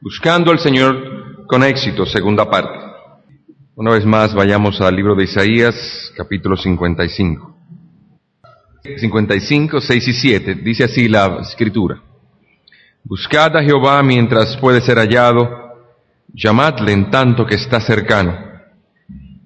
Buscando 0.00 0.52
al 0.52 0.60
Señor 0.60 1.44
con 1.46 1.64
éxito, 1.64 2.06
segunda 2.06 2.48
parte. 2.48 2.78
Una 3.74 3.90
vez 3.90 4.06
más 4.06 4.32
vayamos 4.32 4.80
al 4.80 4.94
libro 4.94 5.16
de 5.16 5.24
Isaías, 5.24 6.12
capítulo 6.16 6.56
55. 6.56 7.56
55, 8.96 9.80
6 9.80 10.08
y 10.08 10.12
7, 10.12 10.54
dice 10.54 10.84
así 10.84 11.08
la 11.08 11.38
escritura. 11.40 12.00
Buscad 13.02 13.56
a 13.56 13.62
Jehová 13.64 14.00
mientras 14.04 14.56
puede 14.58 14.80
ser 14.82 14.98
hallado, 14.98 15.50
llamadle 16.32 16.92
en 16.92 17.10
tanto 17.10 17.44
que 17.44 17.56
está 17.56 17.80
cercano. 17.80 18.38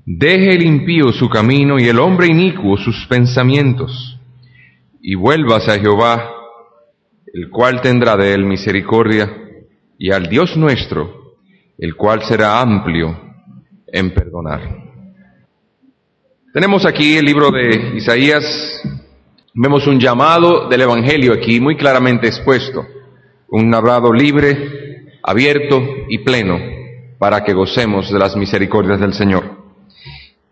Deje 0.05 0.55
el 0.55 0.65
impío 0.65 1.15
su 1.15 1.31
camino 1.31 1.79
y 1.79 1.89
el 1.89 1.99
hombre 1.99 2.27
inicuo 2.27 2.77
sus 2.77 3.07
pensamientos, 3.07 4.21
y 5.01 5.15
vuélvase 5.15 5.71
a 5.71 5.79
Jehová, 5.79 6.31
el 7.33 7.49
cual 7.49 7.81
tendrá 7.81 8.19
de 8.19 8.35
él 8.35 8.45
misericordia 8.45 9.39
y 10.03 10.11
al 10.11 10.29
Dios 10.29 10.57
nuestro, 10.57 11.37
el 11.79 11.95
cual 11.95 12.25
será 12.25 12.61
amplio 12.61 13.17
en 13.87 14.13
perdonar. 14.13 14.61
Tenemos 16.53 16.85
aquí 16.85 17.17
el 17.19 17.25
libro 17.25 17.53
de 17.53 17.93
Isaías, 17.95 18.83
vemos 19.55 19.87
un 19.87 20.01
llamado 20.01 20.69
del 20.69 20.81
Evangelio 20.81 21.33
aquí 21.33 21.61
muy 21.61 21.77
claramente 21.77 22.27
expuesto, 22.27 22.85
un 23.47 23.73
hablado 23.73 24.13
libre, 24.13 25.21
abierto 25.23 25.81
y 26.09 26.19
pleno 26.19 26.59
para 27.21 27.45
que 27.45 27.53
gocemos 27.53 28.13
de 28.13 28.19
las 28.19 28.35
misericordias 28.35 28.99
del 28.99 29.15
Señor. 29.15 29.57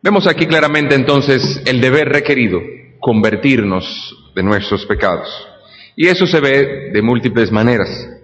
Vemos 0.00 0.28
aquí 0.28 0.46
claramente 0.46 0.94
entonces 0.94 1.60
el 1.66 1.80
deber 1.80 2.08
requerido, 2.08 2.60
convertirnos 3.00 4.16
de 4.32 4.44
nuestros 4.44 4.86
pecados. 4.86 5.28
Y 5.96 6.06
eso 6.06 6.24
se 6.24 6.38
ve 6.38 6.92
de 6.92 7.02
múltiples 7.02 7.50
maneras. 7.50 8.19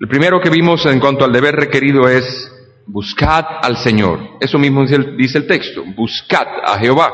El 0.00 0.08
primero 0.08 0.40
que 0.40 0.48
vimos 0.48 0.86
en 0.86 0.98
cuanto 0.98 1.26
al 1.26 1.32
deber 1.32 1.54
requerido 1.54 2.08
es 2.08 2.50
buscad 2.86 3.44
al 3.62 3.76
Señor. 3.76 4.18
Eso 4.40 4.58
mismo 4.58 4.82
dice 4.86 5.36
el, 5.36 5.46
texto, 5.46 5.84
buscad 5.94 6.46
a 6.64 6.78
Jehová. 6.78 7.12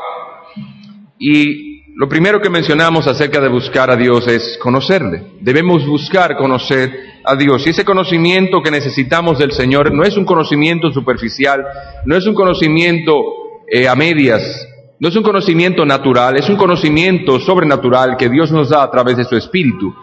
Y 1.19 1.83
lo 1.97 2.07
primero 2.07 2.39
que 2.39 2.49
mencionamos 2.49 3.05
acerca 3.05 3.41
de 3.41 3.49
buscar 3.49 3.91
a 3.91 3.97
Dios 3.97 4.25
es 4.29 4.57
conocerle. 4.61 5.33
Debemos 5.41 5.85
buscar 5.85 6.37
conocer 6.37 6.97
a 7.25 7.35
Dios. 7.35 7.67
Y 7.67 7.71
ese 7.71 7.83
conocimiento 7.83 8.61
que 8.63 8.71
necesitamos 8.71 9.37
del 9.37 9.51
Señor 9.51 9.93
no 9.93 10.03
es 10.03 10.15
un 10.15 10.23
conocimiento 10.23 10.89
superficial, 10.93 11.65
no 12.05 12.15
es 12.15 12.25
un 12.25 12.35
conocimiento 12.35 13.21
eh, 13.69 13.89
a 13.89 13.95
medias, 13.95 14.65
no 15.01 15.09
es 15.09 15.15
un 15.17 15.23
conocimiento 15.23 15.85
natural, 15.85 16.37
es 16.37 16.47
un 16.47 16.55
conocimiento 16.55 17.37
sobrenatural 17.41 18.15
que 18.15 18.29
Dios 18.29 18.49
nos 18.49 18.69
da 18.69 18.83
a 18.83 18.89
través 18.89 19.17
de 19.17 19.25
su 19.25 19.35
Espíritu 19.35 19.93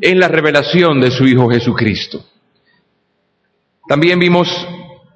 en 0.00 0.18
la 0.18 0.26
revelación 0.26 1.00
de 1.00 1.12
su 1.12 1.24
Hijo 1.24 1.48
Jesucristo. 1.48 2.31
También 3.86 4.18
vimos 4.18 4.48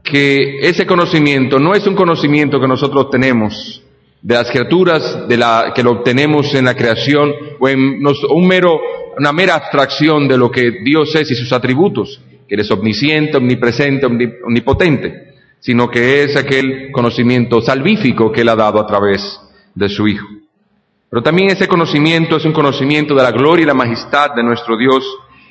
que 0.02 0.58
ese 0.60 0.86
conocimiento 0.86 1.58
no 1.58 1.74
es 1.74 1.86
un 1.86 1.94
conocimiento 1.94 2.60
que 2.60 2.68
nosotros 2.68 3.10
tenemos 3.10 3.82
de 4.22 4.34
las 4.34 4.50
criaturas, 4.50 5.28
de 5.28 5.36
la, 5.36 5.72
que 5.74 5.82
lo 5.82 5.92
obtenemos 5.92 6.52
en 6.54 6.64
la 6.64 6.74
creación 6.74 7.32
o 7.60 7.68
en 7.68 8.04
un 8.04 8.48
mero, 8.48 8.80
una 9.18 9.32
mera 9.32 9.54
abstracción 9.54 10.26
de 10.26 10.36
lo 10.36 10.50
que 10.50 10.82
Dios 10.82 11.14
es 11.14 11.30
y 11.30 11.34
sus 11.34 11.52
atributos, 11.52 12.20
que 12.48 12.54
eres 12.54 12.70
omnisciente, 12.70 13.36
omnipresente, 13.36 14.06
omnipotente, 14.06 15.34
sino 15.60 15.88
que 15.88 16.24
es 16.24 16.36
aquel 16.36 16.90
conocimiento 16.92 17.60
salvífico 17.60 18.32
que 18.32 18.40
Él 18.40 18.48
ha 18.48 18.56
dado 18.56 18.80
a 18.80 18.86
través 18.86 19.40
de 19.74 19.88
su 19.88 20.08
Hijo. 20.08 20.26
Pero 21.08 21.22
también 21.22 21.50
ese 21.50 21.68
conocimiento 21.68 22.36
es 22.36 22.44
un 22.44 22.52
conocimiento 22.52 23.14
de 23.14 23.22
la 23.22 23.30
gloria 23.30 23.62
y 23.62 23.66
la 23.66 23.74
majestad 23.74 24.34
de 24.34 24.42
nuestro 24.42 24.76
Dios 24.76 25.04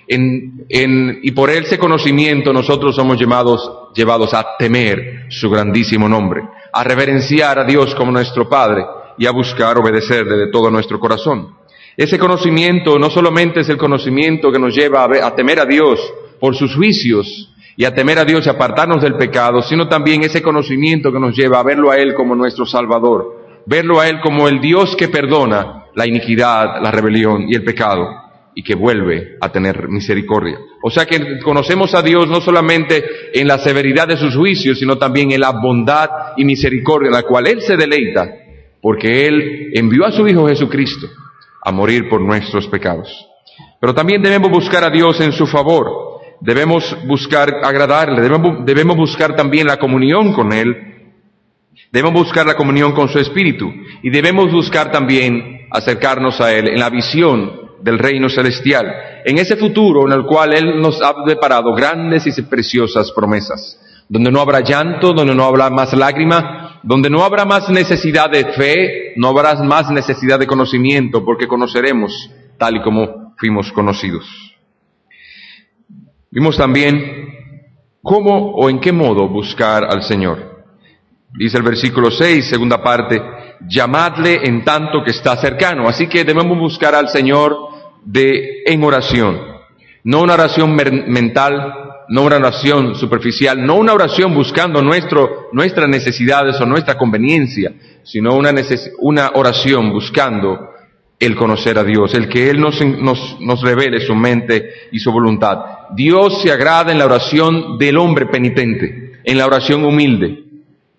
y 0.07 1.31
por 1.31 1.49
ese 1.49 1.79
conocimiento 1.79 2.53
nosotros 2.53 2.95
somos 2.95 3.19
llamados, 3.19 3.71
llevados 3.95 4.33
a 4.33 4.45
temer 4.57 5.25
su 5.29 5.49
grandísimo 5.49 6.07
nombre, 6.07 6.41
a 6.71 6.83
reverenciar 6.83 7.59
a 7.59 7.63
Dios 7.63 7.95
como 7.95 8.11
nuestro 8.11 8.47
Padre 8.47 8.85
y 9.17 9.25
a 9.25 9.31
buscar 9.31 9.77
obedecerle 9.77 10.37
de 10.37 10.51
todo 10.51 10.69
nuestro 10.69 10.99
corazón. 10.99 11.55
Ese 11.97 12.19
conocimiento 12.19 12.99
no 12.99 13.09
solamente 13.09 13.61
es 13.61 13.69
el 13.69 13.77
conocimiento 13.77 14.51
que 14.51 14.59
nos 14.59 14.75
lleva 14.75 15.05
a, 15.05 15.27
a 15.27 15.35
temer 15.35 15.59
a 15.59 15.65
Dios 15.65 15.99
por 16.39 16.55
sus 16.55 16.75
juicios 16.75 17.51
y 17.77 17.85
a 17.85 17.93
temer 17.93 18.19
a 18.19 18.25
Dios 18.25 18.45
y 18.45 18.49
apartarnos 18.49 19.01
del 19.01 19.15
pecado, 19.15 19.61
sino 19.61 19.87
también 19.87 20.23
ese 20.23 20.41
conocimiento 20.41 21.11
que 21.11 21.19
nos 21.19 21.35
lleva 21.35 21.59
a 21.59 21.63
verlo 21.63 21.91
a 21.91 21.97
Él 21.97 22.13
como 22.13 22.35
nuestro 22.35 22.65
Salvador, 22.65 23.61
verlo 23.65 23.99
a 23.99 24.09
Él 24.09 24.19
como 24.21 24.47
el 24.47 24.59
Dios 24.59 24.95
que 24.95 25.07
perdona 25.07 25.85
la 25.95 26.05
iniquidad, 26.05 26.81
la 26.81 26.91
rebelión 26.91 27.45
y 27.49 27.55
el 27.55 27.63
pecado 27.63 28.24
y 28.55 28.63
que 28.63 28.73
vuelve 28.73 29.35
a 29.41 29.51
tener 29.51 29.89
misericordia. 29.89 30.57
O 30.81 30.89
sea 30.89 31.05
que 31.05 31.39
conocemos 31.43 31.93
a 31.93 32.01
Dios 32.01 32.29
no 32.29 32.39
solamente 32.39 33.03
en 33.33 33.47
la 33.47 33.59
severidad 33.59 34.07
de 34.07 34.15
sus 34.15 34.33
juicios, 34.33 34.79
sino 34.79 34.97
también 34.97 35.33
en 35.33 35.41
la 35.41 35.51
bondad 35.51 36.09
y 36.37 36.45
misericordia 36.45 37.07
en 37.07 37.15
la 37.15 37.23
cual 37.23 37.47
Él 37.47 37.61
se 37.61 37.75
deleita, 37.75 38.25
porque 38.81 39.27
Él 39.27 39.71
envió 39.73 40.05
a 40.05 40.11
su 40.13 40.25
Hijo 40.25 40.47
Jesucristo 40.47 41.07
a 41.61 41.71
morir 41.71 42.07
por 42.07 42.21
nuestros 42.21 42.67
pecados. 42.67 43.27
Pero 43.81 43.93
también 43.93 44.21
debemos 44.21 44.49
buscar 44.49 44.85
a 44.85 44.89
Dios 44.89 45.19
en 45.19 45.33
su 45.33 45.45
favor, 45.45 46.21
debemos 46.39 46.95
buscar 47.05 47.55
agradarle, 47.61 48.21
debemos, 48.21 48.95
buscar 48.95 49.35
también 49.35 49.67
la 49.67 49.77
comunión 49.77 50.31
con 50.31 50.53
Él, 50.53 50.75
debemos 51.91 52.13
buscar 52.13 52.45
la 52.45 52.55
comunión 52.55 52.93
con 52.93 53.09
su 53.09 53.19
Espíritu 53.19 53.69
y 54.01 54.09
debemos 54.09 54.49
buscar 54.49 54.91
también 54.91 55.67
acercarnos 55.71 56.39
a 56.39 56.53
Él 56.53 56.69
en 56.69 56.79
la 56.79 56.89
visión 56.89 57.64
del 57.81 57.99
reino 57.99 58.29
celestial, 58.29 58.85
en 59.25 59.37
ese 59.37 59.55
futuro 59.55 60.05
en 60.05 60.13
el 60.13 60.25
cual 60.25 60.53
Él 60.53 60.79
nos 60.81 61.01
ha 61.01 61.23
preparado 61.23 61.73
grandes 61.73 62.25
y 62.25 62.41
preciosas 62.43 63.11
promesas, 63.11 63.79
donde 64.07 64.31
no 64.31 64.39
habrá 64.39 64.61
llanto, 64.61 65.13
donde 65.13 65.35
no 65.35 65.43
habrá 65.45 65.69
más 65.69 65.93
lágrima, 65.93 66.79
donde 66.83 67.09
no 67.09 67.23
habrá 67.23 67.45
más 67.45 67.69
necesidad 67.69 68.29
de 68.29 68.45
fe, 68.53 69.13
no 69.15 69.29
habrá 69.29 69.55
más 69.63 69.89
necesidad 69.89 70.39
de 70.39 70.47
conocimiento, 70.47 71.25
porque 71.25 71.47
conoceremos 71.47 72.29
tal 72.57 72.77
y 72.77 72.81
como 72.81 73.33
fuimos 73.37 73.71
conocidos. 73.71 74.25
Vimos 76.31 76.57
también 76.57 77.33
cómo 78.03 78.51
o 78.51 78.69
en 78.69 78.79
qué 78.79 78.91
modo 78.91 79.27
buscar 79.27 79.85
al 79.85 80.03
Señor. 80.03 80.65
Dice 81.37 81.57
el 81.57 81.63
versículo 81.63 82.11
6, 82.11 82.47
segunda 82.47 82.81
parte, 82.83 83.21
llamadle 83.67 84.41
en 84.43 84.63
tanto 84.63 85.03
que 85.03 85.11
está 85.11 85.35
cercano. 85.37 85.87
Así 85.87 86.07
que 86.07 86.23
debemos 86.23 86.57
buscar 86.57 86.95
al 86.95 87.09
Señor 87.09 87.57
de 88.03 88.63
en 88.65 88.83
oración, 88.83 89.41
no 90.03 90.21
una 90.21 90.35
oración 90.35 90.75
mental, 90.75 91.73
no 92.09 92.23
una 92.23 92.35
oración 92.35 92.95
superficial, 92.95 93.65
no 93.65 93.75
una 93.75 93.93
oración 93.93 94.33
buscando 94.33 94.81
nuestro, 94.81 95.49
nuestras 95.51 95.89
necesidades 95.89 96.59
o 96.61 96.65
nuestra 96.65 96.97
conveniencia, 96.97 97.73
sino 98.03 98.35
una, 98.35 98.53
una 98.99 99.31
oración 99.33 99.91
buscando 99.91 100.69
el 101.19 101.35
conocer 101.35 101.79
a 101.79 101.83
Dios, 101.83 102.13
el 102.13 102.27
que 102.27 102.49
Él 102.49 102.59
nos, 102.59 102.79
nos, 102.85 103.37
nos 103.39 103.61
revele 103.61 104.01
su 104.01 104.13
mente 104.15 104.69
y 104.91 104.99
su 104.99 105.11
voluntad. 105.11 105.57
Dios 105.95 106.41
se 106.41 106.51
agrada 106.51 106.91
en 106.91 106.99
la 106.99 107.05
oración 107.05 107.77
del 107.77 107.97
hombre 107.97 108.27
penitente, 108.27 109.13
en 109.23 109.37
la 109.37 109.45
oración 109.45 109.85
humilde. 109.85 110.43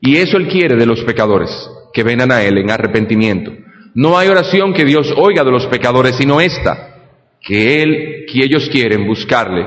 Y 0.00 0.16
eso 0.16 0.36
Él 0.36 0.48
quiere 0.48 0.76
de 0.76 0.86
los 0.86 1.02
pecadores, 1.02 1.70
que 1.96 2.02
vengan 2.02 2.30
a 2.30 2.42
Él 2.42 2.58
en 2.58 2.70
arrepentimiento. 2.70 3.52
No 3.94 4.18
hay 4.18 4.28
oración 4.28 4.74
que 4.74 4.84
Dios 4.84 5.14
oiga 5.16 5.42
de 5.42 5.50
los 5.50 5.66
pecadores, 5.68 6.16
sino 6.16 6.42
esta, 6.42 7.06
que 7.40 7.82
Él, 7.82 8.26
que 8.30 8.44
ellos 8.44 8.68
quieren 8.70 9.06
buscarle 9.06 9.66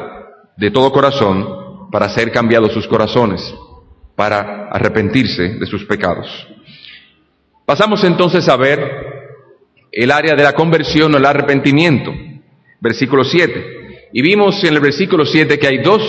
de 0.56 0.69
todo 0.69 0.91
corazón 0.91 1.89
para 1.91 2.06
hacer 2.06 2.31
cambiados 2.31 2.72
sus 2.72 2.88
corazones, 2.88 3.41
para 4.16 4.68
arrepentirse 4.69 5.56
de 5.56 5.66
sus 5.66 5.85
pecados. 5.85 6.28
Pasamos 7.66 8.03
entonces 8.03 8.47
a 8.47 8.57
ver 8.57 8.79
el 9.91 10.12
área 10.12 10.35
de 10.35 10.44
la 10.44 10.53
conversión 10.53 11.16
o 11.16 11.18
el 11.18 11.25
arrepentimiento, 11.25 12.13
versículo 12.79 13.23
7. 13.23 14.09
Y 14.13 14.22
vimos 14.22 14.63
en 14.63 14.75
el 14.75 14.81
versículo 14.81 15.25
7 15.25 15.57
que 15.57 15.68
hay 15.68 15.79
dos, 15.79 16.03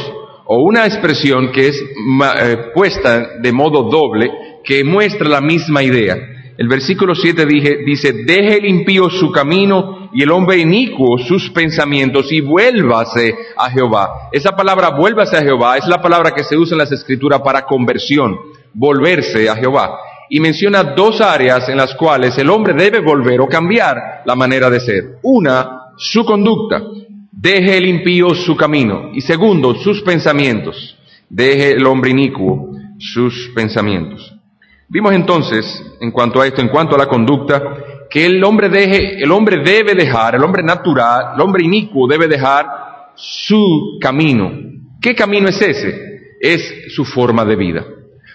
o 0.45 0.65
una 0.65 0.85
expresión 0.85 1.51
que 1.51 1.69
es 1.69 1.81
eh, 1.81 2.57
puesta 2.75 3.39
de 3.41 3.53
modo 3.53 3.85
doble, 3.85 4.31
que 4.65 4.85
muestra 4.85 5.29
la 5.29 5.41
misma 5.41 5.83
idea. 5.83 6.17
El 6.61 6.69
versículo 6.69 7.15
7 7.15 7.47
dice, 7.87 8.13
deje 8.13 8.59
el 8.59 8.67
impío 8.67 9.09
su 9.09 9.33
camino 9.33 10.11
y 10.13 10.23
el 10.23 10.31
hombre 10.31 10.59
inicuo 10.59 11.17
sus 11.19 11.49
pensamientos 11.51 12.31
y 12.33 12.43
vuélvase 12.43 13.35
a 13.57 13.71
Jehová. 13.71 14.29
Esa 14.31 14.53
palabra 14.53 14.91
vuélvase 14.91 15.39
a 15.39 15.43
Jehová 15.43 15.79
es 15.79 15.87
la 15.87 16.03
palabra 16.03 16.33
que 16.33 16.45
se 16.45 16.59
usa 16.59 16.75
en 16.75 16.81
las 16.81 16.93
escrituras 16.93 17.41
para 17.41 17.65
conversión, 17.65 18.37
volverse 18.75 19.49
a 19.49 19.57
Jehová. 19.57 19.99
Y 20.29 20.39
menciona 20.39 20.83
dos 20.85 21.23
áreas 21.23 21.67
en 21.71 21.79
las 21.79 21.95
cuales 21.95 22.37
el 22.37 22.51
hombre 22.51 22.75
debe 22.75 23.01
volver 23.01 23.41
o 23.41 23.49
cambiar 23.49 24.23
la 24.27 24.37
manera 24.37 24.69
de 24.69 24.81
ser. 24.81 25.05
Una, 25.23 25.95
su 25.97 26.27
conducta. 26.27 26.83
Deje 27.33 27.79
el 27.79 27.87
impío 27.87 28.35
su 28.35 28.55
camino. 28.55 29.13
Y 29.15 29.23
segundo, 29.23 29.75
sus 29.77 30.03
pensamientos. 30.03 30.97
Deje 31.31 31.73
el 31.73 31.87
hombre 31.87 32.11
inicuo 32.11 32.71
sus 32.99 33.51
pensamientos. 33.55 34.40
Vimos 34.91 35.15
entonces, 35.15 35.83
en 36.01 36.11
cuanto 36.11 36.41
a 36.41 36.47
esto, 36.47 36.61
en 36.61 36.69
cuanto 36.69 36.97
a 36.97 36.99
la 36.99 37.07
conducta, 37.07 37.63
que 38.11 38.27
el 38.27 38.43
hombre 38.45 38.69
deje, 38.69 39.23
el 39.23 39.31
hombre 39.31 39.63
debe 39.65 39.95
dejar, 39.95 40.35
el 40.35 40.43
hombre 40.43 40.63
natural, 40.63 41.35
el 41.37 41.41
hombre 41.41 41.65
inicuo 41.65 42.07
debe 42.09 42.27
dejar 42.29 42.67
su 43.15 43.99
camino, 44.01 44.51
¿Qué 45.01 45.15
camino 45.15 45.49
es 45.49 45.61
ese? 45.63 46.37
Es 46.41 46.93
su 46.95 47.05
forma 47.05 47.45
de 47.45 47.57
vida. 47.57 47.87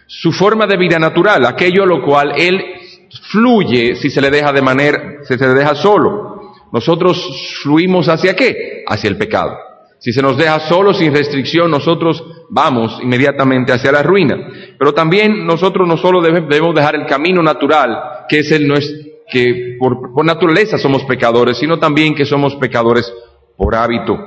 Su 0.07 0.31
forma 0.31 0.66
de 0.66 0.78
vida 0.78 0.98
natural, 0.98 1.46
aquello 1.46 1.84
a 1.84 1.88
lo 1.88 2.04
cual 2.04 2.34
él 2.36 2.63
fluye 3.30 3.96
si 3.96 4.10
se 4.10 4.22
le 4.22 4.31
deja 4.31 4.51
de 4.51 4.62
manera, 4.62 5.19
si 5.24 5.38
se 5.38 5.48
le 5.48 5.54
deja 5.54 5.75
solo. 5.75 6.54
Nosotros 6.72 7.60
fluimos 7.62 8.10
hacia 8.10 8.36
qué? 8.36 8.84
Hacia 8.88 9.10
el 9.10 9.18
pecado. 9.18 9.56
Si 10.00 10.12
se 10.12 10.22
nos 10.22 10.38
deja 10.38 10.60
solo, 10.60 10.94
sin 10.94 11.13
restricción, 11.13 11.72
nosotros 11.72 12.24
vamos 12.50 13.00
inmediatamente 13.01 13.72
hacia 13.72 13.92
la 13.92 14.04
ruina. 14.04 14.36
Pero 14.77 14.94
también 14.94 15.45
nosotros 15.45 15.88
no 15.88 15.98
solo 15.98 16.22
debemos 16.22 16.75
dejar 16.75 16.95
el 16.95 17.06
camino 17.06 17.42
natural, 17.42 18.25
que 18.27 18.39
es 18.39 18.51
el 18.51 18.72
que 19.31 19.77
por, 19.80 20.13
por 20.13 20.25
naturaleza 20.25 20.77
somos 20.77 21.04
pecadores, 21.04 21.57
sino 21.57 21.80
también 21.80 22.13
que 22.13 22.25
somos 22.25 22.56
pecadores 22.56 23.12
por 23.57 23.75
hábito. 23.75 24.18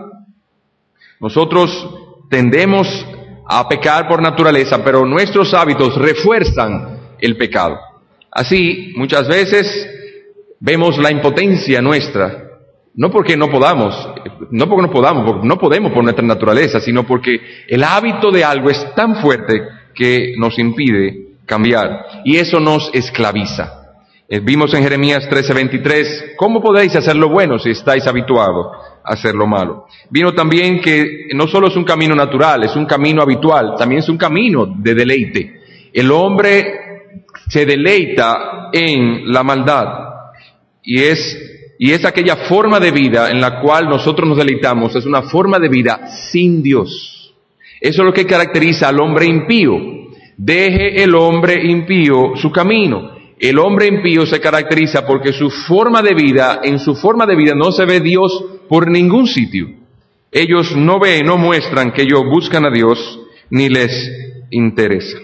Nosotros 1.21 1.89
tendemos 2.29 3.07
a 3.47 3.69
pecar 3.69 4.09
por 4.09 4.21
naturaleza, 4.21 4.83
pero 4.85 5.05
nuestros 5.07 5.55
hábitos 5.55 5.97
refuerzan 5.97 7.01
el 7.21 7.37
pecado. 7.37 7.79
Así, 8.31 8.93
muchas 8.97 9.27
veces 9.27 9.89
vemos 10.61 10.99
la 10.99 11.11
impotencia 11.11 11.81
nuestra 11.81 12.49
no 12.99 13.13
porque 13.13 13.37
no 13.37 13.49
podamos, 13.49 13.95
no 14.51 14.69
porque 14.69 14.83
no 14.83 14.91
podamos, 14.91 15.25
porque 15.25 15.47
no 15.47 15.57
podemos 15.57 15.93
por 15.93 16.03
nuestra 16.03 16.27
naturaleza, 16.27 16.81
sino 16.81 17.07
porque 17.07 17.41
el 17.69 17.85
hábito 17.85 18.33
de 18.33 18.43
algo 18.43 18.71
es 18.71 18.93
tan 18.97 19.23
fuerte 19.23 19.63
que 19.99 20.35
nos 20.37 20.57
impide 20.61 21.35
cambiar. 21.45 22.23
Y 22.25 22.37
eso 22.37 22.61
nos 22.61 22.89
esclaviza. 22.95 23.97
Eh, 24.29 24.39
vimos 24.41 24.73
en 24.75 24.85
Jeremías 24.85 25.29
13:23, 25.29 26.37
¿cómo 26.37 26.63
podéis 26.63 26.95
hacer 26.95 27.17
lo 27.17 27.29
bueno 27.31 27.59
si 27.59 27.71
estáis 27.71 28.07
habituados 28.07 28.67
a 29.03 29.15
hacer 29.15 29.35
lo 29.35 29.49
malo? 29.49 29.87
Vino 30.09 30.33
también 30.35 30.81
que 30.81 31.27
no 31.35 31.49
solo 31.49 31.67
es 31.67 31.75
un 31.75 31.85
camino 31.85 32.15
natural, 32.15 32.63
es 32.63 32.77
un 32.77 32.87
camino 32.87 33.23
habitual, 33.23 33.75
también 33.77 34.01
es 34.01 34.09
un 34.09 34.19
camino 34.19 34.67
de 34.67 34.95
deleite. 34.95 35.61
El 35.93 36.13
hombre 36.13 36.65
se 37.49 37.67
deleita 37.67 38.69
en 38.73 39.33
la 39.33 39.43
maldad 39.43 39.87
y 40.85 41.03
es 41.03 41.39
y 41.81 41.93
es 41.93 42.05
aquella 42.05 42.37
forma 42.37 42.79
de 42.79 42.93
vida 42.93 43.31
en 43.31 43.41
la 43.41 43.61
cual 43.61 43.89
nosotros 43.89 44.29
nos 44.29 44.39
deleitamos, 44.39 44.95
es 44.95 45.07
una 45.07 45.23
forma 45.23 45.59
de 45.59 45.69
vida 45.69 46.09
sin 46.31 46.63
Dios. 46.63 47.18
Eso 47.81 48.03
es 48.03 48.07
lo 48.07 48.13
que 48.13 48.27
caracteriza 48.27 48.89
al 48.89 49.01
hombre 49.01 49.27
impío. 49.27 49.77
Deje 50.37 51.03
el 51.03 51.15
hombre 51.15 51.65
impío 51.65 52.33
su 52.37 52.51
camino. 52.51 53.17
El 53.39 53.59
hombre 53.59 53.87
impío 53.87 54.27
se 54.27 54.41
caracteriza 54.41 55.07
porque 55.07 55.33
su 55.33 55.51
forma 55.51 56.03
de 56.03 56.15
vida, 56.15 56.61
en 56.63 56.79
su 56.79 56.97
forma 56.97 57.25
de 57.27 57.37
vida 57.37 57.55
no 57.55 57.71
se 57.71 57.85
ve 57.85 58.01
Dios 58.01 58.45
por 58.69 58.91
ningún 58.91 59.27
sitio. 59.27 59.69
Ellos 60.31 60.75
no 60.77 60.99
ven, 60.99 61.25
no 61.25 61.39
muestran 61.39 61.93
que 61.93 62.03
ellos 62.03 62.25
buscan 62.25 62.65
a 62.67 62.71
Dios 62.71 63.21
ni 63.51 63.69
les 63.69 63.93
interesa. 64.51 65.19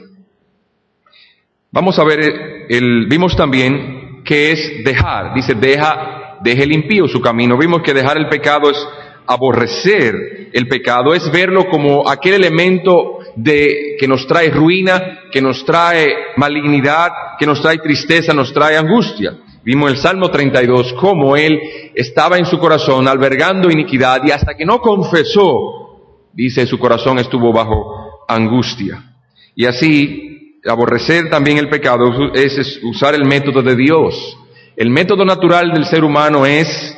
Vamos 1.72 1.98
a 1.98 2.04
ver, 2.04 2.66
el, 2.68 3.06
vimos 3.08 3.36
también 3.36 4.22
que 4.24 4.52
es 4.52 4.84
dejar, 4.84 5.34
dice 5.34 5.54
deja 5.54 6.38
deje 6.44 6.62
el 6.62 6.72
impío 6.72 7.08
su 7.08 7.20
camino. 7.20 7.56
Vimos 7.56 7.82
que 7.82 7.94
dejar 7.94 8.18
el 8.18 8.28
pecado 8.28 8.70
es 8.70 8.76
aborrecer 9.26 10.50
el 10.52 10.68
pecado, 10.68 11.14
es 11.14 11.30
verlo 11.30 11.66
como 11.68 12.08
aquel 12.08 12.34
elemento 12.34 13.18
de, 13.36 13.96
que 13.98 14.06
nos 14.06 14.26
trae 14.26 14.50
ruina, 14.50 15.20
que 15.32 15.40
nos 15.40 15.64
trae 15.64 16.08
malignidad, 16.36 17.10
que 17.38 17.46
nos 17.46 17.60
trae 17.60 17.78
tristeza, 17.78 18.32
nos 18.32 18.52
trae 18.52 18.76
angustia. 18.76 19.36
Vimos 19.64 19.90
el 19.90 19.96
Salmo 19.96 20.30
32 20.30 20.92
como 20.94 21.36
él 21.36 21.58
estaba 21.94 22.38
en 22.38 22.46
su 22.46 22.58
corazón 22.58 23.08
albergando 23.08 23.70
iniquidad 23.70 24.22
y 24.24 24.30
hasta 24.30 24.54
que 24.54 24.66
no 24.66 24.78
confesó, 24.80 26.28
dice, 26.32 26.66
su 26.66 26.78
corazón 26.78 27.18
estuvo 27.18 27.52
bajo 27.52 28.24
angustia. 28.28 29.14
Y 29.54 29.64
así, 29.64 30.60
aborrecer 30.68 31.30
también 31.30 31.58
el 31.58 31.68
pecado 31.68 32.32
es 32.34 32.80
usar 32.82 33.14
el 33.14 33.24
método 33.24 33.62
de 33.62 33.74
Dios 33.74 34.38
el 34.76 34.90
método 34.90 35.24
natural 35.24 35.72
del 35.72 35.84
ser 35.84 36.02
humano 36.02 36.44
es 36.46 36.93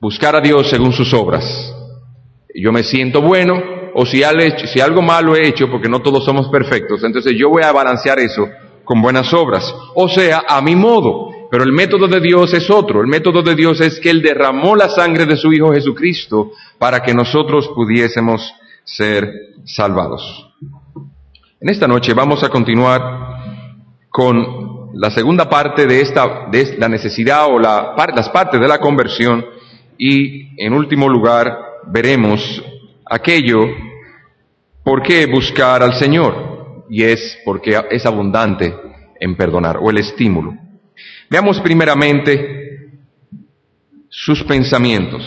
buscar 0.00 0.36
a 0.36 0.40
Dios 0.40 0.68
según 0.68 0.92
sus 0.92 1.12
obras. 1.12 1.74
Yo 2.54 2.72
me 2.72 2.82
siento 2.82 3.20
bueno, 3.20 3.60
o 3.94 4.06
si, 4.06 4.22
algo 4.22 5.02
malo 5.02 5.36
he 5.36 5.48
hecho, 5.48 5.70
porque 5.70 5.88
no 5.88 6.00
todos 6.00 6.24
somos 6.24 6.48
perfectos, 6.48 7.02
entonces 7.04 7.34
yo 7.36 7.48
voy 7.48 7.62
a 7.62 7.72
balancear 7.72 8.18
eso 8.18 8.48
con 8.84 9.02
buenas 9.02 9.32
obras. 9.34 9.74
O 9.94 10.08
sea, 10.08 10.44
a 10.48 10.60
mi 10.60 10.74
modo. 10.74 11.28
Pero 11.50 11.64
el 11.64 11.72
método 11.72 12.06
de 12.08 12.20
Dios 12.20 12.52
es 12.52 12.68
otro. 12.68 13.00
El 13.00 13.06
método 13.06 13.42
de 13.42 13.54
Dios 13.54 13.80
es 13.80 13.98
que 14.00 14.10
Él 14.10 14.20
derramó 14.20 14.76
la 14.76 14.90
sangre 14.90 15.24
de 15.24 15.36
su 15.36 15.50
Hijo 15.50 15.72
Jesucristo 15.72 16.52
para 16.78 17.00
que 17.00 17.14
nosotros 17.14 17.70
pudiésemos 17.74 18.52
ser 18.84 19.32
salvados. 19.64 20.50
En 21.60 21.70
esta 21.70 21.88
noche 21.88 22.12
vamos 22.12 22.44
a 22.44 22.50
continuar 22.50 23.00
con 24.10 24.90
la 24.94 25.10
segunda 25.10 25.48
parte 25.48 25.86
de 25.86 26.00
esta, 26.02 26.48
de 26.50 26.76
la 26.78 26.88
necesidad 26.88 27.46
o 27.46 27.58
la, 27.58 27.94
las 28.14 28.28
partes 28.28 28.60
de 28.60 28.68
la 28.68 28.78
conversión 28.78 29.44
y 29.98 30.62
en 30.64 30.72
último 30.72 31.08
lugar 31.08 31.58
veremos 31.88 32.62
aquello 33.04 33.58
por 34.84 35.02
qué 35.02 35.26
buscar 35.26 35.82
al 35.82 35.94
Señor 35.94 36.86
y 36.88 37.02
es 37.02 37.38
porque 37.44 37.78
es 37.90 38.06
abundante 38.06 38.74
en 39.20 39.36
perdonar 39.36 39.78
o 39.78 39.90
el 39.90 39.98
estímulo. 39.98 40.54
Veamos 41.28 41.60
primeramente 41.60 42.90
sus 44.08 44.42
pensamientos. 44.44 45.22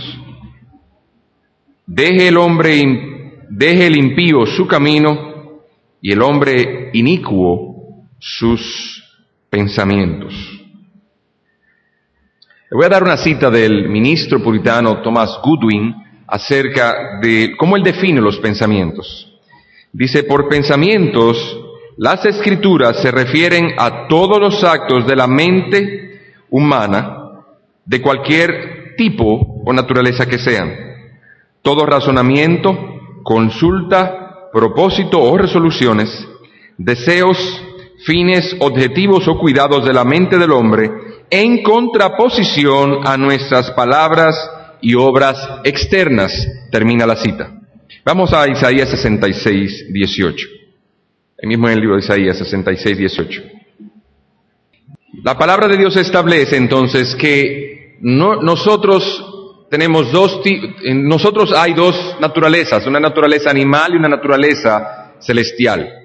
Deje 1.85 2.29
el 2.29 2.37
hombre, 2.37 3.45
deje 3.49 3.87
el 3.87 3.97
impío 3.97 4.45
su 4.45 4.65
camino 4.65 5.61
y 6.01 6.11
el 6.11 6.21
hombre 6.21 6.89
inicuo 6.93 8.07
sus 8.19 9.03
pensamientos. 9.49 10.60
Le 12.71 12.77
voy 12.77 12.85
a 12.85 12.89
dar 12.89 13.03
una 13.03 13.17
cita 13.17 13.49
del 13.49 13.89
ministro 13.89 14.41
puritano 14.41 15.01
Thomas 15.01 15.41
Goodwin 15.43 15.93
acerca 16.25 17.19
de 17.21 17.53
cómo 17.57 17.75
él 17.75 17.83
define 17.83 18.21
los 18.21 18.37
pensamientos. 18.37 19.29
Dice, 19.91 20.23
por 20.23 20.47
pensamientos, 20.47 21.59
las 21.97 22.25
escrituras 22.25 23.01
se 23.01 23.11
refieren 23.11 23.73
a 23.77 24.07
todos 24.07 24.39
los 24.39 24.63
actos 24.63 25.05
de 25.05 25.17
la 25.17 25.27
mente 25.27 26.21
humana, 26.49 27.43
de 27.85 28.01
cualquier 28.01 28.95
tipo 28.95 29.61
o 29.65 29.73
naturaleza 29.73 30.25
que 30.25 30.39
sean. 30.39 30.73
Todo 31.61 31.85
razonamiento, 31.85 32.73
consulta, 33.21 34.49
propósito 34.53 35.21
o 35.21 35.37
resoluciones, 35.37 36.25
deseos, 36.77 37.37
fines, 38.05 38.55
objetivos 38.59 39.27
o 39.27 39.37
cuidados 39.37 39.85
de 39.85 39.91
la 39.91 40.05
mente 40.05 40.37
del 40.37 40.53
hombre 40.53 41.10
en 41.31 41.63
contraposición 41.63 43.07
a 43.07 43.17
nuestras 43.17 43.71
palabras 43.71 44.35
y 44.81 44.93
obras 44.95 45.61
externas. 45.63 46.31
Termina 46.69 47.07
la 47.07 47.15
cita. 47.15 47.49
Vamos 48.05 48.33
a 48.33 48.47
Isaías 48.49 48.89
66, 48.89 49.93
18. 49.93 50.47
El 51.37 51.47
mismo 51.47 51.67
en 51.67 51.73
el 51.73 51.79
libro 51.79 51.95
de 51.95 52.03
Isaías 52.03 52.37
66, 52.37 52.97
18. 52.97 53.43
La 55.23 55.37
palabra 55.37 55.67
de 55.67 55.77
Dios 55.77 55.95
establece 55.95 56.57
entonces 56.57 57.15
que 57.15 57.97
nosotros 58.01 59.25
tenemos 59.69 60.11
dos, 60.11 60.41
nosotros 60.83 61.53
hay 61.55 61.73
dos 61.73 62.17
naturalezas, 62.19 62.85
una 62.87 62.99
naturaleza 62.99 63.49
animal 63.49 63.93
y 63.93 63.97
una 63.97 64.09
naturaleza 64.09 65.13
celestial. 65.19 66.00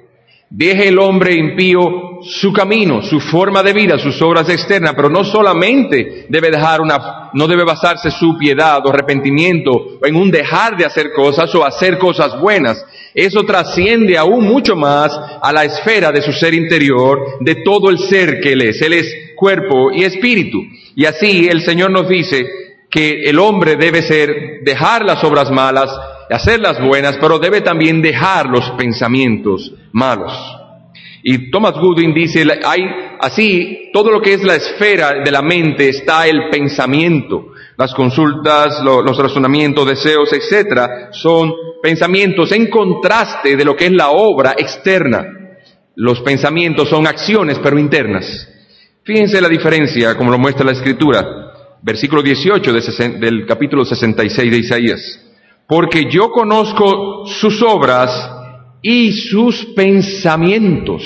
Deje 0.48 0.88
el 0.88 0.98
hombre 0.98 1.34
impío 1.34 2.20
su 2.22 2.52
camino, 2.52 3.02
su 3.02 3.20
forma 3.20 3.62
de 3.62 3.72
vida, 3.72 3.98
sus 3.98 4.20
obras 4.22 4.48
externas, 4.48 4.94
pero 4.94 5.08
no 5.08 5.24
solamente 5.24 6.26
debe 6.28 6.50
dejar 6.50 6.80
una, 6.80 7.30
no 7.32 7.46
debe 7.48 7.64
basarse 7.64 8.10
su 8.10 8.38
piedad 8.38 8.84
o 8.84 8.90
arrepentimiento 8.90 9.98
en 10.02 10.14
un 10.14 10.30
dejar 10.30 10.76
de 10.76 10.84
hacer 10.84 11.12
cosas 11.12 11.52
o 11.54 11.64
hacer 11.64 11.98
cosas 11.98 12.40
buenas. 12.40 12.84
Eso 13.12 13.44
trasciende 13.44 14.16
aún 14.16 14.44
mucho 14.46 14.76
más 14.76 15.18
a 15.42 15.52
la 15.52 15.64
esfera 15.64 16.12
de 16.12 16.22
su 16.22 16.32
ser 16.32 16.54
interior, 16.54 17.38
de 17.40 17.56
todo 17.64 17.90
el 17.90 17.98
ser 17.98 18.40
que 18.40 18.52
él 18.52 18.62
es. 18.62 18.80
Él 18.82 18.92
es 18.92 19.12
cuerpo 19.34 19.90
y 19.92 20.04
espíritu. 20.04 20.58
Y 20.94 21.06
así 21.06 21.48
el 21.48 21.62
Señor 21.62 21.90
nos 21.90 22.08
dice 22.08 22.46
que 22.90 23.22
el 23.24 23.38
hombre 23.38 23.76
debe 23.76 24.02
ser, 24.02 24.62
dejar 24.62 25.04
las 25.04 25.22
obras 25.24 25.50
malas, 25.50 25.90
hacer 26.35 26.61
las 26.61 26.80
buenas, 26.80 27.16
pero 27.21 27.38
debe 27.38 27.61
también 27.61 28.02
dejar 28.02 28.47
los 28.47 28.71
pensamientos 28.73 29.73
malos. 29.92 30.33
Y 31.23 31.50
Thomas 31.50 31.73
Goodwin 31.73 32.14
dice, 32.14 32.47
hay 32.64 32.83
así, 33.21 33.90
todo 33.92 34.12
lo 34.12 34.21
que 34.21 34.35
es 34.35 34.45
la 34.45 34.54
esfera 34.54 35.25
de 35.25 35.30
la 35.33 35.42
mente 35.42 35.88
está 35.88 36.26
el 36.26 36.49
pensamiento. 36.50 37.49
Las 37.76 37.95
consultas, 37.95 38.80
los 38.83 39.18
razonamientos, 39.18 39.87
deseos, 39.87 40.33
etcétera, 40.33 41.09
son 41.11 41.52
pensamientos 41.83 42.52
en 42.52 42.71
contraste 42.71 43.56
de 43.56 43.64
lo 43.64 43.75
que 43.75 43.87
es 43.87 43.92
la 43.92 44.11
obra 44.11 44.54
externa. 44.56 45.25
Los 45.97 46.21
pensamientos 46.21 46.88
son 46.88 47.06
acciones, 47.06 47.59
pero 47.59 47.78
internas. 47.78 48.49
Fíjense 49.02 49.40
la 49.40 49.49
diferencia, 49.49 50.16
como 50.16 50.30
lo 50.30 50.38
muestra 50.38 50.64
la 50.64 50.73
escritura. 50.73 51.25
Versículo 51.83 52.23
18 52.23 52.73
del 53.18 53.47
capítulo 53.47 53.85
66 53.85 54.50
de 54.50 54.59
Isaías. 54.59 55.23
Porque 55.66 56.11
yo 56.11 56.30
conozco 56.30 57.26
sus 57.26 57.62
obras 57.62 58.30
y 58.82 59.12
sus 59.12 59.64
pensamientos. 59.75 61.02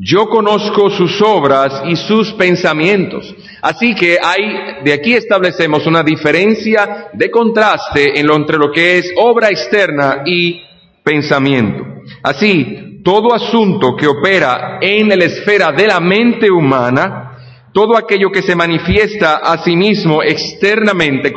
Yo 0.00 0.28
conozco 0.28 0.90
sus 0.90 1.20
obras 1.22 1.82
y 1.86 1.96
sus 1.96 2.32
pensamientos. 2.34 3.34
Así 3.62 3.94
que 3.94 4.18
hay, 4.22 4.84
de 4.84 4.92
aquí 4.92 5.14
establecemos 5.14 5.86
una 5.86 6.02
diferencia 6.02 7.08
de 7.14 7.30
contraste 7.30 8.20
en 8.20 8.26
lo, 8.26 8.36
entre 8.36 8.58
lo 8.58 8.70
que 8.70 8.98
es 8.98 9.12
obra 9.16 9.48
externa 9.48 10.22
y 10.24 10.60
pensamiento. 11.02 11.84
Así, 12.22 13.00
todo 13.02 13.34
asunto 13.34 13.96
que 13.96 14.06
opera 14.06 14.78
en 14.80 15.08
la 15.08 15.24
esfera 15.24 15.72
de 15.72 15.86
la 15.86 15.98
mente 15.98 16.50
humana, 16.50 17.70
todo 17.72 17.96
aquello 17.96 18.30
que 18.30 18.42
se 18.42 18.54
manifiesta 18.54 19.36
a 19.38 19.58
sí 19.64 19.74
mismo 19.74 20.22
externamente, 20.22 21.32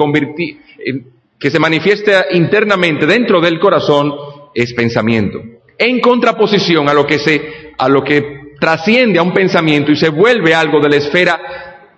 que 1.41 1.49
se 1.49 1.59
manifiesta 1.59 2.27
internamente 2.31 3.07
dentro 3.07 3.41
del 3.41 3.59
corazón, 3.59 4.13
es 4.53 4.73
pensamiento. 4.73 5.39
En 5.75 5.99
contraposición 5.99 6.87
a 6.87 6.93
lo 6.93 7.07
que 7.07 7.17
se, 7.17 7.73
a 7.79 7.89
lo 7.89 8.03
que 8.03 8.53
trasciende 8.59 9.17
a 9.17 9.23
un 9.23 9.33
pensamiento 9.33 9.91
y 9.91 9.95
se 9.95 10.09
vuelve 10.09 10.53
algo 10.53 10.79
de 10.79 10.89
la 10.89 10.97
esfera 10.97 11.41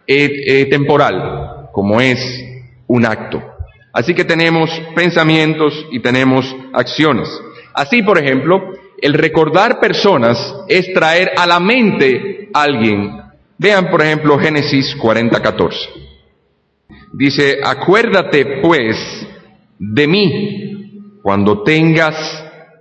eh, 0.08 0.32
eh, 0.48 0.66
temporal, 0.68 1.68
como 1.74 2.00
es 2.00 2.42
un 2.88 3.06
acto. 3.06 3.44
Así 3.92 4.14
que 4.14 4.24
tenemos 4.24 4.70
pensamientos 4.96 5.88
y 5.92 6.00
tenemos 6.00 6.56
acciones. 6.72 7.30
Así, 7.74 8.02
por 8.02 8.18
ejemplo, 8.18 8.72
el 9.02 9.14
recordar 9.14 9.82
personas 9.82 10.56
es 10.70 10.94
traer 10.94 11.34
a 11.36 11.46
la 11.46 11.60
mente 11.60 12.50
a 12.54 12.62
alguien. 12.62 13.22
Vean, 13.58 13.90
por 13.92 14.02
ejemplo, 14.02 14.40
Génesis 14.40 14.96
40, 14.96 15.42
14. 15.42 15.78
Dice, 17.12 17.60
acuérdate 17.64 18.60
pues 18.62 19.23
de 19.92 20.08
mí 20.08 21.20
cuando 21.22 21.64
tengas 21.64 22.16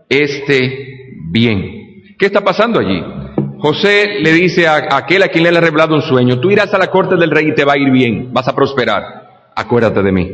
este 0.09 1.17
bien. 1.31 2.15
¿Qué 2.19 2.27
está 2.27 2.43
pasando 2.43 2.79
allí? 2.79 3.03
José 3.59 4.19
le 4.21 4.33
dice 4.33 4.67
a, 4.67 4.97
aquel 4.97 5.23
a 5.23 5.29
quien 5.29 5.45
le 5.45 5.57
ha 5.57 5.61
revelado 5.61 5.95
un 5.95 6.03
sueño, 6.03 6.41
tú 6.41 6.51
irás 6.51 6.73
a 6.75 6.79
la 6.79 6.89
corte 6.89 7.17
del 7.17 7.31
rey 7.31 7.49
y 7.49 7.55
te 7.55 7.65
va 7.65 7.75
a 7.75 7.79
ir 7.79 7.91
bien, 7.91 8.33
vas 8.33 8.49
a 8.49 8.55
prosperar. 8.55 9.03
Acuérdate 9.55 10.03
de 10.03 10.13
mí, 10.13 10.31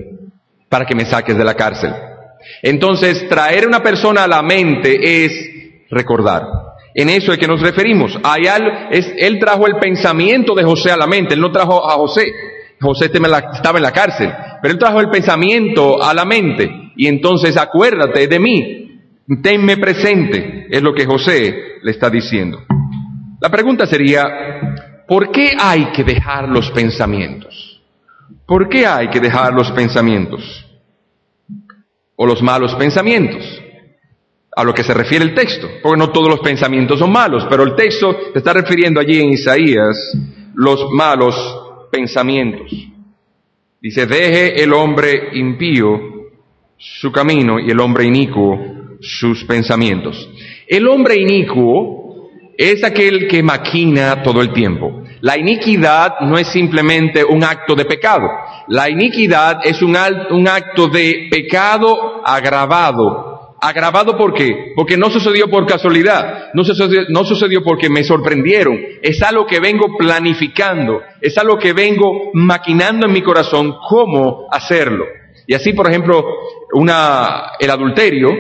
para 0.69 0.87
que 0.87 0.95
me 0.95 1.05
saques 1.05 1.37
de 1.37 1.45
la 1.45 1.55
cárcel. 1.55 1.93
Entonces, 2.63 3.29
traer 3.29 3.67
una 3.67 3.83
persona 3.83 4.25
a 4.25 4.29
la 4.29 4.43
mente 4.43 5.25
es 5.25 5.33
recordar. 5.91 6.47
En 6.95 7.11
eso 7.11 7.33
es 7.33 7.39
que 7.39 7.47
nos 7.47 7.61
referimos. 7.61 8.19
es, 8.91 9.13
él 9.19 9.39
trajo 9.39 9.67
el 9.67 9.77
pensamiento 9.77 10.55
de 10.55 10.65
José 10.65 10.91
a 10.91 10.97
la 10.97 11.07
mente, 11.07 11.35
él 11.35 11.41
no 11.41 11.53
trajo 11.53 11.89
a 11.89 11.95
José. 11.95 12.33
José 12.81 13.07
estaba 13.07 13.79
en 13.79 13.83
la 13.83 13.93
cárcel, 13.93 14.33
pero 14.61 14.73
él 14.73 14.79
trajo 14.79 15.01
el 15.01 15.11
pensamiento 15.11 16.03
a 16.03 16.15
la 16.15 16.25
mente. 16.25 16.93
Y 16.97 17.07
entonces 17.07 17.57
acuérdate 17.57 18.27
de 18.27 18.39
mí, 18.39 19.01
tenme 19.43 19.77
presente, 19.77 20.67
es 20.71 20.83
lo 20.83 20.95
que 20.95 21.07
José 21.07 21.79
le 21.83 21.91
está 21.91 22.11
diciendo. 22.11 22.59
La 23.41 23.51
pregunta 23.51 23.87
sería, 23.87 25.05
¿por 25.07 25.31
qué 25.31 25.53
hay 25.59 25.93
que 25.93 26.03
dejar 26.03 26.49
los 26.49 26.71
pensamientos? 26.73 27.81
¿Por 28.47 28.69
qué 28.69 28.87
hay 28.87 29.09
que 29.09 29.21
dejar 29.21 29.53
los 29.53 29.71
pensamientos? 29.73 30.67
O 32.17 32.27
los 32.27 32.43
malos 32.43 32.75
pensamientos. 32.75 33.45
A 34.57 34.65
lo 34.65 34.75
que 34.75 34.83
se 34.83 34.95
refiere 34.95 35.25
el 35.25 35.35
texto. 35.35 35.69
Porque 35.83 35.99
no 35.99 36.11
todos 36.11 36.29
los 36.29 36.41
pensamientos 36.41 36.99
son 36.99 37.13
malos, 37.13 37.47
pero 37.49 37.63
el 37.63 37.77
texto 37.77 38.17
se 38.33 38.39
está 38.39 38.53
refiriendo 38.55 38.99
allí 38.99 39.21
en 39.21 39.31
Isaías 39.31 40.17
los 40.55 40.91
malos 40.91 41.37
pensamientos. 41.93 42.73
Dice, 43.81 44.07
deje 44.07 44.63
el 44.63 44.73
hombre 44.73 45.31
impío 45.35 46.01
su 46.77 47.13
camino 47.13 47.61
y 47.61 47.71
el 47.71 47.79
hombre 47.81 48.05
inicuo 48.05 48.59
sus 49.01 49.45
pensamientos. 49.45 50.29
El 50.67 50.89
hombre 50.89 51.17
inicuo 51.17 52.31
es 52.57 52.83
aquel 52.83 53.29
que 53.29 53.41
maquina 53.43 54.23
todo 54.23 54.43
el 54.43 54.53
tiempo. 54.53 55.05
La 55.21 55.39
iniquidad 55.39 56.21
no 56.23 56.39
es 56.39 56.49
simplemente 56.49 57.25
un 57.25 57.45
acto 57.45 57.75
de 57.75 57.85
pecado. 57.85 58.29
La 58.69 58.89
iniquidad 58.91 59.61
es 59.65 59.81
un, 59.83 59.97
acto 59.97 60.89
de 60.89 61.29
pecado 61.31 62.21
agravado. 62.25 63.28
¿Agravado 63.61 64.17
por 64.17 64.35
qué? 64.35 64.73
Porque 64.77 64.97
no 64.97 65.11
sucedió 65.11 65.49
por 65.49 65.67
casualidad, 65.67 66.51
no 66.55 66.65
sucedió, 66.65 67.03
no 67.09 67.25
sucedió 67.25 67.63
porque 67.63 67.89
me 67.89 68.05
sorprendieron. 68.05 68.79
Es 69.03 69.21
algo 69.23 69.47
que 69.47 69.59
vengo 69.59 69.97
planificando, 69.97 71.01
es 71.21 71.37
algo 71.39 71.59
que 71.59 71.73
vengo 71.73 72.31
maquinando 72.35 73.07
en 73.07 73.13
mi 73.13 73.23
corazón 73.23 73.75
cómo 73.89 74.47
hacerlo. 74.51 75.05
Y 75.47 75.55
así, 75.55 75.73
por 75.73 75.89
ejemplo, 75.89 76.25
una, 76.75 77.53
el 77.59 77.71
adulterio 77.71 78.31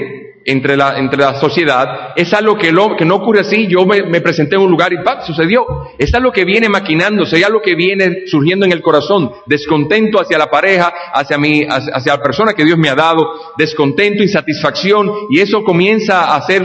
entre 0.48 0.76
la, 0.76 0.98
entre 0.98 1.18
la 1.18 1.38
sociedad, 1.38 2.12
es 2.16 2.32
algo 2.32 2.56
que, 2.56 2.72
lo, 2.72 2.96
que 2.96 3.04
no 3.04 3.16
ocurre 3.16 3.40
así, 3.40 3.66
yo 3.66 3.84
me, 3.84 4.20
presenté 4.20 4.56
en 4.56 4.62
un 4.62 4.70
lugar 4.70 4.92
y 4.92 5.02
¡pap! 5.04 5.22
sucedió. 5.22 5.66
Es 5.98 6.14
algo 6.14 6.32
que 6.32 6.44
viene 6.44 6.68
maquinándose, 6.68 7.38
es 7.38 7.44
algo 7.44 7.60
que 7.60 7.74
viene 7.74 8.26
surgiendo 8.26 8.64
en 8.64 8.72
el 8.72 8.80
corazón, 8.80 9.30
descontento 9.46 10.20
hacia 10.20 10.38
la 10.38 10.50
pareja, 10.50 10.92
hacia, 11.12 11.36
mi, 11.36 11.64
hacia, 11.64 12.14
la 12.14 12.22
persona 12.22 12.54
que 12.54 12.64
Dios 12.64 12.78
me 12.78 12.88
ha 12.88 12.94
dado, 12.94 13.28
descontento, 13.58 14.22
insatisfacción, 14.22 15.12
y 15.30 15.40
eso 15.40 15.62
comienza 15.62 16.24
a 16.24 16.36
hacer 16.36 16.64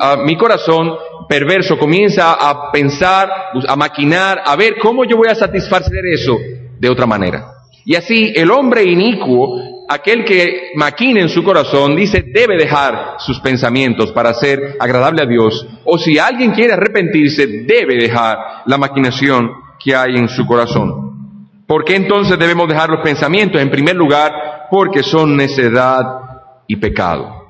a 0.00 0.16
mi 0.16 0.36
corazón 0.36 0.94
perverso, 1.28 1.78
comienza 1.78 2.32
a 2.32 2.72
pensar, 2.72 3.30
a 3.68 3.76
maquinar, 3.76 4.42
a 4.44 4.56
ver 4.56 4.76
cómo 4.78 5.04
yo 5.04 5.16
voy 5.16 5.28
a 5.28 5.34
satisfacer 5.34 6.06
eso 6.06 6.36
de 6.78 6.88
otra 6.88 7.06
manera. 7.06 7.52
Y 7.84 7.94
así 7.94 8.32
el 8.34 8.50
hombre 8.50 8.82
inicuo 8.84 9.75
aquel 9.88 10.24
que 10.24 10.72
maquina 10.74 11.20
en 11.20 11.28
su 11.28 11.42
corazón, 11.42 11.96
dice, 11.96 12.24
debe 12.26 12.56
dejar 12.56 13.16
sus 13.18 13.40
pensamientos 13.40 14.12
para 14.12 14.34
ser 14.34 14.76
agradable 14.80 15.22
a 15.22 15.26
Dios. 15.26 15.66
O 15.84 15.98
si 15.98 16.18
alguien 16.18 16.52
quiere 16.52 16.72
arrepentirse, 16.72 17.46
debe 17.46 17.96
dejar 17.96 18.38
la 18.66 18.78
maquinación 18.78 19.52
que 19.82 19.94
hay 19.94 20.16
en 20.16 20.28
su 20.28 20.46
corazón. 20.46 21.06
¿Por 21.66 21.84
qué 21.84 21.96
entonces 21.96 22.38
debemos 22.38 22.68
dejar 22.68 22.90
los 22.90 23.02
pensamientos? 23.02 23.60
En 23.60 23.70
primer 23.70 23.96
lugar, 23.96 24.68
porque 24.70 25.02
son 25.02 25.36
necedad 25.36 26.04
y 26.66 26.76
pecado. 26.76 27.46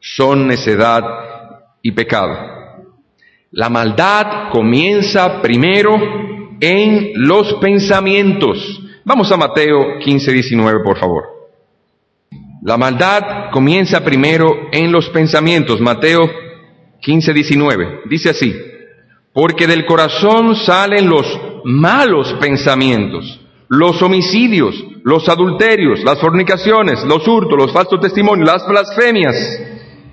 Son 0.00 0.46
necedad 0.46 1.02
y 1.82 1.92
pecado. 1.92 2.36
La 3.50 3.68
maldad 3.68 4.50
comienza 4.50 5.40
primero 5.40 5.94
en 6.60 7.12
los 7.14 7.54
pensamientos. 7.54 8.80
Vamos 9.04 9.30
a 9.30 9.36
Mateo 9.36 9.98
15, 10.00 10.32
19, 10.32 10.80
por 10.82 10.98
favor. 10.98 11.33
La 12.64 12.78
maldad 12.78 13.50
comienza 13.52 14.02
primero 14.02 14.68
en 14.72 14.90
los 14.90 15.10
pensamientos. 15.10 15.82
Mateo 15.82 16.30
15, 17.02 17.34
19. 17.34 18.00
Dice 18.06 18.30
así, 18.30 18.54
porque 19.34 19.66
del 19.66 19.84
corazón 19.84 20.56
salen 20.56 21.06
los 21.10 21.26
malos 21.64 22.34
pensamientos, 22.40 23.38
los 23.68 24.00
homicidios, 24.00 24.82
los 25.02 25.28
adulterios, 25.28 26.02
las 26.04 26.18
fornicaciones, 26.18 27.04
los 27.04 27.28
hurtos, 27.28 27.58
los 27.58 27.70
falsos 27.70 28.00
testimonios, 28.00 28.48
las 28.48 28.66
blasfemias. 28.66 29.36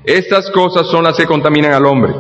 Estas 0.04 0.52
cosas 0.52 0.88
son 0.88 1.06
las 1.06 1.16
que 1.16 1.26
contaminan 1.26 1.72
al 1.72 1.86
hombre. 1.86 2.14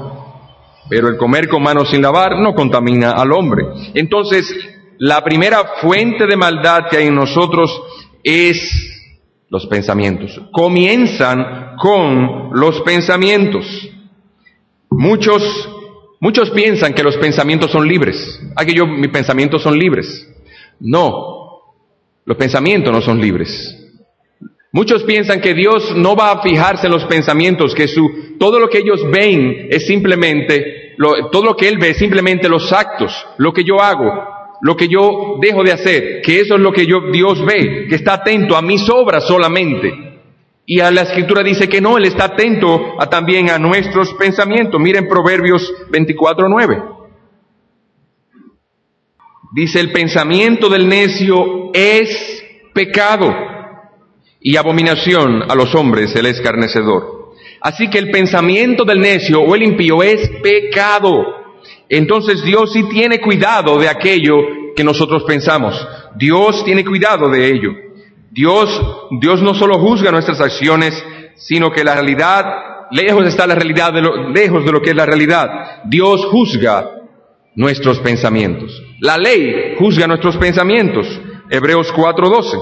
Pero 0.90 1.10
el 1.10 1.18
comer 1.18 1.50
con 1.50 1.62
manos 1.62 1.90
sin 1.90 2.02
lavar 2.02 2.40
no 2.40 2.56
contamina 2.56 3.12
al 3.12 3.34
hombre. 3.34 3.66
Entonces, 3.96 4.50
la 4.98 5.26
primera 5.26 5.74
fuente 5.82 6.26
de 6.26 6.38
maldad 6.38 6.84
que 6.90 6.96
hay 6.96 7.08
en 7.08 7.16
nosotros 7.16 7.82
es 8.24 8.91
los 9.52 9.68
pensamientos. 9.68 10.42
Comienzan 10.54 11.76
con 11.78 12.52
los 12.54 12.82
pensamientos. 12.82 13.66
Muchos, 14.90 15.70
muchos 16.22 16.50
piensan 16.52 16.94
que 16.94 17.04
los 17.04 17.18
pensamientos 17.18 17.70
son 17.70 17.86
libres. 17.86 18.42
Ah, 18.56 18.66
que 18.66 18.74
yo, 18.74 18.88
mis 18.88 19.12
pensamientos 19.12 19.62
son 19.62 19.78
libres. 19.78 20.26
No, 20.80 21.76
los 22.26 22.38
pensamientos 22.38 22.94
no 22.94 23.02
son 23.02 23.20
libres. 23.20 23.78
Muchos 24.72 25.04
piensan 25.04 25.42
que 25.42 25.54
Dios 25.54 25.98
no 25.98 26.16
va 26.16 26.32
a 26.32 26.42
fijarse 26.42 26.88
en 26.88 26.94
los 26.94 27.04
pensamientos, 27.04 27.76
que 27.76 27.90
su, 27.90 28.38
todo 28.40 28.58
lo 28.58 28.70
que 28.70 28.78
ellos 28.78 29.02
ven 29.12 29.68
es 29.70 29.86
simplemente, 29.86 30.96
todo 31.30 31.44
lo 31.44 31.58
que 31.58 31.68
Él 31.68 31.78
ve 31.78 31.90
es 31.90 31.98
simplemente 31.98 32.48
los 32.48 32.72
actos, 32.72 33.14
lo 33.38 33.52
que 33.52 33.66
yo 33.66 33.82
hago, 33.82 34.41
lo 34.62 34.76
que 34.76 34.88
yo 34.88 35.38
dejo 35.42 35.64
de 35.64 35.72
hacer, 35.72 36.22
que 36.22 36.40
eso 36.40 36.56
es 36.56 36.62
lo 36.62 36.72
que 36.72 36.86
yo, 36.86 37.12
Dios 37.12 37.44
ve, 37.44 37.88
que 37.90 37.96
está 37.96 38.14
atento 38.14 38.56
a 38.56 38.62
mis 38.62 38.88
obras 38.90 39.26
solamente. 39.28 39.92
Y 40.66 40.80
a 40.80 40.92
la 40.92 41.02
escritura 41.02 41.44
dice 41.44 41.68
que 41.68 41.82
no, 41.82 41.98
Él 41.98 42.06
está 42.06 42.26
atento 42.26 42.96
a, 43.00 43.10
también 43.10 43.50
a 43.50 43.58
nuestros 43.58 44.14
pensamientos. 44.14 44.80
Miren 44.80 45.08
Proverbios 45.08 45.74
24.9. 45.92 47.00
Dice, 49.54 49.80
el 49.80 49.92
pensamiento 49.92 50.70
del 50.70 50.88
necio 50.88 51.72
es 51.74 52.46
pecado 52.74 53.34
y 54.40 54.56
abominación 54.56 55.44
a 55.50 55.56
los 55.56 55.76
hombres 55.76 56.16
el 56.16 56.28
escarnecedor. 56.28 57.34
Así 57.60 57.90
que 57.90 57.98
el 57.98 58.12
pensamiento 58.12 58.86
del 58.86 59.00
necio 59.00 59.42
o 59.42 59.56
el 59.56 59.64
impío 59.64 60.04
es 60.04 60.30
pecado 60.42 61.41
entonces 61.98 62.42
Dios 62.42 62.72
sí 62.72 62.84
tiene 62.90 63.20
cuidado 63.20 63.78
de 63.78 63.90
aquello 63.90 64.38
que 64.74 64.84
nosotros 64.84 65.24
pensamos. 65.24 65.76
Dios 66.16 66.64
tiene 66.64 66.86
cuidado 66.86 67.30
de 67.30 67.50
ello. 67.50 67.72
Dios, 68.32 68.82
Dios 69.20 69.42
no 69.42 69.54
solo 69.54 69.78
juzga 69.78 70.10
nuestras 70.10 70.40
acciones, 70.40 70.94
sino 71.36 71.70
que 71.70 71.84
la 71.84 71.96
realidad, 71.96 72.46
lejos 72.92 73.28
está 73.28 73.46
la 73.46 73.56
realidad, 73.56 73.92
de 73.92 74.02
lejos 74.34 74.64
de 74.64 74.72
lo 74.72 74.82
que 74.82 74.92
es 74.92 74.96
la 74.96 75.06
realidad. 75.06 75.82
Dios 75.84 76.26
juzga 76.28 76.92
nuestros 77.56 78.00
pensamientos. 78.00 78.82
La 79.02 79.18
ley 79.18 79.76
juzga 79.78 80.08
nuestros 80.08 80.38
pensamientos. 80.38 81.06
Hebreos 81.50 81.92
4:12. 81.94 82.58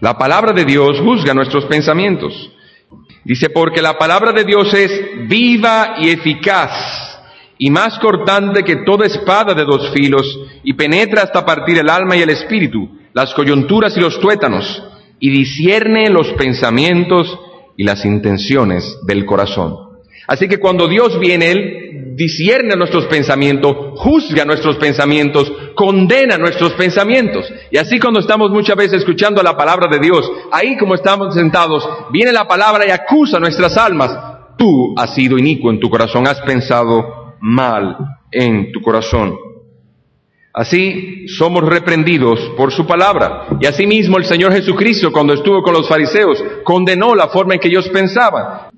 La 0.00 0.18
palabra 0.18 0.52
de 0.52 0.64
Dios 0.64 0.98
juzga 0.98 1.32
nuestros 1.32 1.64
pensamientos. 1.66 2.50
Dice, 3.22 3.50
porque 3.50 3.80
la 3.80 3.96
palabra 3.96 4.32
de 4.32 4.42
Dios 4.42 4.74
es 4.74 5.28
viva 5.28 5.94
y 6.00 6.10
eficaz 6.10 7.13
y 7.58 7.70
más 7.70 7.98
cortante 7.98 8.62
que 8.62 8.76
toda 8.76 9.06
espada 9.06 9.54
de 9.54 9.64
dos 9.64 9.90
filos 9.90 10.38
y 10.62 10.74
penetra 10.74 11.22
hasta 11.22 11.44
partir 11.44 11.78
el 11.78 11.88
alma 11.88 12.16
y 12.16 12.22
el 12.22 12.30
espíritu, 12.30 12.88
las 13.12 13.32
coyunturas 13.34 13.96
y 13.96 14.00
los 14.00 14.18
tuétanos 14.20 14.82
y 15.20 15.30
discierne 15.30 16.10
los 16.10 16.32
pensamientos 16.32 17.38
y 17.76 17.84
las 17.84 18.04
intenciones 18.04 18.98
del 19.06 19.24
corazón. 19.24 19.76
Así 20.26 20.48
que 20.48 20.58
cuando 20.58 20.88
Dios 20.88 21.18
viene, 21.20 21.50
Él 21.50 22.14
discierne 22.16 22.76
nuestros 22.76 23.06
pensamientos, 23.06 23.74
juzga 23.96 24.44
nuestros 24.44 24.76
pensamientos, 24.76 25.52
condena 25.74 26.38
nuestros 26.38 26.72
pensamientos. 26.74 27.46
Y 27.70 27.76
así 27.76 27.98
cuando 27.98 28.20
estamos 28.20 28.50
muchas 28.50 28.76
veces 28.76 29.00
escuchando 29.00 29.42
la 29.42 29.56
palabra 29.56 29.88
de 29.88 29.98
Dios, 29.98 30.30
ahí 30.50 30.76
como 30.76 30.94
estamos 30.94 31.34
sentados, 31.34 31.86
viene 32.10 32.32
la 32.32 32.46
palabra 32.46 32.86
y 32.86 32.90
acusa 32.90 33.38
nuestras 33.38 33.76
almas. 33.76 34.16
Tú 34.56 34.94
has 34.96 35.14
sido 35.14 35.36
inicuo 35.36 35.70
en 35.70 35.80
tu 35.80 35.90
corazón, 35.90 36.26
has 36.26 36.40
pensado 36.42 37.23
mal 37.44 37.98
en 38.32 38.72
tu 38.72 38.80
corazón. 38.80 39.36
Así 40.50 41.28
somos 41.28 41.62
reprendidos 41.62 42.40
por 42.56 42.72
su 42.72 42.86
palabra. 42.86 43.48
Y 43.60 43.66
asimismo 43.66 44.16
el 44.16 44.24
Señor 44.24 44.52
Jesucristo, 44.52 45.12
cuando 45.12 45.34
estuvo 45.34 45.62
con 45.62 45.74
los 45.74 45.86
fariseos, 45.86 46.42
condenó 46.62 47.14
la 47.14 47.28
forma 47.28 47.54
en 47.54 47.60
que 47.60 47.68
ellos 47.68 47.88
pensaban. 47.90 48.70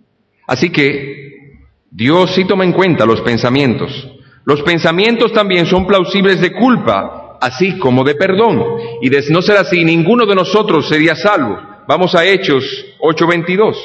Así 0.49 0.70
que 0.70 1.52
Dios 1.90 2.35
sí 2.35 2.44
toma 2.44 2.64
en 2.64 2.73
cuenta 2.73 3.06
los 3.06 3.20
pensamientos. 3.20 4.11
Los 4.44 4.62
pensamientos 4.62 5.32
también 5.32 5.66
son 5.66 5.87
plausibles 5.87 6.40
de 6.40 6.52
culpa, 6.52 7.38
así 7.40 7.78
como 7.78 8.02
de 8.02 8.16
perdón. 8.16 8.64
Y 9.00 9.08
de 9.08 9.23
no 9.30 9.42
ser 9.42 9.58
así, 9.58 9.85
ninguno 9.85 10.26
de 10.26 10.35
nosotros 10.35 10.88
sería 10.88 11.14
salvo. 11.14 11.56
Vamos 11.87 12.16
a 12.16 12.25
Hechos 12.25 12.64
8:22. 12.99 13.76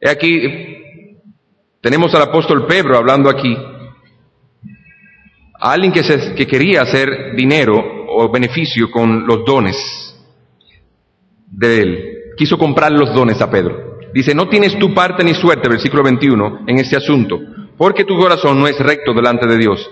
He 0.00 0.08
aquí, 0.08 0.83
tenemos 1.84 2.14
al 2.14 2.22
apóstol 2.22 2.66
Pedro 2.66 2.96
hablando 2.96 3.28
aquí. 3.28 3.54
Alguien 5.60 5.92
que, 5.92 6.02
se, 6.02 6.34
que 6.34 6.46
quería 6.46 6.80
hacer 6.80 7.36
dinero 7.36 8.06
o 8.08 8.30
beneficio 8.30 8.90
con 8.90 9.26
los 9.26 9.44
dones 9.44 10.16
de 11.46 11.82
él. 11.82 12.04
Quiso 12.38 12.56
comprar 12.56 12.90
los 12.90 13.14
dones 13.14 13.38
a 13.42 13.50
Pedro. 13.50 13.98
Dice, 14.14 14.34
no 14.34 14.48
tienes 14.48 14.78
tu 14.78 14.94
parte 14.94 15.22
ni 15.24 15.34
suerte, 15.34 15.68
versículo 15.68 16.02
21, 16.02 16.60
en 16.66 16.78
este 16.78 16.96
asunto, 16.96 17.38
porque 17.76 18.06
tu 18.06 18.16
corazón 18.16 18.58
no 18.58 18.66
es 18.66 18.78
recto 18.78 19.12
delante 19.12 19.46
de 19.46 19.58
Dios. 19.58 19.86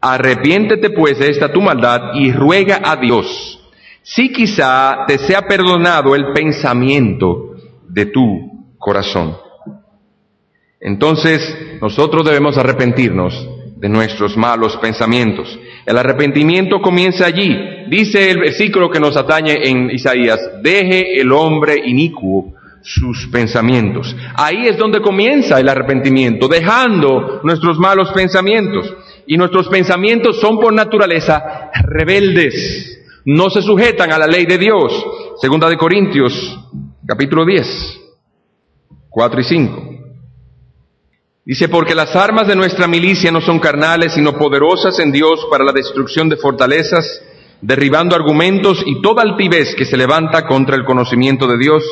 Arrepiéntete 0.00 0.90
pues 0.90 1.16
de 1.20 1.30
esta 1.30 1.52
tu 1.52 1.60
maldad 1.60 2.14
y 2.14 2.32
ruega 2.32 2.80
a 2.82 2.96
Dios, 2.96 3.60
si 4.02 4.32
quizá 4.32 5.04
te 5.06 5.18
sea 5.18 5.42
perdonado 5.42 6.16
el 6.16 6.32
pensamiento 6.32 7.54
de 7.88 8.06
tu 8.06 8.74
corazón. 8.78 9.45
Entonces, 10.80 11.78
nosotros 11.80 12.24
debemos 12.24 12.58
arrepentirnos 12.58 13.48
de 13.76 13.88
nuestros 13.88 14.36
malos 14.36 14.76
pensamientos. 14.78 15.58
El 15.84 15.98
arrepentimiento 15.98 16.80
comienza 16.80 17.26
allí. 17.26 17.54
Dice 17.88 18.30
el 18.30 18.38
versículo 18.38 18.90
que 18.90 19.00
nos 19.00 19.16
atañe 19.16 19.68
en 19.68 19.90
Isaías, 19.90 20.40
deje 20.62 21.20
el 21.20 21.30
hombre 21.32 21.76
inicuo 21.84 22.54
sus 22.82 23.26
pensamientos. 23.28 24.14
Ahí 24.34 24.68
es 24.68 24.76
donde 24.76 25.00
comienza 25.00 25.58
el 25.58 25.68
arrepentimiento, 25.68 26.48
dejando 26.48 27.40
nuestros 27.42 27.78
malos 27.78 28.10
pensamientos. 28.12 28.94
Y 29.26 29.36
nuestros 29.36 29.68
pensamientos 29.68 30.40
son 30.40 30.58
por 30.58 30.72
naturaleza 30.72 31.70
rebeldes, 31.84 33.02
no 33.24 33.50
se 33.50 33.60
sujetan 33.60 34.12
a 34.12 34.18
la 34.18 34.26
ley 34.26 34.46
de 34.46 34.56
Dios. 34.56 35.04
Segunda 35.40 35.68
de 35.68 35.76
Corintios, 35.76 36.58
capítulo 37.04 37.44
10, 37.44 38.00
4 39.10 39.40
y 39.40 39.44
5. 39.44 39.96
Dice, 41.46 41.68
porque 41.68 41.94
las 41.94 42.14
armas 42.14 42.46
de 42.46 42.56
nuestra 42.56 42.86
milicia 42.86 43.30
no 43.30 43.40
son 43.40 43.58
carnales, 43.58 44.12
sino 44.12 44.36
poderosas 44.36 44.98
en 44.98 45.12
Dios 45.12 45.46
para 45.50 45.64
la 45.64 45.72
destrucción 45.72 46.28
de 46.28 46.36
fortalezas, 46.36 47.22
derribando 47.62 48.14
argumentos 48.14 48.82
y 48.84 49.00
toda 49.00 49.22
altivez 49.22 49.74
que 49.74 49.86
se 49.86 49.96
levanta 49.96 50.46
contra 50.46 50.76
el 50.76 50.84
conocimiento 50.84 51.46
de 51.46 51.56
Dios 51.56 51.82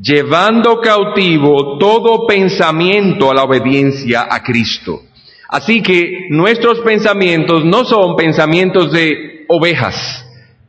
llevando 0.00 0.80
cautivo 0.80 1.78
todo 1.78 2.26
pensamiento 2.26 3.30
a 3.30 3.34
la 3.34 3.44
obediencia 3.44 4.26
a 4.30 4.42
Cristo. 4.42 5.02
Así 5.48 5.82
que 5.82 6.26
nuestros 6.30 6.80
pensamientos 6.80 7.64
no 7.64 7.84
son 7.84 8.16
pensamientos 8.16 8.92
de 8.92 9.44
ovejas, 9.48 10.24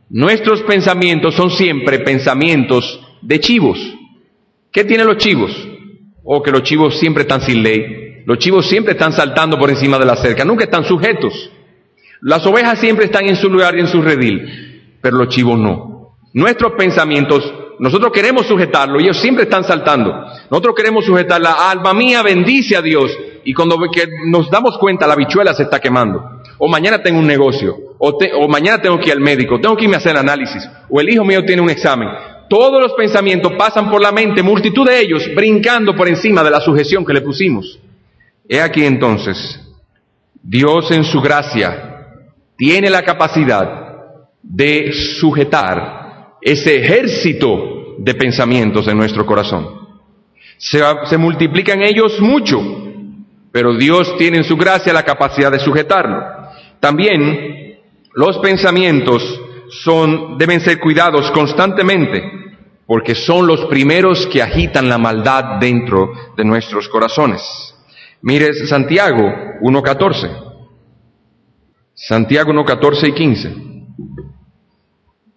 nuestros 0.10 0.62
pensamientos 0.64 1.36
son 1.36 1.52
siempre 1.52 2.00
pensamientos 2.00 3.00
de 3.22 3.40
chivos. 3.40 3.78
¿Qué 4.72 4.84
tienen 4.84 5.08
los 5.08 5.18
chivos? 5.18 5.52
O 6.24 6.38
oh, 6.38 6.44
que 6.44 6.52
los 6.52 6.64
chivos 6.64 6.98
siempre 7.00 7.24
están 7.24 7.42
sin 7.42 7.62
ley, 7.62 8.09
los 8.30 8.38
chivos 8.38 8.70
siempre 8.70 8.92
están 8.92 9.12
saltando 9.12 9.58
por 9.58 9.72
encima 9.72 9.98
de 9.98 10.06
la 10.06 10.16
cerca, 10.16 10.46
nunca 10.46 10.66
están 10.66 10.84
sujetos. 10.84 11.50
Las 12.22 12.46
ovejas 12.46 12.78
siempre 12.78 13.06
están 13.06 13.28
en 13.28 13.36
su 13.36 13.50
lugar 13.50 13.76
y 13.76 13.80
en 13.80 13.88
su 13.88 14.04
redil, 14.04 15.00
pero 15.02 15.18
los 15.18 15.30
chivos 15.30 15.58
no. 15.58 16.16
Nuestros 16.34 16.74
pensamientos 16.74 17.52
nosotros 17.80 18.12
queremos 18.12 18.46
sujetarlo, 18.46 19.00
ellos 19.00 19.18
siempre 19.18 19.46
están 19.46 19.64
saltando. 19.64 20.14
Nosotros 20.52 20.76
queremos 20.76 21.06
sujetar 21.06 21.42
la 21.42 21.72
alma 21.72 21.92
mía, 21.96 22.22
bendice 22.22 22.76
a 22.76 22.84
Dios. 22.84 23.18
Y 23.46 23.52
cuando 23.56 23.78
nos 24.28 24.52
damos 24.52 24.78
cuenta, 24.78 25.08
la 25.08 25.16
bichuela 25.16 25.56
se 25.56 25.64
está 25.64 25.80
quemando. 25.80 26.22
O 26.60 26.68
mañana 26.68 27.02
tengo 27.02 27.18
un 27.18 27.26
negocio, 27.26 27.76
o, 27.98 28.10
o 28.10 28.48
mañana 28.48 28.80
tengo 28.80 29.00
que 29.00 29.08
ir 29.08 29.14
al 29.14 29.22
médico, 29.22 29.60
tengo 29.60 29.76
que 29.76 29.86
irme 29.86 29.96
a 29.96 30.00
hacer 30.00 30.16
análisis, 30.16 30.70
o 30.88 31.02
el 31.02 31.10
hijo 31.10 31.26
mío 31.26 31.44
tiene 31.44 31.64
un 31.64 31.72
examen. 31.72 32.10
Todos 32.48 32.80
los 32.80 32.94
pensamientos 32.94 33.54
pasan 33.58 33.90
por 33.90 34.04
la 34.04 34.12
mente, 34.12 34.44
multitud 34.44 34.88
de 34.88 35.00
ellos, 35.02 35.24
brincando 35.36 35.96
por 35.96 36.08
encima 36.08 36.44
de 36.44 36.52
la 36.52 36.62
sujeción 36.62 37.04
que 37.04 37.14
le 37.14 37.22
pusimos. 37.22 37.80
He 38.52 38.60
aquí 38.60 38.84
entonces, 38.84 39.62
Dios 40.42 40.90
en 40.90 41.04
su 41.04 41.22
gracia 41.22 42.08
tiene 42.58 42.90
la 42.90 43.04
capacidad 43.04 43.90
de 44.42 44.92
sujetar 45.20 46.38
ese 46.42 46.78
ejército 46.78 47.96
de 48.00 48.16
pensamientos 48.16 48.88
en 48.88 48.98
nuestro 48.98 49.24
corazón. 49.24 49.68
Se, 50.58 51.18
multiplican 51.20 51.84
ellos 51.84 52.20
mucho, 52.20 52.60
pero 53.52 53.76
Dios 53.76 54.18
tiene 54.18 54.38
en 54.38 54.44
su 54.44 54.58
gracia 54.58 54.94
la 54.94 55.04
capacidad 55.04 55.52
de 55.52 55.60
sujetarlo. 55.60 56.20
También 56.80 57.78
los 58.16 58.40
pensamientos 58.40 59.24
son, 59.84 60.40
deben 60.40 60.60
ser 60.62 60.80
cuidados 60.80 61.30
constantemente, 61.32 62.24
porque 62.88 63.14
son 63.14 63.46
los 63.46 63.66
primeros 63.66 64.26
que 64.26 64.42
agitan 64.42 64.90
la 64.90 64.98
maldad 64.98 65.60
dentro 65.60 66.12
de 66.36 66.44
nuestros 66.44 66.90
corazones. 66.90 67.70
Mire 68.22 68.54
Santiago 68.68 69.24
1.14. 69.62 70.50
Santiago 71.94 72.52
1.14 72.54 73.10
y 73.10 73.12
15. 73.14 73.56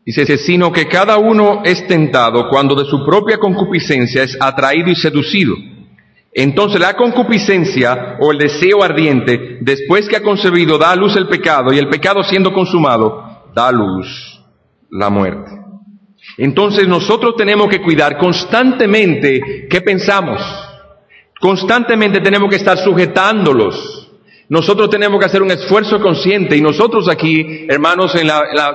Dice, 0.05 0.37
sino 0.38 0.73
que 0.73 0.88
cada 0.88 1.16
uno 1.18 1.62
es 1.64 1.87
tentado 1.87 2.49
cuando 2.49 2.75
de 2.75 2.85
su 2.85 3.05
propia 3.05 3.38
concupiscencia 3.38 4.25
es 4.25 4.37
atraído 4.40 4.90
y 4.90 4.97
seducido. 4.97 5.55
Entonces 6.33 6.81
la 6.81 6.95
concupiscencia 6.95 8.16
o 8.21 8.33
el 8.33 8.38
deseo 8.38 8.83
ardiente, 8.83 9.59
después 9.61 10.09
que 10.09 10.16
ha 10.16 10.23
concebido, 10.23 10.79
da 10.79 10.90
a 10.90 10.97
luz 10.97 11.14
el 11.16 11.29
pecado 11.29 11.73
y 11.73 11.79
el 11.79 11.88
pecado 11.88 12.23
siendo 12.25 12.53
consumado, 12.53 13.42
da 13.55 13.68
a 13.68 13.73
luz 13.73 14.42
la 14.90 15.11
muerte. 15.11 15.51
Entonces 16.38 16.88
nosotros 16.88 17.35
tenemos 17.37 17.68
que 17.68 17.83
cuidar 17.83 18.18
constantemente 18.18 19.66
qué 19.68 19.81
pensamos. 19.83 20.40
Constantemente 21.42 22.20
tenemos 22.20 22.48
que 22.48 22.57
estar 22.57 22.78
sujetándolos 22.78 24.02
nosotros 24.52 24.90
tenemos 24.90 25.18
que 25.18 25.24
hacer 25.24 25.40
un 25.40 25.50
esfuerzo 25.50 25.98
consciente 25.98 26.55
y 26.55 26.61
nosotros 26.61 27.09
aquí, 27.09 27.64
hermanos, 27.70 28.14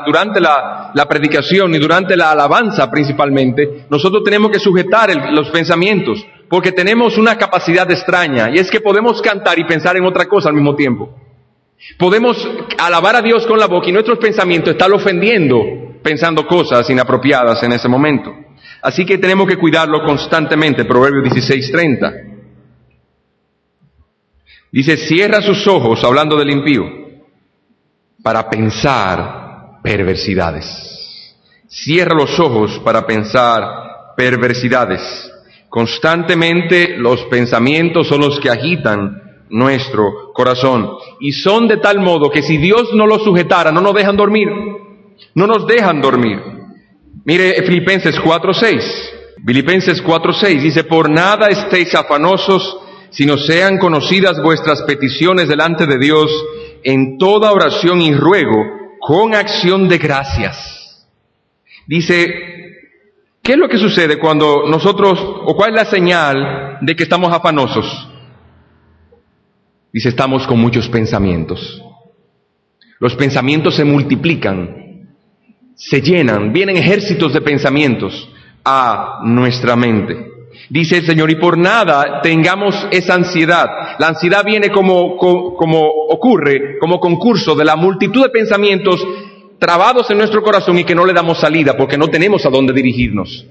durante 0.08 0.41
la, 0.41 1.06
predicación 1.08 1.75
y 1.75 1.77
durante 1.77 2.17
la 2.17 2.32
alabanza 2.32 2.89
principalmente, 2.89 3.86
nosotros 3.88 4.23
tenemos 4.23 4.49
que 4.49 4.58
sujetar 4.58 5.12
los 5.34 5.51
pensamientos 5.51 6.25
porque 6.49 6.71
tenemos 6.71 7.19
una 7.19 7.38
capacidad 7.38 7.91
extraña 7.91 8.49
y 8.51 8.58
es 8.58 8.71
que 8.71 8.82
podemos 8.82 9.21
cantar 9.21 9.60
y 9.60 9.65
pensar 9.65 9.95
en 9.97 10.06
otra 10.06 10.25
cosa 10.25 10.49
al 10.49 10.56
mismo 10.56 10.75
tiempo. 10.75 11.12
Podemos 11.99 12.49
alabar 12.80 13.15
a 13.15 13.21
Dios 13.21 13.45
con 13.45 13.60
la 13.60 13.67
boca 13.67 13.88
y 13.88 13.91
nuestros 13.91 14.17
pensamientos 14.17 14.71
están 14.71 14.93
ofendiendo 14.93 15.60
pensando 16.01 16.47
cosas 16.47 16.89
inapropiadas 16.89 17.62
en 17.62 17.73
ese 17.73 17.88
momento. 17.88 18.34
Así 18.82 19.06
que 19.06 19.19
tenemos 19.19 19.47
que 19.47 19.58
cuidarlo 19.58 20.03
constantemente. 20.03 20.86
Proverbios 20.86 21.36
16:30. 21.36 22.37
Dice, 24.71 24.97
cierra 24.97 25.41
sus 25.41 25.65
ojos, 25.67 26.03
hablando 26.03 26.38
del 26.38 26.51
impío, 26.51 26.84
para 28.21 28.49
pensar 28.49 29.80
perversidades. 29.82 31.36
Cierra 31.67 32.15
los 32.15 32.39
ojos 32.39 32.80
para 32.84 33.06
pensar 33.06 33.63
perversidades. 34.15 35.32
Constantemente 35.69 36.97
los 36.97 37.23
pensamientos 37.25 38.08
son 38.08 38.21
los 38.21 38.39
que 38.39 38.49
agitan 38.49 39.45
nuestro 39.49 40.32
corazón. 40.34 40.89
Y 41.19 41.34
son 41.34 41.67
de 41.67 41.77
tal 41.77 41.99
modo 41.99 42.30
que 42.30 42.41
si 42.41 42.58
Dios 42.58 42.89
no 42.93 43.06
los 43.06 43.23
sujetara, 43.23 43.71
no 43.71 43.82
nos 43.82 43.93
dejan 43.93 44.17
dormir. 44.17 44.47
No 45.36 45.47
nos 45.47 45.65
dejan 45.67 46.01
dormir. 46.01 46.39
Mire 47.25 47.62
Filipenses 47.63 48.19
4.6. 48.19 49.08
Filipenses 49.45 50.03
4.6 50.03 50.62
dice, 50.62 50.84
por 50.84 51.10
nada 51.10 51.47
estéis 51.47 51.93
afanosos, 51.95 52.77
sino 53.10 53.38
sean 53.38 53.78
conocidas 53.78 54.41
vuestras 54.41 54.82
peticiones 54.84 55.48
delante 55.48 55.86
de 55.86 55.98
Dios 55.98 56.32
en 56.84 57.17
toda 57.17 57.52
oración 57.52 58.02
y 58.02 58.13
ruego 58.13 58.65
con 59.00 59.36
acción 59.36 59.88
de 59.88 59.98
gracias. 59.98 61.08
Dice, 61.88 62.28
¿qué 63.41 63.54
es 63.54 63.58
lo 63.58 63.70
que 63.70 63.78
sucede 63.78 64.20
cuando 64.20 64.67
nosotros, 64.67 65.20
o 65.22 65.56
cuál 65.56 65.72
es 65.72 65.76
la 65.76 65.89
señal 65.89 66.78
de 66.82 66.96
que 66.96 67.04
estamos 67.04 67.32
afanosos? 67.34 68.10
Dice, 69.93 70.10
estamos 70.10 70.46
con 70.46 70.60
muchos 70.60 70.89
pensamientos. 70.89 71.82
Los 73.00 73.15
pensamientos 73.15 73.76
se 73.76 73.86
multiplican, 73.86 75.15
se 75.76 76.02
llenan, 76.02 76.52
vienen 76.52 76.78
ejércitos 76.78 77.34
de 77.34 77.41
pensamientos 77.41 78.30
a 78.65 79.22
nuestra 79.24 79.76
mente. 79.76 80.37
Dice 80.70 80.98
el 80.98 81.06
Señor, 81.06 81.32
y 81.32 81.36
por 81.36 81.58
nada 81.58 82.22
tengamos 82.22 82.88
esa 82.91 83.13
ansiedad. 83.13 83.67
La 84.00 84.10
ansiedad 84.10 84.43
viene 84.43 84.70
como, 84.70 85.15
como, 85.17 85.82
ocurre, 86.10 86.78
como 86.80 87.00
concurso 87.00 87.56
de 87.56 87.63
la 87.65 87.76
multitud 87.76 88.24
de 88.24 88.30
pensamientos 88.30 89.06
trabados 89.60 90.10
en 90.12 90.17
nuestro 90.17 90.43
corazón 90.43 90.78
y 90.78 90.84
que 90.84 90.96
no 90.96 91.06
le 91.06 91.13
damos 91.13 91.39
salida 91.39 91.76
porque 91.78 91.98
no 91.98 92.08
tenemos 92.08 92.46
a 92.46 92.50
dónde 92.50 92.74
dirigirnos. 92.74 93.46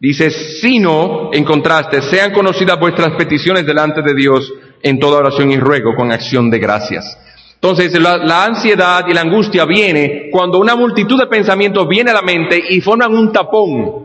Dice, 0.00 0.30
sino, 0.30 1.30
en 1.32 1.44
contraste, 1.44 2.02
sean 2.02 2.32
conocidas 2.32 2.78
vuestras 2.80 3.12
peticiones 3.12 3.64
delante 3.64 4.02
de 4.02 4.14
Dios 4.14 4.52
en 4.82 4.98
toda 4.98 5.18
oración 5.18 5.52
y 5.52 5.58
ruego 5.58 5.94
con 5.94 6.10
acción 6.10 6.50
de 6.50 6.58
gracias. 6.58 7.16
Entonces, 7.54 7.96
la, 8.00 8.16
la, 8.16 8.46
ansiedad 8.46 9.04
y 9.06 9.14
la 9.14 9.20
angustia 9.20 9.64
viene 9.64 10.28
cuando 10.32 10.58
una 10.58 10.74
multitud 10.74 11.20
de 11.20 11.28
pensamientos 11.28 11.86
viene 11.86 12.10
a 12.10 12.14
la 12.14 12.22
mente 12.22 12.60
y 12.68 12.80
forman 12.80 13.14
un 13.14 13.30
tapón 13.30 14.01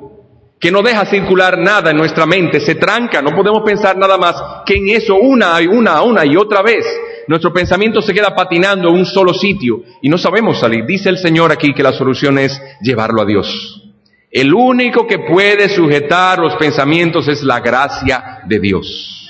que 0.59 0.71
no 0.71 0.81
deja 0.81 1.05
circular 1.05 1.57
nada 1.57 1.91
en 1.91 1.97
nuestra 1.97 2.25
mente, 2.25 2.59
se 2.59 2.75
tranca, 2.75 3.21
no 3.21 3.35
podemos 3.35 3.61
pensar 3.63 3.97
nada 3.97 4.17
más 4.17 4.35
que 4.65 4.75
en 4.75 4.89
eso 4.89 5.15
una 5.15 5.61
y 5.61 5.67
una, 5.67 6.01
una 6.01 6.25
y 6.25 6.35
otra 6.35 6.61
vez. 6.61 6.85
Nuestro 7.27 7.53
pensamiento 7.53 8.01
se 8.01 8.13
queda 8.13 8.33
patinando 8.33 8.89
en 8.89 8.95
un 8.95 9.05
solo 9.05 9.33
sitio 9.33 9.83
y 10.01 10.09
no 10.09 10.17
sabemos 10.17 10.59
salir. 10.59 10.85
Dice 10.85 11.09
el 11.09 11.17
Señor 11.17 11.51
aquí 11.51 11.73
que 11.73 11.83
la 11.83 11.93
solución 11.93 12.39
es 12.39 12.59
llevarlo 12.81 13.21
a 13.21 13.25
Dios. 13.25 13.83
El 14.31 14.53
único 14.53 15.05
que 15.05 15.19
puede 15.19 15.69
sujetar 15.69 16.39
los 16.39 16.55
pensamientos 16.55 17.27
es 17.27 17.43
la 17.43 17.59
gracia 17.59 18.39
de 18.45 18.59
Dios. 18.59 19.26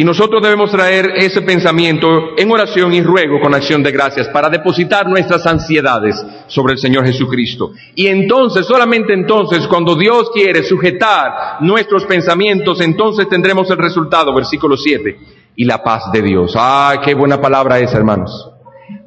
Y 0.00 0.04
nosotros 0.04 0.42
debemos 0.42 0.70
traer 0.70 1.12
ese 1.14 1.42
pensamiento 1.42 2.08
en 2.34 2.50
oración 2.50 2.94
y 2.94 3.02
ruego 3.02 3.38
con 3.38 3.54
acción 3.54 3.82
de 3.82 3.92
gracias 3.92 4.28
para 4.28 4.48
depositar 4.48 5.06
nuestras 5.06 5.46
ansiedades 5.46 6.16
sobre 6.46 6.72
el 6.72 6.78
Señor 6.78 7.04
Jesucristo. 7.04 7.72
Y 7.94 8.06
entonces, 8.06 8.64
solamente 8.64 9.12
entonces, 9.12 9.66
cuando 9.66 9.94
Dios 9.96 10.30
quiere 10.32 10.62
sujetar 10.62 11.58
nuestros 11.60 12.06
pensamientos, 12.06 12.80
entonces 12.80 13.28
tendremos 13.28 13.68
el 13.68 13.76
resultado, 13.76 14.34
versículo 14.34 14.74
7, 14.74 15.18
y 15.56 15.66
la 15.66 15.82
paz 15.82 16.10
de 16.10 16.22
Dios. 16.22 16.54
Ah, 16.56 17.02
qué 17.04 17.12
buena 17.12 17.38
palabra 17.38 17.78
es, 17.78 17.92
hermanos. 17.92 18.48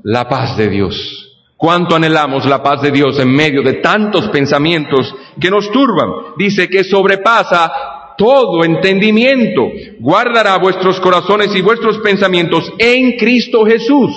La 0.03 0.29
paz 0.29 0.56
de 0.58 0.69
Dios. 0.69 1.23
Cuánto 1.58 1.95
anhelamos 1.95 2.45
la 2.45 2.62
paz 2.62 2.84
de 2.84 2.91
Dios 2.91 3.17
en 3.17 3.36
medio 3.36 3.63
de 3.63 3.82
tantos 3.82 4.27
pensamientos 4.27 5.12
que 5.41 5.49
nos 5.49 5.71
turban. 5.71 6.36
Dice 6.38 6.67
que 6.67 6.84
sobrepasa 6.84 7.92
todo 8.17 8.63
entendimiento, 8.63 9.71
guardará 9.99 10.58
vuestros 10.58 10.99
corazones 10.99 11.56
y 11.56 11.62
vuestros 11.62 11.99
pensamientos 11.99 12.71
en 12.78 13.17
Cristo 13.17 13.65
Jesús. 13.65 14.12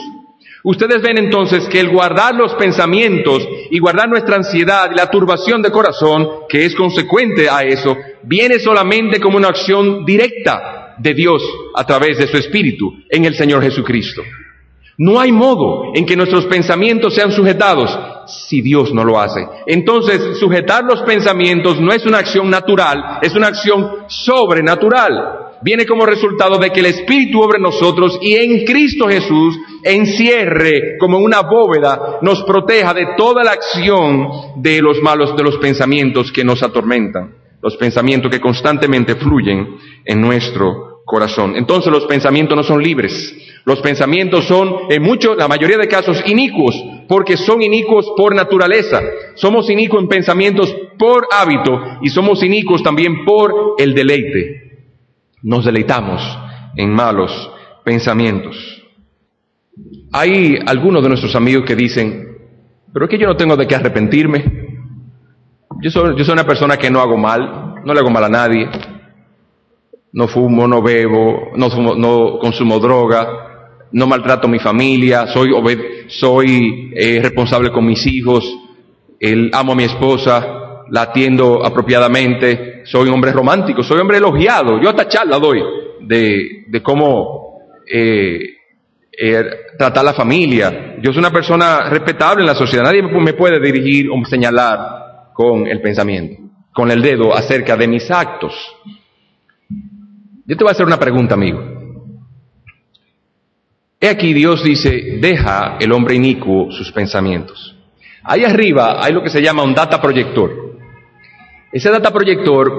Ustedes 0.64 1.00
ven 1.00 1.18
entonces 1.18 1.68
que 1.68 1.78
el 1.78 1.90
guardar 1.90 2.34
los 2.34 2.54
pensamientos 2.54 3.46
y 3.70 3.78
guardar 3.78 4.08
nuestra 4.08 4.34
ansiedad 4.34 4.90
y 4.90 4.96
la 4.96 5.08
turbación 5.08 5.62
de 5.62 5.70
corazón, 5.70 6.28
que 6.48 6.64
es 6.64 6.74
consecuente 6.74 7.48
a 7.48 7.62
eso, 7.62 7.96
viene 8.24 8.58
solamente 8.58 9.20
como 9.20 9.36
una 9.36 9.48
acción 9.48 10.04
directa 10.04 10.96
de 10.98 11.14
Dios 11.14 11.42
a 11.74 11.86
través 11.86 12.18
de 12.18 12.26
su 12.26 12.36
Espíritu 12.36 12.92
en 13.08 13.26
el 13.26 13.36
Señor 13.36 13.62
Jesucristo. 13.62 14.22
No 14.98 15.20
hay 15.20 15.30
modo 15.30 15.92
en 15.94 16.06
que 16.06 16.16
nuestros 16.16 16.46
pensamientos 16.46 17.14
sean 17.14 17.30
sujetados 17.30 17.96
si 18.26 18.62
Dios 18.62 18.92
no 18.94 19.04
lo 19.04 19.20
hace. 19.20 19.46
Entonces, 19.66 20.38
sujetar 20.38 20.84
los 20.84 21.02
pensamientos 21.02 21.80
no 21.80 21.92
es 21.92 22.06
una 22.06 22.18
acción 22.18 22.48
natural, 22.48 23.18
es 23.20 23.34
una 23.34 23.48
acción 23.48 24.06
sobrenatural. 24.08 25.46
Viene 25.62 25.86
como 25.86 26.06
resultado 26.06 26.58
de 26.58 26.70
que 26.70 26.80
el 26.80 26.86
Espíritu 26.86 27.42
obre 27.42 27.56
en 27.56 27.64
nosotros 27.64 28.18
y 28.22 28.36
en 28.36 28.64
Cristo 28.64 29.06
Jesús 29.08 29.58
encierre 29.82 30.96
como 30.98 31.18
una 31.18 31.42
bóveda, 31.42 32.18
nos 32.22 32.42
proteja 32.44 32.92
de 32.94 33.08
toda 33.16 33.44
la 33.44 33.52
acción 33.52 34.28
de 34.56 34.80
los 34.80 35.00
malos, 35.02 35.36
de 35.36 35.42
los 35.42 35.56
pensamientos 35.58 36.32
que 36.32 36.44
nos 36.44 36.62
atormentan, 36.62 37.34
los 37.62 37.76
pensamientos 37.76 38.30
que 38.30 38.40
constantemente 38.40 39.14
fluyen 39.16 39.76
en 40.04 40.20
nuestro 40.20 40.85
corazón. 41.06 41.56
Entonces 41.56 41.90
los 41.90 42.04
pensamientos 42.04 42.56
no 42.56 42.64
son 42.64 42.82
libres, 42.82 43.34
los 43.64 43.80
pensamientos 43.80 44.44
son, 44.44 44.74
en 44.90 45.02
muchos, 45.02 45.36
la 45.36 45.48
mayoría 45.48 45.78
de 45.78 45.88
casos, 45.88 46.22
inicuos, 46.26 46.76
porque 47.08 47.36
son 47.36 47.62
inicuos 47.62 48.12
por 48.16 48.34
naturaleza. 48.34 49.00
Somos 49.36 49.70
inicuos 49.70 50.02
en 50.02 50.08
pensamientos 50.08 50.74
por 50.98 51.28
hábito 51.32 51.80
y 52.02 52.10
somos 52.10 52.42
inicuos 52.42 52.82
también 52.82 53.24
por 53.24 53.76
el 53.78 53.94
deleite. 53.94 54.88
Nos 55.42 55.64
deleitamos 55.64 56.20
en 56.76 56.92
malos 56.92 57.50
pensamientos. 57.84 58.56
Hay 60.12 60.58
algunos 60.66 61.02
de 61.02 61.08
nuestros 61.08 61.36
amigos 61.36 61.64
que 61.64 61.76
dicen, 61.76 62.36
pero 62.92 63.06
es 63.06 63.10
que 63.10 63.18
yo 63.18 63.26
no 63.26 63.36
tengo 63.36 63.56
de 63.56 63.66
qué 63.66 63.76
arrepentirme. 63.76 64.44
Yo 65.82 65.90
soy, 65.90 66.16
yo 66.16 66.24
soy 66.24 66.32
una 66.32 66.46
persona 66.46 66.76
que 66.76 66.90
no 66.90 67.00
hago 67.00 67.16
mal, 67.16 67.74
no 67.84 67.94
le 67.94 68.00
hago 68.00 68.10
mal 68.10 68.24
a 68.24 68.28
nadie. 68.28 68.68
No 70.16 70.28
fumo, 70.28 70.66
no 70.66 70.80
bebo, 70.80 71.52
no, 71.56 71.68
no 71.94 72.38
consumo 72.38 72.78
droga, 72.78 73.28
no 73.92 74.06
maltrato 74.06 74.46
a 74.46 74.50
mi 74.50 74.58
familia, 74.58 75.26
soy, 75.26 75.50
soy 76.08 76.90
eh, 76.94 77.20
responsable 77.22 77.70
con 77.70 77.84
mis 77.84 78.06
hijos, 78.06 78.50
amo 79.52 79.72
a 79.72 79.76
mi 79.76 79.84
esposa, 79.84 80.84
la 80.88 81.02
atiendo 81.02 81.62
apropiadamente, 81.62 82.82
soy 82.86 83.08
un 83.08 83.14
hombre 83.14 83.32
romántico, 83.32 83.82
soy 83.82 83.96
un 83.96 84.02
hombre 84.02 84.16
elogiado, 84.16 84.80
yo 84.80 84.88
hasta 84.88 85.06
charla 85.06 85.38
doy 85.38 85.62
de, 86.00 86.64
de 86.66 86.82
cómo 86.82 87.60
eh, 87.86 88.56
eh, 89.18 89.44
tratar 89.78 90.02
la 90.02 90.14
familia. 90.14 90.96
Yo 91.02 91.12
soy 91.12 91.20
una 91.20 91.30
persona 91.30 91.90
respetable 91.90 92.40
en 92.40 92.46
la 92.46 92.54
sociedad, 92.54 92.84
nadie 92.84 93.02
me 93.02 93.34
puede 93.34 93.60
dirigir 93.60 94.08
o 94.10 94.24
señalar 94.24 95.32
con 95.34 95.66
el 95.66 95.82
pensamiento, 95.82 96.42
con 96.72 96.90
el 96.90 97.02
dedo 97.02 97.34
acerca 97.34 97.76
de 97.76 97.86
mis 97.86 98.10
actos. 98.10 98.54
Yo 100.46 100.56
te 100.56 100.62
voy 100.62 100.70
a 100.70 100.72
hacer 100.72 100.86
una 100.86 100.98
pregunta, 100.98 101.34
amigo. 101.34 101.60
He 104.00 104.08
aquí 104.08 104.32
Dios 104.32 104.62
dice, 104.62 105.18
deja 105.20 105.76
el 105.80 105.90
hombre 105.90 106.14
inicuo 106.14 106.70
sus 106.70 106.92
pensamientos. 106.92 107.74
Ahí 108.22 108.44
arriba 108.44 109.04
hay 109.04 109.12
lo 109.12 109.22
que 109.22 109.30
se 109.30 109.42
llama 109.42 109.64
un 109.64 109.74
data 109.74 110.00
proyector. 110.00 110.76
Ese 111.72 111.90
data 111.90 112.12
proyector 112.12 112.72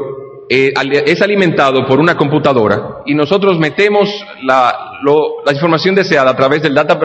eh, 0.50 0.74
es 1.06 1.22
alimentado 1.22 1.86
por 1.86 2.00
una 2.00 2.16
computadora 2.16 3.00
y 3.06 3.14
nosotros 3.14 3.60
metemos 3.60 4.10
la, 4.44 5.02
información 5.52 5.94
deseada 5.94 6.32
a 6.32 6.36
través 6.38 6.62
del 6.62 6.74
data, 6.74 6.98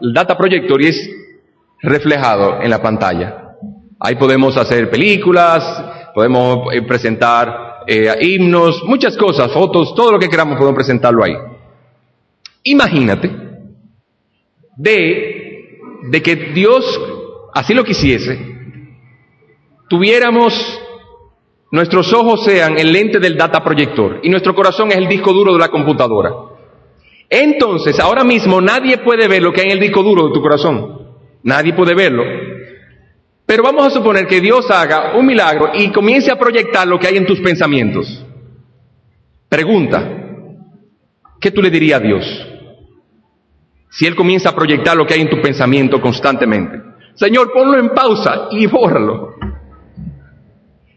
data 0.00 0.36
proyector 0.36 0.82
y 0.82 0.88
es 0.88 1.10
reflejado 1.80 2.60
en 2.60 2.68
la 2.68 2.82
pantalla. 2.82 3.56
Ahí 3.98 4.16
podemos 4.16 4.58
hacer 4.58 4.90
películas, 4.90 6.12
podemos 6.14 6.74
eh, 6.74 6.82
presentar 6.82 7.71
eh, 7.86 8.14
himnos, 8.20 8.82
muchas 8.84 9.16
cosas, 9.16 9.52
fotos, 9.52 9.94
todo 9.94 10.12
lo 10.12 10.18
que 10.18 10.28
queramos 10.28 10.56
podemos 10.56 10.76
presentarlo 10.76 11.24
ahí. 11.24 11.34
Imagínate 12.64 13.30
de, 14.76 15.78
de 16.10 16.22
que 16.22 16.36
Dios 16.36 17.00
así 17.54 17.74
lo 17.74 17.84
quisiese, 17.84 18.38
tuviéramos 19.88 20.80
nuestros 21.70 22.12
ojos 22.12 22.44
sean 22.44 22.78
el 22.78 22.92
lente 22.92 23.18
del 23.18 23.36
data 23.36 23.64
proyector 23.64 24.20
y 24.22 24.28
nuestro 24.28 24.54
corazón 24.54 24.90
es 24.90 24.98
el 24.98 25.08
disco 25.08 25.32
duro 25.32 25.52
de 25.52 25.58
la 25.58 25.68
computadora. 25.68 26.30
Entonces, 27.28 27.98
ahora 27.98 28.24
mismo 28.24 28.60
nadie 28.60 28.98
puede 28.98 29.26
ver 29.26 29.42
lo 29.42 29.52
que 29.52 29.62
hay 29.62 29.68
en 29.68 29.72
el 29.72 29.80
disco 29.80 30.02
duro 30.02 30.26
de 30.26 30.34
tu 30.34 30.42
corazón. 30.42 31.08
Nadie 31.42 31.72
puede 31.72 31.94
verlo. 31.94 32.22
Pero 33.52 33.64
vamos 33.64 33.86
a 33.86 33.90
suponer 33.90 34.26
que 34.26 34.40
Dios 34.40 34.70
haga 34.70 35.14
un 35.14 35.26
milagro 35.26 35.72
y 35.74 35.92
comience 35.92 36.32
a 36.32 36.38
proyectar 36.38 36.88
lo 36.88 36.98
que 36.98 37.06
hay 37.06 37.18
en 37.18 37.26
tus 37.26 37.38
pensamientos. 37.40 38.24
Pregunta, 39.46 40.10
¿qué 41.38 41.50
tú 41.50 41.60
le 41.60 41.68
dirías 41.68 42.00
a 42.00 42.02
Dios? 42.02 42.24
Si 43.90 44.06
Él 44.06 44.16
comienza 44.16 44.48
a 44.48 44.54
proyectar 44.54 44.96
lo 44.96 45.06
que 45.06 45.12
hay 45.12 45.20
en 45.20 45.28
tu 45.28 45.38
pensamiento 45.42 46.00
constantemente. 46.00 46.80
Señor, 47.14 47.52
ponlo 47.52 47.78
en 47.78 47.90
pausa 47.90 48.48
y 48.52 48.66
bórralo. 48.66 49.34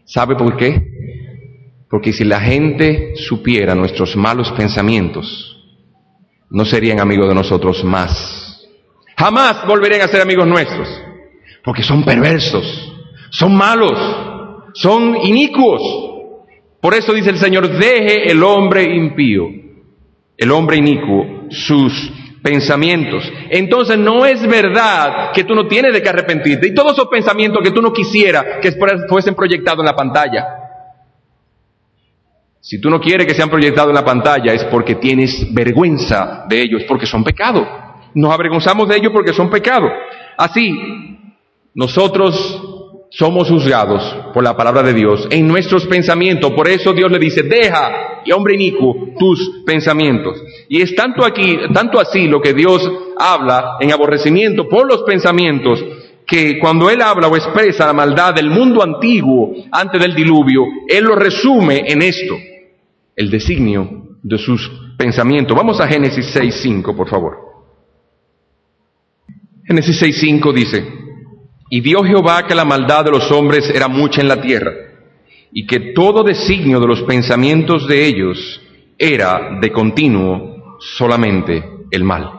¿Sabe 0.06 0.34
por 0.34 0.56
qué? 0.56 0.80
Porque 1.90 2.14
si 2.14 2.24
la 2.24 2.40
gente 2.40 3.16
supiera 3.16 3.74
nuestros 3.74 4.16
malos 4.16 4.50
pensamientos, 4.52 5.62
no 6.48 6.64
serían 6.64 7.00
amigos 7.00 7.28
de 7.28 7.34
nosotros 7.34 7.84
más. 7.84 8.66
Jamás 9.14 9.66
volverían 9.66 10.00
a 10.00 10.08
ser 10.08 10.22
amigos 10.22 10.46
nuestros. 10.46 11.05
Porque 11.66 11.82
son 11.82 12.04
perversos, 12.04 12.94
son 13.30 13.56
malos, 13.56 13.98
son 14.74 15.16
inicuos. 15.16 15.82
Por 16.80 16.94
eso 16.94 17.12
dice 17.12 17.30
el 17.30 17.38
Señor, 17.38 17.68
deje 17.68 18.30
el 18.30 18.40
hombre 18.44 18.84
impío, 18.84 19.48
el 20.36 20.52
hombre 20.52 20.76
inicuo, 20.76 21.48
sus 21.50 22.12
pensamientos. 22.40 23.28
Entonces 23.50 23.98
no 23.98 24.24
es 24.24 24.46
verdad 24.46 25.32
que 25.32 25.42
tú 25.42 25.56
no 25.56 25.66
tienes 25.66 25.92
de 25.92 26.00
qué 26.00 26.08
arrepentirte. 26.08 26.68
Y 26.68 26.72
todos 26.74 26.92
esos 26.92 27.08
pensamientos 27.08 27.60
que 27.64 27.72
tú 27.72 27.82
no 27.82 27.92
quisieras 27.92 28.44
que 28.62 28.70
fuesen 29.08 29.34
proyectados 29.34 29.80
en 29.80 29.86
la 29.86 29.96
pantalla. 29.96 30.46
Si 32.60 32.80
tú 32.80 32.90
no 32.90 33.00
quieres 33.00 33.26
que 33.26 33.34
sean 33.34 33.50
proyectados 33.50 33.90
en 33.90 33.96
la 33.96 34.04
pantalla 34.04 34.52
es 34.52 34.62
porque 34.66 34.94
tienes 34.94 35.52
vergüenza 35.52 36.44
de 36.48 36.62
ellos, 36.62 36.84
porque 36.86 37.06
son 37.06 37.24
pecado. 37.24 37.66
Nos 38.14 38.32
avergonzamos 38.32 38.88
de 38.88 38.98
ellos 38.98 39.10
porque 39.12 39.32
son 39.32 39.50
pecado. 39.50 39.88
Así, 40.38 41.15
nosotros 41.76 42.62
somos 43.10 43.50
juzgados 43.50 44.02
por 44.32 44.42
la 44.42 44.56
palabra 44.56 44.82
de 44.82 44.94
Dios 44.94 45.28
en 45.30 45.46
nuestros 45.46 45.86
pensamientos. 45.86 46.52
Por 46.52 46.68
eso 46.68 46.94
Dios 46.94 47.12
le 47.12 47.18
dice, 47.18 47.42
deja, 47.42 48.22
y 48.24 48.32
hombre 48.32 48.54
inicuo, 48.54 49.10
tus 49.18 49.62
pensamientos. 49.66 50.42
Y 50.70 50.80
es 50.80 50.94
tanto 50.94 51.22
aquí, 51.22 51.58
tanto 51.74 52.00
así 52.00 52.28
lo 52.28 52.40
que 52.40 52.54
Dios 52.54 52.90
habla 53.18 53.76
en 53.78 53.92
aborrecimiento 53.92 54.66
por 54.70 54.88
los 54.88 55.02
pensamientos, 55.02 55.84
que 56.26 56.58
cuando 56.58 56.88
Él 56.88 57.02
habla 57.02 57.28
o 57.28 57.36
expresa 57.36 57.86
la 57.86 57.92
maldad 57.92 58.34
del 58.34 58.48
mundo 58.48 58.82
antiguo 58.82 59.52
antes 59.70 60.00
del 60.00 60.14
diluvio, 60.14 60.62
Él 60.88 61.04
lo 61.04 61.14
resume 61.14 61.84
en 61.92 62.00
esto, 62.00 62.34
el 63.14 63.30
designio 63.30 64.16
de 64.22 64.38
sus 64.38 64.70
pensamientos. 64.96 65.54
Vamos 65.54 65.78
a 65.78 65.86
Génesis 65.86 66.34
6.5, 66.34 66.96
por 66.96 67.06
favor. 67.06 67.36
Génesis 69.66 70.02
6.5 70.02 70.52
dice, 70.54 71.05
y 71.70 71.80
vio 71.80 72.02
Jehová 72.02 72.46
que 72.46 72.54
la 72.54 72.64
maldad 72.64 73.04
de 73.04 73.10
los 73.10 73.30
hombres 73.30 73.70
era 73.70 73.88
mucha 73.88 74.20
en 74.20 74.28
la 74.28 74.40
tierra, 74.40 74.72
y 75.52 75.66
que 75.66 75.92
todo 75.94 76.22
designio 76.22 76.80
de 76.80 76.86
los 76.86 77.02
pensamientos 77.02 77.86
de 77.88 78.06
ellos 78.06 78.60
era 78.98 79.58
de 79.60 79.72
continuo 79.72 80.78
solamente 80.80 81.64
el 81.90 82.04
mal. 82.04 82.30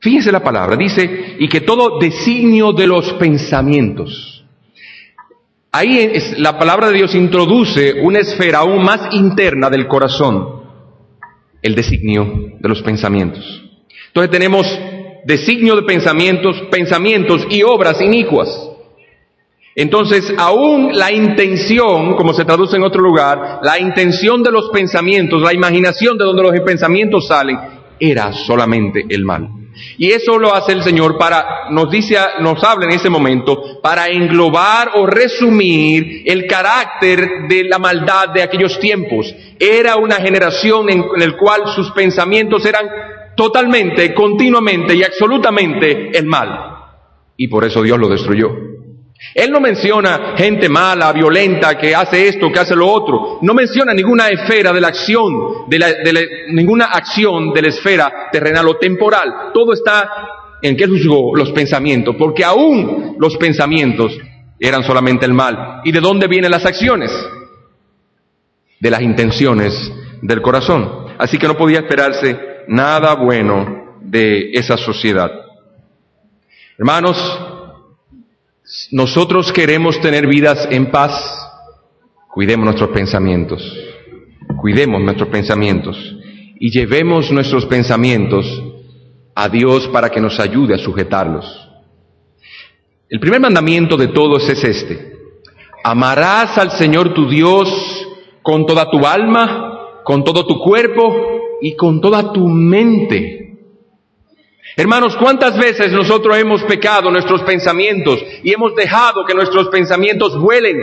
Fíjense 0.00 0.32
la 0.32 0.42
palabra, 0.42 0.76
dice, 0.76 1.36
y 1.38 1.48
que 1.48 1.60
todo 1.60 1.98
designio 1.98 2.72
de 2.72 2.86
los 2.86 3.12
pensamientos. 3.14 4.44
Ahí 5.70 6.12
la 6.38 6.58
palabra 6.58 6.88
de 6.88 6.98
Dios 6.98 7.14
introduce 7.14 7.94
una 8.02 8.18
esfera 8.18 8.58
aún 8.58 8.82
más 8.82 9.14
interna 9.14 9.70
del 9.70 9.88
corazón, 9.88 10.64
el 11.62 11.74
designio 11.74 12.56
de 12.58 12.68
los 12.68 12.82
pensamientos. 12.82 13.62
Entonces 14.08 14.30
tenemos 14.30 14.66
designio 15.24 15.76
de 15.76 15.82
pensamientos, 15.82 16.62
pensamientos 16.70 17.46
y 17.50 17.62
obras 17.62 18.00
inicuas. 18.00 18.70
Entonces, 19.74 20.34
aún 20.36 20.90
la 20.92 21.10
intención, 21.12 22.14
como 22.16 22.34
se 22.34 22.44
traduce 22.44 22.76
en 22.76 22.82
otro 22.82 23.00
lugar, 23.00 23.60
la 23.62 23.78
intención 23.78 24.42
de 24.42 24.50
los 24.50 24.68
pensamientos, 24.68 25.40
la 25.40 25.54
imaginación 25.54 26.18
de 26.18 26.24
donde 26.24 26.42
los 26.42 26.60
pensamientos 26.60 27.26
salen, 27.26 27.58
era 27.98 28.32
solamente 28.32 29.04
el 29.08 29.24
mal. 29.24 29.48
Y 29.96 30.10
eso 30.12 30.38
lo 30.38 30.54
hace 30.54 30.72
el 30.72 30.82
Señor 30.82 31.16
para, 31.16 31.70
nos 31.70 31.90
dice, 31.90 32.18
nos 32.40 32.62
habla 32.62 32.84
en 32.84 32.92
ese 32.92 33.08
momento, 33.08 33.80
para 33.80 34.08
englobar 34.08 34.90
o 34.96 35.06
resumir 35.06 36.24
el 36.26 36.46
carácter 36.46 37.48
de 37.48 37.64
la 37.64 37.78
maldad 37.78 38.28
de 38.28 38.42
aquellos 38.42 38.78
tiempos. 38.78 39.34
Era 39.58 39.96
una 39.96 40.16
generación 40.16 40.90
en, 40.90 41.04
en 41.16 41.22
el 41.22 41.36
cual 41.38 41.62
sus 41.74 41.90
pensamientos 41.92 42.66
eran 42.66 42.86
totalmente, 43.36 44.12
continuamente 44.14 44.94
y 44.94 45.02
absolutamente 45.02 46.16
el 46.16 46.26
mal. 46.26 46.72
Y 47.36 47.48
por 47.48 47.64
eso 47.64 47.82
Dios 47.82 47.98
lo 47.98 48.08
destruyó. 48.08 48.50
Él 49.34 49.50
no 49.50 49.60
menciona 49.60 50.34
gente 50.36 50.68
mala, 50.68 51.12
violenta, 51.12 51.78
que 51.78 51.94
hace 51.94 52.28
esto, 52.28 52.50
que 52.50 52.58
hace 52.58 52.76
lo 52.76 52.90
otro. 52.90 53.38
No 53.40 53.54
menciona 53.54 53.94
ninguna 53.94 54.28
esfera 54.28 54.72
de 54.72 54.80
la 54.80 54.88
acción, 54.88 55.68
de, 55.68 56.46
ninguna 56.48 56.86
acción 56.86 57.52
de 57.52 57.62
la 57.62 57.68
esfera 57.68 58.12
terrenal 58.30 58.68
o 58.68 58.76
temporal. 58.76 59.52
Todo 59.54 59.72
está 59.72 60.10
en 60.60 60.76
que 60.76 60.86
juzgó 60.86 61.34
los 61.34 61.50
pensamientos, 61.52 62.16
porque 62.18 62.44
aún 62.44 63.16
los 63.18 63.36
pensamientos 63.36 64.16
eran 64.58 64.84
solamente 64.84 65.24
el 65.24 65.32
mal. 65.32 65.80
¿Y 65.84 65.92
de 65.92 66.00
dónde 66.00 66.26
vienen 66.26 66.50
las 66.50 66.66
acciones? 66.66 67.10
De 68.80 68.90
las 68.90 69.02
intenciones 69.02 69.92
del 70.20 70.42
corazón. 70.42 71.06
Así 71.18 71.38
que 71.38 71.48
no 71.48 71.56
podía 71.56 71.80
esperarse 71.80 72.51
nada 72.68 73.14
bueno 73.14 73.98
de 74.00 74.52
esa 74.52 74.76
sociedad. 74.76 75.30
Hermanos, 76.78 77.16
nosotros 78.90 79.52
queremos 79.52 80.00
tener 80.00 80.26
vidas 80.26 80.66
en 80.70 80.90
paz, 80.90 81.12
cuidemos 82.28 82.64
nuestros 82.64 82.90
pensamientos, 82.90 83.62
cuidemos 84.60 85.00
nuestros 85.02 85.28
pensamientos 85.28 85.96
y 86.58 86.70
llevemos 86.70 87.30
nuestros 87.30 87.66
pensamientos 87.66 88.46
a 89.34 89.48
Dios 89.48 89.88
para 89.88 90.10
que 90.10 90.20
nos 90.20 90.38
ayude 90.40 90.74
a 90.74 90.78
sujetarlos. 90.78 91.68
El 93.08 93.20
primer 93.20 93.40
mandamiento 93.40 93.96
de 93.96 94.08
todos 94.08 94.48
es 94.48 94.64
este. 94.64 95.12
Amarás 95.84 96.56
al 96.56 96.70
Señor 96.70 97.12
tu 97.12 97.28
Dios 97.28 97.68
con 98.42 98.64
toda 98.64 98.90
tu 98.90 99.06
alma, 99.06 100.00
con 100.04 100.24
todo 100.24 100.46
tu 100.46 100.58
cuerpo 100.58 101.41
y 101.62 101.76
con 101.76 102.00
toda 102.00 102.32
tu 102.32 102.48
mente. 102.48 103.38
Hermanos, 104.76 105.16
¿cuántas 105.16 105.56
veces 105.58 105.92
nosotros 105.92 106.36
hemos 106.36 106.62
pecado 106.64 107.10
nuestros 107.10 107.42
pensamientos 107.42 108.22
y 108.42 108.52
hemos 108.52 108.74
dejado 108.74 109.24
que 109.24 109.34
nuestros 109.34 109.68
pensamientos 109.68 110.38
vuelen, 110.38 110.78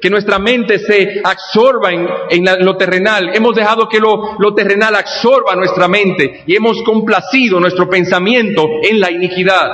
que 0.00 0.10
nuestra 0.10 0.38
mente 0.38 0.78
se 0.78 1.20
absorba 1.22 1.90
en, 1.92 2.44
lo 2.64 2.76
terrenal? 2.76 3.30
Hemos 3.34 3.54
dejado 3.54 3.88
que 3.88 4.00
lo, 4.00 4.36
lo 4.38 4.54
terrenal 4.54 4.96
absorba 4.96 5.54
nuestra 5.54 5.88
mente 5.88 6.42
y 6.46 6.56
hemos 6.56 6.82
complacido 6.82 7.60
nuestro 7.60 7.88
pensamiento 7.88 8.66
en 8.82 8.98
la 8.98 9.10
iniquidad. 9.10 9.70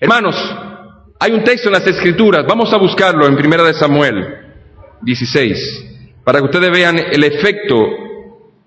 Hermanos, 0.00 0.36
hay 1.18 1.32
un 1.32 1.44
texto 1.44 1.68
en 1.68 1.74
las 1.74 1.86
Escrituras, 1.86 2.46
vamos 2.46 2.72
a 2.72 2.78
buscarlo 2.78 3.26
en 3.26 3.36
Primera 3.36 3.62
de 3.62 3.74
Samuel 3.74 4.38
16, 5.02 6.22
para 6.24 6.38
que 6.38 6.46
ustedes 6.46 6.70
vean 6.70 6.98
el 6.98 7.22
efecto 7.24 8.09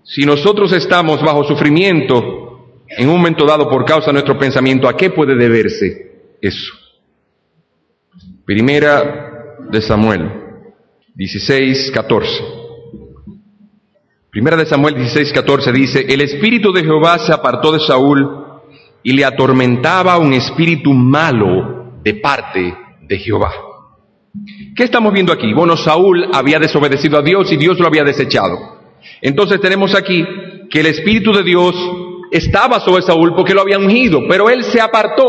si 0.03 0.25
nosotros 0.25 0.71
estamos 0.73 1.21
bajo 1.21 1.43
sufrimiento 1.45 2.83
en 2.89 3.09
un 3.09 3.15
momento 3.15 3.45
dado 3.45 3.69
por 3.69 3.85
causa 3.85 4.07
de 4.07 4.13
nuestro 4.13 4.37
pensamiento, 4.37 4.87
¿a 4.87 4.97
qué 4.97 5.09
puede 5.09 5.35
deberse 5.35 6.35
eso? 6.41 6.73
Primera 8.45 9.57
de 9.69 9.81
Samuel 9.81 10.29
16, 11.15 11.91
14. 11.91 12.43
Primera 14.29 14.57
de 14.57 14.65
Samuel 14.65 14.95
16, 14.95 15.31
14 15.31 15.71
dice, 15.71 16.05
el 16.09 16.21
espíritu 16.21 16.73
de 16.73 16.83
Jehová 16.83 17.19
se 17.19 17.31
apartó 17.31 17.71
de 17.71 17.79
Saúl 17.79 18.27
y 19.03 19.13
le 19.13 19.25
atormentaba 19.25 20.17
un 20.17 20.33
espíritu 20.33 20.91
malo 20.91 21.99
de 22.03 22.15
parte 22.15 22.75
de 23.01 23.17
Jehová. 23.19 23.51
¿Qué 24.75 24.83
estamos 24.83 25.13
viendo 25.13 25.31
aquí? 25.31 25.53
Bueno, 25.53 25.77
Saúl 25.77 26.27
había 26.33 26.59
desobedecido 26.59 27.19
a 27.19 27.21
Dios 27.21 27.51
y 27.51 27.57
Dios 27.57 27.79
lo 27.79 27.87
había 27.87 28.03
desechado. 28.03 28.82
Entonces 29.21 29.59
tenemos 29.61 29.95
aquí 29.95 30.25
que 30.69 30.79
el 30.79 30.87
Espíritu 30.87 31.31
de 31.33 31.43
Dios 31.43 31.75
estaba 32.31 32.79
sobre 32.79 33.03
Saúl 33.03 33.35
porque 33.35 33.53
lo 33.53 33.61
había 33.61 33.77
ungido, 33.77 34.21
pero 34.27 34.49
él 34.49 34.63
se 34.63 34.81
apartó. 34.81 35.23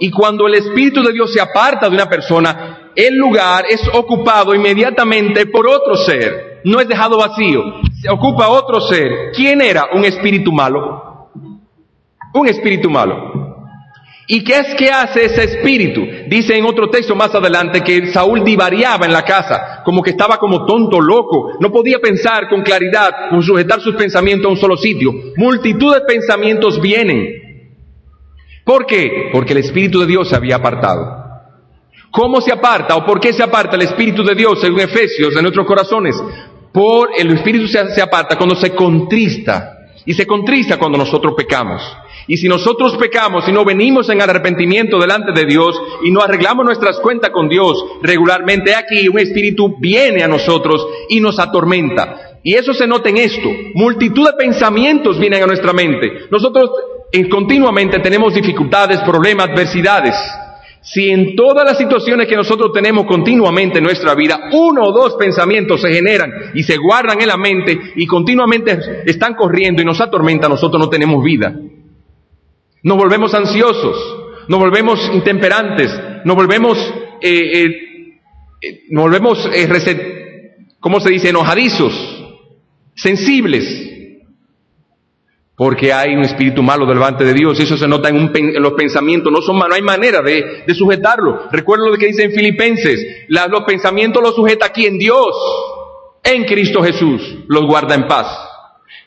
Y 0.00 0.10
cuando 0.10 0.46
el 0.46 0.54
Espíritu 0.54 1.02
de 1.02 1.12
Dios 1.12 1.32
se 1.32 1.40
aparta 1.40 1.88
de 1.88 1.94
una 1.94 2.08
persona, 2.08 2.90
el 2.94 3.16
lugar 3.16 3.64
es 3.68 3.82
ocupado 3.92 4.54
inmediatamente 4.54 5.46
por 5.46 5.66
otro 5.66 5.96
ser. 5.96 6.60
No 6.64 6.80
es 6.80 6.88
dejado 6.88 7.18
vacío, 7.18 7.62
se 8.00 8.08
ocupa 8.08 8.48
otro 8.48 8.80
ser. 8.80 9.32
¿Quién 9.34 9.60
era? 9.60 9.88
Un 9.92 10.04
espíritu 10.04 10.52
malo. 10.52 11.28
Un 12.32 12.48
espíritu 12.48 12.88
malo. 12.88 13.53
¿Y 14.26 14.42
qué 14.42 14.58
es 14.58 14.74
que 14.74 14.90
hace 14.90 15.26
ese 15.26 15.44
espíritu? 15.44 16.02
Dice 16.28 16.56
en 16.56 16.64
otro 16.64 16.88
texto 16.88 17.14
más 17.14 17.34
adelante 17.34 17.82
que 17.82 18.10
Saúl 18.10 18.42
divariaba 18.42 19.04
en 19.04 19.12
la 19.12 19.22
casa, 19.22 19.82
como 19.84 20.02
que 20.02 20.10
estaba 20.10 20.38
como 20.38 20.64
tonto, 20.64 21.00
loco, 21.00 21.52
no 21.60 21.70
podía 21.70 21.98
pensar 21.98 22.48
con 22.48 22.62
claridad, 22.62 23.28
con 23.28 23.42
sujetar 23.42 23.80
sus 23.80 23.94
pensamientos 23.96 24.46
a 24.46 24.50
un 24.50 24.56
solo 24.56 24.76
sitio. 24.76 25.12
Multitud 25.36 25.94
de 25.94 26.00
pensamientos 26.02 26.80
vienen. 26.80 27.26
¿Por 28.64 28.86
qué? 28.86 29.28
Porque 29.30 29.52
el 29.52 29.58
Espíritu 29.58 30.00
de 30.00 30.06
Dios 30.06 30.30
se 30.30 30.36
había 30.36 30.56
apartado. 30.56 31.22
¿Cómo 32.10 32.40
se 32.40 32.52
aparta 32.52 32.96
o 32.96 33.04
por 33.04 33.20
qué 33.20 33.32
se 33.32 33.42
aparta 33.42 33.76
el 33.76 33.82
Espíritu 33.82 34.24
de 34.24 34.34
Dios 34.34 34.58
según 34.60 34.80
Efesios 34.80 35.36
en 35.36 35.42
nuestros 35.42 35.66
corazones? 35.66 36.16
Por 36.72 37.10
el 37.18 37.30
Espíritu 37.30 37.68
se, 37.68 37.94
se 37.94 38.00
aparta 38.00 38.38
cuando 38.38 38.54
se 38.54 38.74
contrista 38.74 39.70
y 40.06 40.14
se 40.14 40.26
contrista 40.26 40.78
cuando 40.78 40.96
nosotros 40.96 41.34
pecamos. 41.36 41.82
Y 42.26 42.36
si 42.36 42.48
nosotros 42.48 42.96
pecamos 42.96 43.46
y 43.48 43.52
no 43.52 43.64
venimos 43.64 44.08
en 44.08 44.22
arrepentimiento 44.22 44.98
delante 44.98 45.32
de 45.32 45.44
Dios 45.46 45.80
y 46.02 46.10
no 46.10 46.20
arreglamos 46.20 46.64
nuestras 46.64 46.98
cuentas 47.00 47.30
con 47.30 47.48
Dios 47.48 47.84
regularmente, 48.02 48.74
aquí 48.74 49.08
un 49.08 49.18
espíritu 49.18 49.76
viene 49.78 50.22
a 50.22 50.28
nosotros 50.28 50.86
y 51.08 51.20
nos 51.20 51.38
atormenta. 51.38 52.38
Y 52.42 52.54
eso 52.54 52.72
se 52.74 52.86
nota 52.86 53.08
en 53.08 53.18
esto. 53.18 53.48
Multitud 53.74 54.26
de 54.26 54.32
pensamientos 54.34 55.18
vienen 55.18 55.42
a 55.42 55.46
nuestra 55.46 55.72
mente. 55.72 56.26
Nosotros 56.30 56.70
eh, 57.12 57.28
continuamente 57.28 57.98
tenemos 58.00 58.34
dificultades, 58.34 59.00
problemas, 59.00 59.48
adversidades. 59.50 60.14
Si 60.82 61.10
en 61.10 61.34
todas 61.34 61.64
las 61.64 61.78
situaciones 61.78 62.28
que 62.28 62.36
nosotros 62.36 62.70
tenemos 62.74 63.06
continuamente 63.06 63.78
en 63.78 63.84
nuestra 63.84 64.14
vida, 64.14 64.50
uno 64.52 64.82
o 64.82 64.92
dos 64.92 65.14
pensamientos 65.14 65.80
se 65.80 65.90
generan 65.90 66.30
y 66.54 66.62
se 66.62 66.76
guardan 66.76 67.20
en 67.22 67.28
la 67.28 67.38
mente 67.38 67.78
y 67.96 68.06
continuamente 68.06 68.78
están 69.06 69.34
corriendo 69.34 69.80
y 69.80 69.84
nos 69.86 70.00
atormentan, 70.02 70.50
nosotros 70.50 70.78
no 70.78 70.90
tenemos 70.90 71.24
vida. 71.24 71.54
Nos 72.84 72.98
volvemos 72.98 73.32
ansiosos, 73.32 73.96
nos 74.46 74.60
volvemos 74.60 75.10
intemperantes, 75.14 75.90
nos 76.22 76.36
volvemos, 76.36 76.78
eh, 77.22 77.62
eh, 77.62 78.18
eh 78.60 78.82
nos 78.90 79.04
volvemos, 79.04 79.48
eh, 79.54 80.66
¿cómo 80.80 81.00
se 81.00 81.08
dice?, 81.08 81.30
enojadizos, 81.30 81.94
sensibles. 82.94 83.90
Porque 85.56 85.94
hay 85.94 86.14
un 86.14 86.24
espíritu 86.24 86.62
malo 86.62 86.84
delante 86.84 87.24
de 87.24 87.32
Dios, 87.32 87.58
eso 87.58 87.78
se 87.78 87.88
nota 87.88 88.10
en, 88.10 88.60
los 88.60 88.74
pensamientos, 88.74 89.32
no, 89.32 89.40
son, 89.40 89.58
no 89.58 89.74
hay 89.74 89.80
manera 89.80 90.20
de, 90.20 90.64
sujetarlo. 90.74 91.48
Recuerdo 91.50 91.88
lo 91.88 91.96
que 91.96 92.08
dice 92.08 92.24
en 92.24 92.32
Filipenses, 92.32 93.26
los 93.28 93.62
pensamientos 93.62 94.22
los 94.22 94.34
sujeta 94.34 94.66
aquí 94.66 94.84
en 94.84 94.98
Dios, 94.98 95.34
en 96.22 96.44
Cristo 96.44 96.82
Jesús, 96.82 97.44
los 97.48 97.64
guarda 97.64 97.94
en 97.94 98.06
paz. 98.06 98.26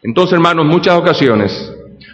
Entonces, 0.02 0.34
hermanos, 0.34 0.66
en 0.66 0.72
muchas 0.72 0.98
ocasiones, 0.98 1.74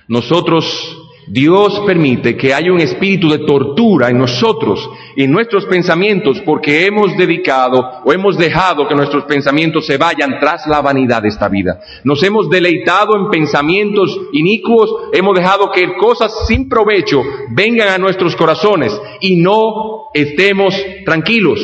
nosotros 0.10 0.99
Dios 1.27 1.81
permite 1.86 2.36
que 2.36 2.53
haya 2.53 2.71
un 2.71 2.79
espíritu 2.79 3.29
de 3.29 3.39
tortura 3.39 4.09
en 4.09 4.17
nosotros 4.17 4.89
y 5.15 5.23
en 5.23 5.31
nuestros 5.31 5.65
pensamientos 5.65 6.41
porque 6.45 6.86
hemos 6.86 7.15
dedicado 7.17 8.01
o 8.03 8.13
hemos 8.13 8.38
dejado 8.38 8.88
que 8.88 8.95
nuestros 8.95 9.23
pensamientos 9.25 9.86
se 9.86 9.97
vayan 9.97 10.39
tras 10.39 10.67
la 10.67 10.81
vanidad 10.81 11.21
de 11.21 11.29
esta 11.29 11.49
vida. 11.49 11.79
Nos 12.03 12.21
hemos 12.23 12.49
deleitado 12.49 13.15
en 13.15 13.29
pensamientos 13.29 14.19
inicuos, 14.33 14.89
hemos 15.13 15.36
dejado 15.36 15.71
que 15.71 15.95
cosas 15.95 16.45
sin 16.47 16.67
provecho 16.67 17.21
vengan 17.51 17.89
a 17.89 17.97
nuestros 17.97 18.36
corazones 18.36 18.91
y 19.21 19.38
no 19.38 20.09
estemos 20.13 20.75
tranquilos. 21.05 21.59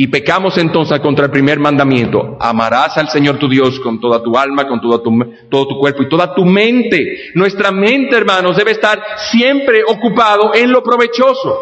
Y 0.00 0.06
pecamos 0.06 0.56
entonces 0.58 1.00
contra 1.00 1.24
el 1.24 1.32
primer 1.32 1.58
mandamiento. 1.58 2.36
Amarás 2.38 2.96
al 2.98 3.08
Señor 3.08 3.36
tu 3.36 3.48
Dios 3.48 3.80
con 3.80 4.00
toda 4.00 4.22
tu 4.22 4.38
alma, 4.38 4.68
con 4.68 4.80
toda 4.80 5.02
tu, 5.02 5.10
todo 5.50 5.66
tu 5.66 5.76
cuerpo 5.76 6.04
y 6.04 6.08
toda 6.08 6.36
tu 6.36 6.44
mente. 6.44 7.32
Nuestra 7.34 7.72
mente, 7.72 8.14
hermanos, 8.14 8.56
debe 8.56 8.70
estar 8.70 9.02
siempre 9.32 9.80
ocupado 9.84 10.54
en 10.54 10.70
lo 10.70 10.84
provechoso. 10.84 11.58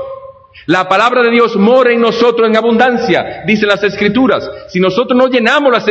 La 0.66 0.86
palabra 0.86 1.22
de 1.22 1.30
Dios 1.30 1.56
mora 1.56 1.94
en 1.94 2.02
nosotros 2.02 2.46
en 2.46 2.58
abundancia, 2.58 3.42
dicen 3.46 3.68
las 3.68 3.82
escrituras. 3.82 4.46
Si 4.68 4.80
nosotros 4.80 5.16
no 5.16 5.28
llenamos 5.28 5.72
las, 5.72 5.86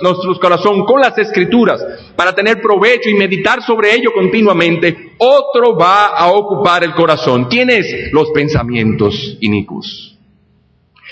nuestro 0.00 0.34
corazón 0.40 0.86
con 0.86 0.98
las 0.98 1.18
escrituras 1.18 1.84
para 2.16 2.34
tener 2.34 2.62
provecho 2.62 3.10
y 3.10 3.14
meditar 3.14 3.62
sobre 3.62 3.94
ello 3.94 4.14
continuamente, 4.14 5.12
otro 5.18 5.76
va 5.76 6.06
a 6.06 6.32
ocupar 6.32 6.84
el 6.84 6.94
corazón. 6.94 7.48
¿Quién 7.50 7.68
es? 7.68 8.10
Los 8.12 8.30
pensamientos 8.30 9.36
inicuos. 9.40 10.11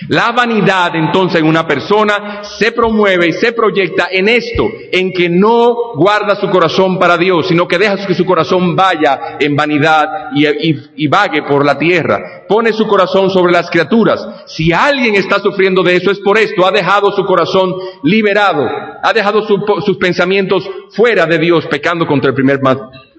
La 0.08 0.32
vanidad 0.32 0.96
entonces 0.96 1.40
en 1.40 1.46
una 1.46 1.66
persona 1.66 2.42
se 2.42 2.72
promueve 2.72 3.28
y 3.28 3.32
se 3.32 3.52
proyecta 3.52 4.08
en 4.10 4.28
esto, 4.28 4.66
en 4.90 5.12
que 5.12 5.28
no 5.28 5.94
guarda 5.94 6.36
su 6.36 6.48
corazón 6.48 6.98
para 6.98 7.18
Dios, 7.18 7.48
sino 7.48 7.68
que 7.68 7.78
deja 7.78 8.06
que 8.06 8.14
su 8.14 8.24
corazón 8.24 8.74
vaya 8.74 9.36
en 9.38 9.54
vanidad 9.54 10.30
y, 10.34 11.06
vague 11.08 11.42
por 11.42 11.66
la 11.66 11.78
tierra. 11.78 12.44
Pone 12.48 12.72
su 12.72 12.86
corazón 12.86 13.30
sobre 13.30 13.52
las 13.52 13.68
criaturas. 13.70 14.26
Si 14.46 14.72
alguien 14.72 15.16
está 15.16 15.38
sufriendo 15.40 15.82
de 15.82 15.96
eso 15.96 16.10
es 16.10 16.20
por 16.20 16.38
esto, 16.38 16.66
ha 16.66 16.70
dejado 16.70 17.12
su 17.12 17.24
corazón 17.24 17.74
liberado, 18.02 18.66
ha 19.02 19.12
dejado 19.12 19.42
sus 19.42 19.96
pensamientos 19.98 20.68
fuera 20.92 21.26
de 21.26 21.38
Dios, 21.38 21.66
pecando 21.66 22.06
contra 22.06 22.30
el 22.30 22.34
primer, 22.34 22.60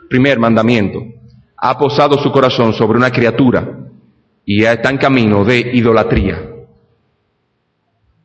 primer 0.10 0.40
mandamiento. 0.40 1.00
Ha 1.58 1.78
posado 1.78 2.18
su 2.18 2.32
corazón 2.32 2.74
sobre 2.74 2.98
una 2.98 3.12
criatura 3.12 3.82
y 4.44 4.64
está 4.64 4.90
en 4.90 4.98
camino 4.98 5.46
de 5.46 5.60
idolatría. 5.74 6.52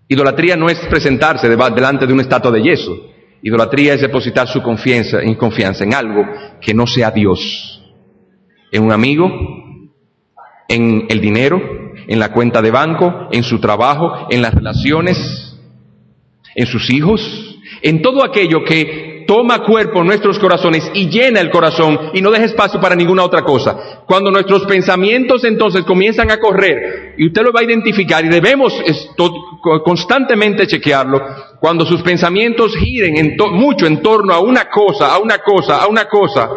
Idolatría 0.08 0.56
no 0.56 0.68
es 0.68 0.78
presentarse 0.86 1.48
delante 1.48 2.06
de 2.06 2.12
una 2.12 2.22
estatua 2.22 2.50
de 2.50 2.62
yeso. 2.62 2.96
Idolatría 3.42 3.94
es 3.94 4.00
depositar 4.00 4.48
su 4.48 4.62
confianza, 4.62 5.18
confianza 5.38 5.84
en 5.84 5.94
algo 5.94 6.24
que 6.60 6.74
no 6.74 6.86
sea 6.86 7.10
Dios. 7.10 7.82
En 8.72 8.84
un 8.84 8.92
amigo, 8.92 9.30
en 10.68 11.06
el 11.08 11.20
dinero, 11.20 11.60
en 12.06 12.18
la 12.18 12.32
cuenta 12.32 12.62
de 12.62 12.70
banco, 12.70 13.28
en 13.32 13.42
su 13.42 13.60
trabajo, 13.60 14.28
en 14.30 14.42
las 14.42 14.54
relaciones, 14.54 15.58
en 16.54 16.66
sus 16.66 16.90
hijos, 16.90 17.58
en 17.82 18.02
todo 18.02 18.24
aquello 18.24 18.64
que 18.64 19.15
toma 19.26 19.62
cuerpo 19.64 20.00
en 20.00 20.06
nuestros 20.06 20.38
corazones 20.38 20.90
y 20.94 21.08
llena 21.08 21.40
el 21.40 21.50
corazón 21.50 22.10
y 22.14 22.20
no 22.20 22.30
deja 22.30 22.44
espacio 22.44 22.80
para 22.80 22.94
ninguna 22.94 23.24
otra 23.24 23.42
cosa. 23.42 24.02
Cuando 24.06 24.30
nuestros 24.30 24.64
pensamientos 24.64 25.44
entonces 25.44 25.84
comienzan 25.84 26.30
a 26.30 26.38
correr, 26.38 27.14
y 27.18 27.26
usted 27.26 27.42
lo 27.42 27.52
va 27.52 27.60
a 27.60 27.64
identificar 27.64 28.24
y 28.24 28.28
debemos 28.28 28.72
constantemente 29.84 30.66
chequearlo, 30.66 31.20
cuando 31.60 31.84
sus 31.84 32.02
pensamientos 32.02 32.76
giren 32.76 33.36
mucho 33.52 33.86
en 33.86 34.02
torno 34.02 34.32
a 34.32 34.40
una 34.40 34.68
cosa, 34.70 35.12
a 35.12 35.18
una 35.18 35.38
cosa, 35.38 35.82
a 35.82 35.86
una 35.86 36.06
cosa, 36.06 36.50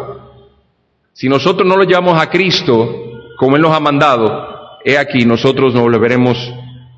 si 1.12 1.28
nosotros 1.28 1.66
no 1.66 1.76
lo 1.76 1.84
llevamos 1.84 2.20
a 2.20 2.30
Cristo 2.30 3.10
como 3.36 3.56
Él 3.56 3.62
nos 3.62 3.74
ha 3.74 3.80
mandado, 3.80 4.78
he 4.84 4.98
aquí 4.98 5.24
nosotros 5.24 5.74
nos 5.74 5.82
volveremos 5.82 6.36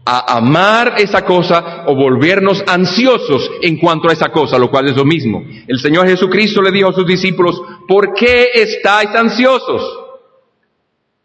a 0.04 0.36
amar 0.36 0.94
esa 0.98 1.24
cosa 1.24 1.84
o 1.86 1.94
volvernos 1.94 2.62
ansiosos 2.66 3.50
en 3.62 3.78
cuanto 3.78 4.08
a 4.08 4.12
esa 4.12 4.30
cosa, 4.30 4.58
lo 4.58 4.70
cual 4.70 4.88
es 4.88 4.96
lo 4.96 5.04
mismo. 5.04 5.44
El 5.66 5.78
Señor 5.78 6.08
Jesucristo 6.08 6.60
le 6.60 6.72
dijo 6.72 6.88
a 6.88 6.92
sus 6.92 7.06
discípulos, 7.06 7.60
¿por 7.86 8.12
qué 8.14 8.48
estáis 8.54 9.10
ansiosos? 9.10 10.00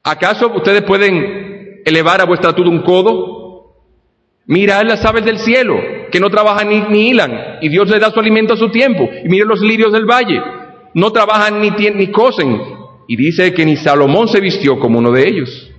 ¿Acaso 0.03 0.51
ustedes 0.55 0.83
pueden 0.83 1.81
elevar 1.85 2.21
a 2.21 2.25
vuestra 2.25 2.49
altura 2.49 2.69
un 2.69 2.83
codo? 2.83 3.37
Mira 4.45 4.83
las 4.83 5.03
aves 5.03 5.25
del 5.25 5.39
cielo, 5.39 5.75
que 6.11 6.19
no 6.19 6.29
trabajan 6.29 6.69
ni, 6.69 6.81
ni 6.81 7.09
hilan, 7.09 7.57
y 7.61 7.69
Dios 7.69 7.89
les 7.89 7.99
da 7.99 8.11
su 8.11 8.19
alimento 8.19 8.53
a 8.53 8.57
su 8.57 8.69
tiempo. 8.69 9.09
Y 9.25 9.27
miren 9.27 9.47
los 9.47 9.59
lirios 9.59 9.91
del 9.91 10.05
valle, 10.05 10.41
no 10.93 11.11
trabajan 11.11 11.59
ni, 11.59 11.71
ni 11.71 12.11
cosen. 12.11 12.61
Y 13.07 13.15
dice 13.15 13.53
que 13.53 13.65
ni 13.65 13.75
Salomón 13.75 14.27
se 14.27 14.39
vistió 14.39 14.79
como 14.79 14.99
uno 14.99 15.11
de 15.11 15.27
ellos. 15.27 15.71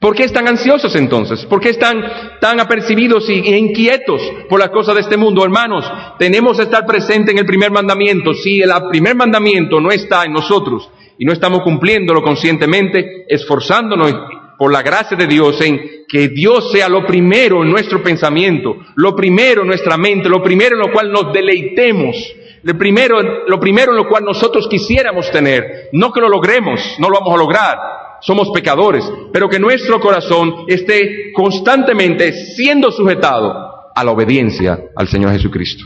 ¿Por 0.00 0.14
qué 0.14 0.24
están 0.24 0.46
ansiosos 0.46 0.94
entonces? 0.94 1.44
¿Por 1.46 1.60
qué 1.60 1.70
están 1.70 2.04
tan 2.40 2.60
apercibidos 2.60 3.28
e 3.28 3.58
inquietos 3.58 4.22
por 4.48 4.60
las 4.60 4.70
cosas 4.70 4.94
de 4.94 5.00
este 5.00 5.16
mundo? 5.16 5.42
Hermanos, 5.42 5.84
tenemos 6.20 6.56
que 6.56 6.62
estar 6.62 6.86
presentes 6.86 7.32
en 7.32 7.38
el 7.38 7.46
primer 7.46 7.72
mandamiento. 7.72 8.32
Si 8.32 8.62
el 8.62 8.70
primer 8.90 9.16
mandamiento 9.16 9.80
no 9.80 9.90
está 9.90 10.24
en 10.24 10.32
nosotros 10.32 10.88
y 11.18 11.24
no 11.24 11.32
estamos 11.32 11.62
cumpliéndolo 11.62 12.22
conscientemente, 12.22 13.24
esforzándonos 13.28 14.14
por 14.56 14.72
la 14.72 14.82
gracia 14.82 15.16
de 15.16 15.26
Dios 15.26 15.60
en 15.62 16.04
que 16.06 16.28
Dios 16.28 16.70
sea 16.70 16.88
lo 16.88 17.04
primero 17.04 17.64
en 17.64 17.70
nuestro 17.70 18.00
pensamiento, 18.00 18.76
lo 18.94 19.16
primero 19.16 19.62
en 19.62 19.68
nuestra 19.68 19.96
mente, 19.96 20.28
lo 20.28 20.40
primero 20.40 20.76
en 20.76 20.82
lo 20.86 20.92
cual 20.92 21.10
nos 21.10 21.32
deleitemos, 21.32 22.16
lo 22.62 22.78
primero, 22.78 23.20
lo 23.48 23.58
primero 23.58 23.90
en 23.90 23.98
lo 23.98 24.08
cual 24.08 24.24
nosotros 24.24 24.68
quisiéramos 24.68 25.28
tener, 25.32 25.88
no 25.92 26.12
que 26.12 26.20
lo 26.20 26.28
logremos, 26.28 26.80
no 26.98 27.08
lo 27.08 27.18
vamos 27.18 27.34
a 27.34 27.38
lograr, 27.38 27.78
somos 28.20 28.50
pecadores, 28.50 29.04
pero 29.32 29.48
que 29.48 29.58
nuestro 29.58 30.00
corazón 30.00 30.64
esté 30.66 31.32
constantemente 31.32 32.32
siendo 32.32 32.90
sujetado 32.90 33.90
a 33.94 34.04
la 34.04 34.10
obediencia 34.10 34.90
al 34.96 35.08
Señor 35.08 35.32
Jesucristo. 35.32 35.84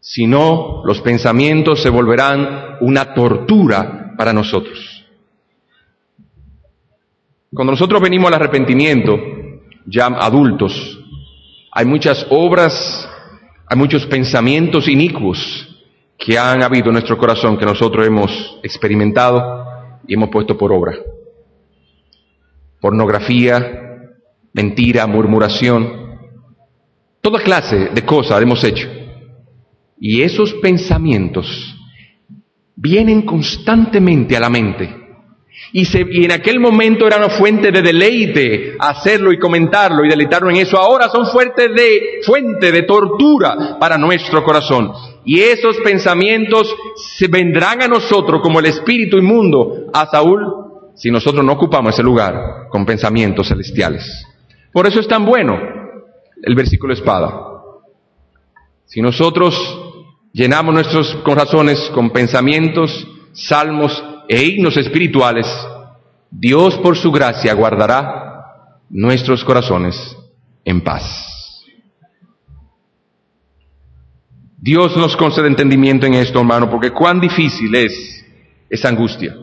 Si 0.00 0.26
no, 0.26 0.82
los 0.84 1.00
pensamientos 1.00 1.80
se 1.80 1.88
volverán 1.88 2.78
una 2.80 3.14
tortura 3.14 4.14
para 4.16 4.32
nosotros. 4.32 5.04
Cuando 7.54 7.72
nosotros 7.72 8.00
venimos 8.00 8.28
al 8.28 8.34
arrepentimiento, 8.34 9.18
ya 9.86 10.06
adultos, 10.06 10.98
hay 11.70 11.86
muchas 11.86 12.26
obras, 12.30 13.08
hay 13.68 13.76
muchos 13.76 14.06
pensamientos 14.06 14.88
inicuos 14.88 15.68
que 16.18 16.38
han 16.38 16.62
habido 16.62 16.86
en 16.86 16.94
nuestro 16.94 17.18
corazón 17.18 17.56
que 17.56 17.66
nosotros 17.66 18.06
hemos 18.06 18.58
experimentado 18.62 19.61
y 20.06 20.14
hemos 20.14 20.30
puesto 20.30 20.56
por 20.56 20.72
obra. 20.72 20.96
Pornografía, 22.80 24.10
mentira, 24.52 25.06
murmuración, 25.06 26.18
toda 27.20 27.42
clase 27.42 27.90
de 27.94 28.04
cosas 28.04 28.42
hemos 28.42 28.62
hecho. 28.64 28.88
Y 29.98 30.22
esos 30.22 30.52
pensamientos 30.54 31.76
vienen 32.74 33.22
constantemente 33.22 34.36
a 34.36 34.40
la 34.40 34.50
mente. 34.50 35.01
Y, 35.70 36.24
en 36.24 36.32
aquel 36.32 36.60
momento 36.60 37.06
era 37.06 37.16
una 37.16 37.30
fuente 37.30 37.70
de 37.70 37.80
deleite 37.80 38.76
hacerlo 38.78 39.32
y 39.32 39.38
comentarlo 39.38 40.04
y 40.04 40.08
deleitarlo 40.08 40.50
en 40.50 40.56
eso. 40.56 40.78
Ahora 40.78 41.08
son 41.08 41.26
fuente 41.26 41.68
de, 41.68 42.20
fuente 42.24 42.72
de 42.72 42.82
tortura 42.82 43.78
para 43.78 43.96
nuestro 43.96 44.42
corazón. 44.42 44.92
Y 45.24 45.40
esos 45.40 45.76
pensamientos 45.78 46.74
se 46.96 47.28
vendrán 47.28 47.82
a 47.82 47.88
nosotros 47.88 48.42
como 48.42 48.58
el 48.58 48.66
espíritu 48.66 49.18
inmundo 49.18 49.86
a 49.92 50.06
Saúl 50.06 50.62
si 50.94 51.10
nosotros 51.10 51.44
no 51.44 51.52
ocupamos 51.52 51.94
ese 51.94 52.02
lugar 52.02 52.68
con 52.68 52.84
pensamientos 52.84 53.48
celestiales. 53.48 54.26
Por 54.72 54.86
eso 54.86 55.00
es 55.00 55.08
tan 55.08 55.24
bueno 55.24 55.58
el 56.42 56.54
versículo 56.54 56.92
espada. 56.92 57.48
Si 58.84 59.00
nosotros 59.00 59.56
llenamos 60.32 60.74
nuestros 60.74 61.14
corazones 61.24 61.78
con 61.94 62.10
pensamientos, 62.10 63.08
salmos 63.32 64.02
e 64.32 64.46
himnos 64.46 64.78
espirituales, 64.78 65.46
Dios 66.30 66.78
por 66.78 66.96
su 66.96 67.12
gracia 67.12 67.52
guardará 67.52 68.80
nuestros 68.88 69.44
corazones 69.44 70.16
en 70.64 70.80
paz. 70.80 71.62
Dios 74.56 74.96
nos 74.96 75.18
concede 75.18 75.48
entendimiento 75.48 76.06
en 76.06 76.14
esto, 76.14 76.38
hermano, 76.38 76.70
porque 76.70 76.92
cuán 76.92 77.20
difícil 77.20 77.74
es 77.74 78.24
esa 78.70 78.88
angustia. 78.88 79.36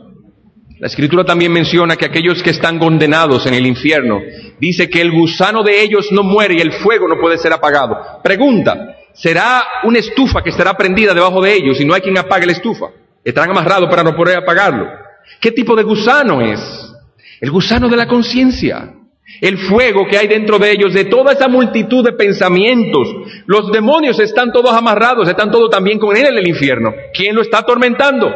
La 0.80 0.88
escritura 0.88 1.24
también 1.24 1.52
menciona 1.52 1.96
que 1.96 2.06
aquellos 2.06 2.42
que 2.42 2.50
están 2.50 2.80
condenados 2.80 3.46
en 3.46 3.54
el 3.54 3.68
infierno, 3.68 4.20
dice 4.60 4.90
que 4.90 5.02
el 5.02 5.12
gusano 5.12 5.62
de 5.62 5.84
ellos 5.84 6.08
no 6.12 6.24
muere 6.24 6.56
y 6.56 6.62
el 6.62 6.72
fuego 6.72 7.08
no 7.08 7.20
puede 7.22 7.38
ser 7.38 7.54
apagado. 7.54 7.96
Pregunta, 8.24 8.96
¿será 9.14 9.62
una 9.84 10.00
estufa 10.00 10.42
que 10.42 10.50
estará 10.50 10.74
prendida 10.74 11.14
debajo 11.14 11.42
de 11.44 11.54
ellos 11.54 11.80
y 11.80 11.86
no 11.86 11.94
hay 11.94 12.02
quien 12.02 12.18
apague 12.18 12.48
la 12.48 12.54
estufa? 12.54 12.88
Estarán 13.24 13.52
amarrados 13.52 13.90
para 13.90 14.04
no 14.04 14.16
poder 14.16 14.38
apagarlo. 14.38 14.88
¿Qué 15.40 15.52
tipo 15.52 15.76
de 15.76 15.84
gusano 15.84 16.42
es? 16.42 16.60
El 17.42 17.52
gusano 17.52 17.88
de 17.88 17.98
la 17.98 18.08
conciencia. 18.08 18.94
El 19.42 19.58
fuego 19.58 20.08
que 20.10 20.18
hay 20.18 20.28
dentro 20.28 20.58
de 20.58 20.72
ellos, 20.72 20.94
de 20.94 21.06
toda 21.06 21.34
esa 21.34 21.48
multitud 21.48 22.04
de 22.04 22.14
pensamientos. 22.14 23.08
Los 23.46 23.72
demonios 23.72 24.20
están 24.20 24.52
todos 24.52 24.74
amarrados, 24.74 25.30
están 25.30 25.52
todos 25.52 25.70
también 25.70 26.00
con 26.00 26.18
él 26.18 26.26
en 26.26 26.38
el 26.38 26.48
infierno. 26.48 26.94
¿Quién 27.14 27.36
lo 27.36 27.42
está 27.42 27.60
atormentando? 27.60 28.34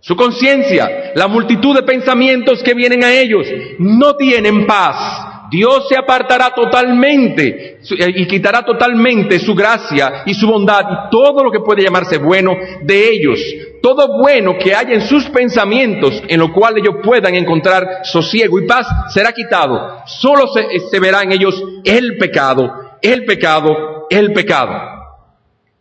Su 0.00 0.16
conciencia, 0.16 1.12
la 1.14 1.28
multitud 1.28 1.74
de 1.74 1.82
pensamientos 1.82 2.62
que 2.62 2.74
vienen 2.74 3.04
a 3.04 3.12
ellos, 3.12 3.46
no 3.78 4.16
tienen 4.16 4.66
paz. 4.66 5.31
Dios 5.52 5.86
se 5.86 5.98
apartará 5.98 6.54
totalmente 6.54 7.78
eh, 7.82 8.12
y 8.16 8.26
quitará 8.26 8.62
totalmente 8.64 9.38
su 9.38 9.54
gracia 9.54 10.22
y 10.24 10.32
su 10.32 10.46
bondad 10.46 10.80
y 10.80 11.10
todo 11.10 11.44
lo 11.44 11.50
que 11.50 11.60
puede 11.60 11.82
llamarse 11.82 12.16
bueno 12.16 12.56
de 12.80 13.10
ellos. 13.10 13.38
Todo 13.82 14.18
bueno 14.18 14.56
que 14.58 14.74
haya 14.74 14.94
en 14.94 15.02
sus 15.02 15.26
pensamientos 15.26 16.22
en 16.26 16.40
lo 16.40 16.54
cual 16.54 16.78
ellos 16.78 16.94
puedan 17.04 17.34
encontrar 17.34 18.00
sosiego 18.04 18.58
y 18.58 18.66
paz 18.66 18.86
será 19.12 19.32
quitado. 19.32 19.98
Solo 20.06 20.46
se, 20.46 20.88
se 20.90 20.98
verá 20.98 21.22
en 21.22 21.32
ellos 21.32 21.62
el 21.84 22.16
pecado, 22.16 22.72
el 23.02 23.26
pecado, 23.26 24.06
el 24.08 24.32
pecado. 24.32 24.72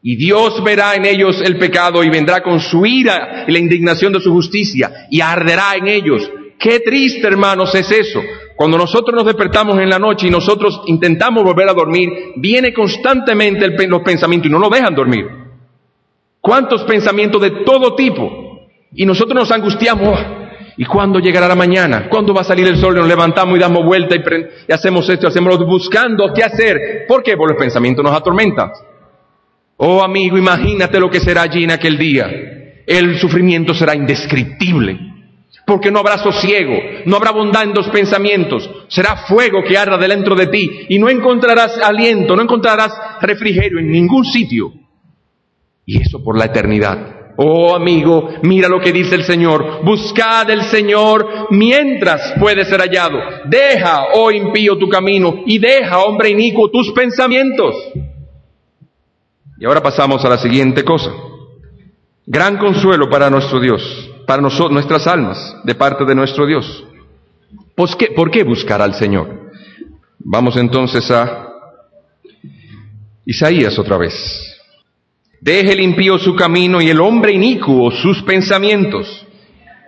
Y 0.03 0.17
Dios 0.17 0.61
verá 0.65 0.95
en 0.95 1.05
ellos 1.05 1.41
el 1.41 1.57
pecado 1.57 2.03
y 2.03 2.09
vendrá 2.09 2.43
con 2.43 2.59
su 2.59 2.86
ira 2.86 3.45
y 3.47 3.51
la 3.53 3.59
indignación 3.59 4.11
de 4.11 4.19
su 4.19 4.34
justicia 4.34 5.07
y 5.09 5.22
arderá 5.22 5.76
en 5.78 5.88
ellos. 5.88 6.30
Qué 6.59 6.82
triste, 6.82 7.26
hermanos, 7.26 7.74
es 7.74 7.89
eso. 7.89 8.22
Cuando 8.62 8.78
nosotros 8.78 9.16
nos 9.16 9.26
despertamos 9.26 9.80
en 9.80 9.89
la 9.89 9.97
noche 9.97 10.28
y 10.28 10.30
nosotros 10.30 10.84
intentamos 10.86 11.43
volver 11.43 11.68
a 11.68 11.74
dormir, 11.74 12.34
viene 12.36 12.72
constantemente 12.72 13.66
el, 13.66 13.89
los 13.89 14.03
pensamientos 14.03 14.51
y 14.51 14.53
no 14.53 14.59
nos 14.59 14.70
dejan 14.70 14.93
dormir. 14.93 15.26
¿Cuántos 16.39 16.84
pensamientos 16.84 17.41
de 17.41 17.49
todo 17.66 17.95
tipo? 17.95 18.70
Y 18.93 19.03
nosotros 19.03 19.34
nos 19.34 19.51
angustiamos. 19.51 20.16
¿Y 20.78 20.86
cuándo 20.86 21.18
llegará 21.18 21.47
la 21.47 21.55
mañana? 21.55 22.07
¿Cuándo 22.07 22.36
va 22.36 22.41
a 22.41 22.43
salir 22.43 22.68
el 22.68 22.78
sol? 22.78 22.93
Y 22.95 22.99
nos 22.99 23.07
levantamos 23.07 23.57
y 23.57 23.59
damos 23.59 23.84
vuelta 23.84 24.16
y, 24.16 24.72
hacemos 24.72 25.09
esto, 25.09 25.28
hacemos 25.28 25.57
lo 25.57 25.66
buscando 25.66 26.32
qué 26.32 26.43
hacer. 26.43 27.05
¿Por 27.07 27.24
qué? 27.24 27.36
Porque 27.36 27.53
los 27.53 27.64
pensamientos 27.64 28.05
nos 28.05 28.14
atormentan. 28.14 28.70
Oh 29.78 30.03
amigo, 30.03 30.38
imagínate 30.38 30.99
lo 30.99 31.09
que 31.09 31.20
será 31.20 31.41
allí 31.41 31.64
en 31.64 31.72
aquel 31.72 31.97
día. 31.97 32.30
El 32.86 33.18
sufrimiento 33.18 33.74
será 33.74 33.95
indescriptible, 33.95 34.99
porque 35.66 35.91
no 35.91 35.99
habrá 35.99 36.18
sosiego, 36.18 36.74
no 37.05 37.16
habrá 37.16 37.32
bondad 37.32 37.64
en 37.64 37.74
los 37.74 37.88
pensamientos, 37.89 38.70
será 38.88 39.26
fuego 39.28 39.64
que 39.64 39.78
arda 39.78 39.97
dentro 39.97 40.36
de 40.36 40.47
ti 40.47 40.86
y 40.89 40.99
no 40.99 41.09
encontrarás 41.09 41.78
aliento, 41.78 42.36
no 42.36 42.41
encontrarás 42.41 42.93
refrigerio 43.22 43.80
en 43.80 43.91
ningún 43.91 44.26
sitio. 44.26 44.74
Y 45.86 46.01
eso 46.01 46.24
por 46.24 46.38
la 46.38 46.45
eternidad. 46.45 47.22
Oh 47.38 47.76
amigo, 47.76 48.30
mira 48.43 48.68
lo 48.68 48.80
que 48.80 48.91
dice 48.91 49.16
el 49.16 49.24
Señor. 49.24 49.84
Buscad 49.84 50.49
el 50.49 50.64
Señor 50.64 51.47
mientras 51.49 52.34
puede 52.39 52.66
ser 52.66 52.82
hallado. 52.82 53.20
Deja, 53.45 54.07
oh 54.14 54.32
impío, 54.32 54.78
tu 54.78 54.88
camino 54.89 55.43
y 55.45 55.57
deja, 55.57 55.99
hombre 55.99 56.30
inicuo, 56.30 56.70
tus 56.70 56.91
pensamientos. 56.91 57.76
Y 59.57 59.66
ahora 59.66 59.82
pasamos 59.82 60.24
a 60.26 60.30
la 60.30 60.38
siguiente 60.38 60.84
cosa. 60.84 61.12
Gran 62.26 62.57
consuelo 62.57 63.09
para 63.09 63.30
nuestro 63.30 63.59
Dios, 63.59 64.11
para 64.32 64.43
nosotros, 64.43 64.71
nuestras 64.71 65.07
almas, 65.07 65.57
de 65.65 65.75
parte 65.75 66.05
de 66.05 66.15
nuestro 66.15 66.45
Dios. 66.45 66.86
¿Por 67.75 67.97
qué, 67.97 68.11
¿Por 68.15 68.32
qué 68.32 68.45
buscar 68.45 68.82
al 68.82 68.93
Señor? 68.93 69.51
Vamos 70.19 70.55
entonces 70.55 71.11
a 71.11 71.49
Isaías 73.25 73.77
otra 73.77 73.97
vez. 73.97 74.13
Deje 75.41 75.73
el 75.73 75.82
impío 75.82 76.17
su 76.17 76.34
camino 76.34 76.82
y 76.82 76.89
el 76.89 77.01
hombre 77.01 77.34
inicuo 77.34 77.91
sus 77.91 78.23
pensamientos, 78.23 79.27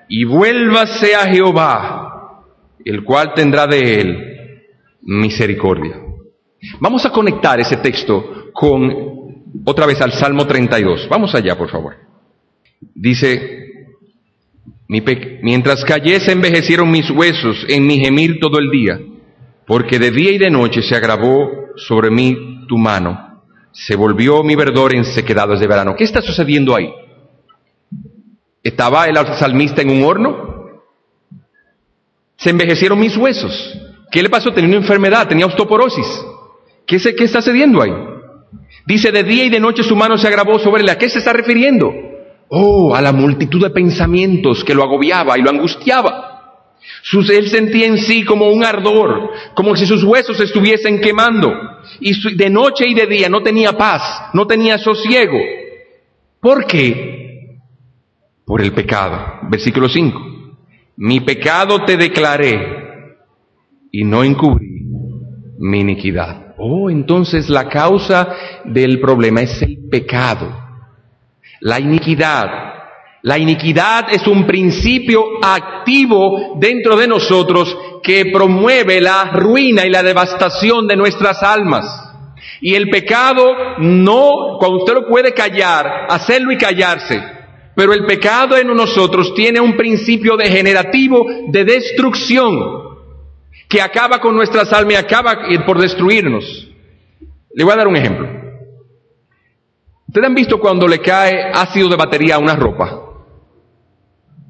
y 0.10 0.26
vuélvase 0.26 1.16
a 1.16 1.26
Jehová, 1.34 2.44
el 2.84 3.02
cual 3.06 3.34
tendrá 3.34 3.66
de 3.66 4.02
él 4.02 4.62
misericordia. 5.04 6.02
Vamos 6.82 7.06
a 7.06 7.12
conectar 7.12 7.62
ese 7.62 7.78
texto 7.78 8.52
con 8.52 8.94
otra 9.64 9.86
vez 9.86 10.02
al 10.02 10.12
Salmo 10.12 10.46
32. 10.46 11.08
Vamos 11.08 11.34
allá, 11.34 11.58
por 11.58 11.70
favor. 11.70 11.96
Dice, 12.94 13.64
mientras 14.88 15.84
callé 15.86 16.20
se 16.20 16.32
envejecieron 16.32 16.92
mis 16.92 17.10
huesos 17.10 17.66
en 17.68 17.88
mi 17.88 18.00
gemir 18.00 18.40
todo 18.40 18.60
el 18.60 18.70
día, 18.70 19.00
porque 19.66 20.00
de 20.00 20.12
día 20.12 20.32
y 20.32 20.38
de 20.38 20.50
noche 20.50 20.82
se 20.82 20.96
agravó 20.96 21.50
sobre 21.76 22.12
mí 22.12 22.66
tu 22.68 22.78
mano, 22.78 23.42
se 23.72 23.96
volvió 23.96 24.44
mi 24.44 24.56
verdor 24.56 24.96
en 24.96 25.06
sequedades 25.06 25.60
de 25.60 25.68
verano. 25.68 25.96
¿Qué 25.96 26.04
está 26.04 26.22
sucediendo 26.22 26.76
ahí? 26.76 26.94
¿Estaba 28.62 29.06
el 29.06 29.16
salmista 29.16 29.82
en 29.82 29.90
un 29.90 30.04
horno? 30.04 30.54
Se 32.38 32.50
envejecieron 32.50 33.00
mis 33.00 33.18
huesos. 33.18 33.78
¿Qué 34.12 34.22
le 34.22 34.30
pasó? 34.30 34.54
Tenía 34.54 34.70
una 34.70 34.86
enfermedad, 34.86 35.28
tenía 35.28 35.48
osteoporosis. 35.48 36.06
¿Qué, 36.86 36.98
qué 37.00 37.24
está 37.24 37.42
sucediendo 37.42 37.82
ahí? 37.82 37.92
Dice, 38.86 39.12
de 39.12 39.24
día 39.24 39.46
y 39.46 39.50
de 39.50 39.60
noche 39.60 39.82
su 39.82 39.96
mano 39.96 40.18
se 40.18 40.28
agravó 40.28 40.60
sobre 40.60 40.84
él. 40.84 40.90
¿A 40.90 40.98
qué 40.98 41.10
se 41.10 41.20
está 41.20 41.34
refiriendo? 41.34 41.92
Oh, 42.56 42.94
a 42.94 43.02
la 43.02 43.12
multitud 43.12 43.60
de 43.64 43.72
pensamientos 43.72 44.64
que 44.64 44.76
lo 44.76 44.84
agobiaba 44.84 45.40
y 45.40 45.42
lo 45.42 45.50
angustiaba. 45.50 46.60
él 47.32 47.50
sentía 47.50 47.88
en 47.88 47.98
sí 47.98 48.24
como 48.24 48.52
un 48.52 48.64
ardor, 48.64 49.32
como 49.56 49.76
si 49.76 49.88
sus 49.88 50.04
huesos 50.04 50.40
estuviesen 50.40 51.02
quemando. 51.02 51.52
Y 52.00 52.36
de 52.36 52.50
noche 52.52 52.86
y 52.88 52.94
de 52.94 53.08
día 53.08 53.28
no 53.28 53.42
tenía 53.42 53.76
paz, 53.76 54.30
no 54.34 54.46
tenía 54.46 54.78
sosiego. 54.78 55.40
¿Por 56.40 56.68
qué? 56.68 57.58
Por 58.46 58.62
el 58.62 58.72
pecado. 58.72 59.40
Versículo 59.50 59.90
5. 59.90 60.22
Mi 60.98 61.22
pecado 61.22 61.84
te 61.86 61.98
declaré 61.98 62.60
y 63.92 64.04
no 64.04 64.24
encubrí 64.24 64.86
mi 65.58 65.80
iniquidad. 65.80 66.54
Oh, 66.60 66.92
entonces 66.92 67.50
la 67.50 67.68
causa 67.68 68.36
del 68.64 69.00
problema 69.00 69.42
es 69.42 69.60
el 69.64 69.90
pecado, 69.90 70.63
la 71.64 71.80
iniquidad. 71.80 72.48
La 73.22 73.38
iniquidad 73.38 74.08
es 74.12 74.28
un 74.28 74.46
principio 74.46 75.24
activo 75.42 76.58
dentro 76.60 76.98
de 76.98 77.08
nosotros 77.08 77.76
que 78.04 78.26
promueve 78.34 79.00
la 79.00 79.32
ruina 79.32 79.86
y 79.86 79.90
la 79.90 80.04
devastación 80.04 80.88
de 80.88 80.98
nuestras 80.98 81.42
almas. 81.42 81.86
Y 82.60 82.76
el 82.76 82.90
pecado 82.90 83.78
no, 83.78 84.58
cuando 84.60 84.80
usted 84.80 84.94
lo 84.94 85.08
puede 85.08 85.34
callar, 85.34 86.08
hacerlo 86.10 86.52
y 86.52 86.58
callarse, 86.58 87.24
pero 87.76 87.94
el 87.94 88.06
pecado 88.06 88.58
en 88.58 88.68
nosotros 88.68 89.34
tiene 89.34 89.62
un 89.62 89.78
principio 89.78 90.36
degenerativo 90.36 91.26
de 91.48 91.64
destrucción 91.64 92.60
que 93.70 93.82
acaba 93.82 94.20
con 94.20 94.36
nuestras 94.36 94.74
almas 94.74 94.96
y 94.96 94.98
acaba 94.98 95.48
por 95.66 95.80
destruirnos. 95.80 96.68
Le 97.56 97.64
voy 97.64 97.72
a 97.72 97.78
dar 97.78 97.88
un 97.88 97.96
ejemplo. 97.96 98.43
¿Ustedes 100.14 100.28
han 100.28 100.36
visto 100.36 100.60
cuando 100.60 100.88
le 100.88 101.00
cae 101.00 101.50
ácido 101.52 101.90
de 101.90 101.96
batería 101.96 102.36
a 102.36 102.38
una 102.38 102.56
ropa? 102.56 103.00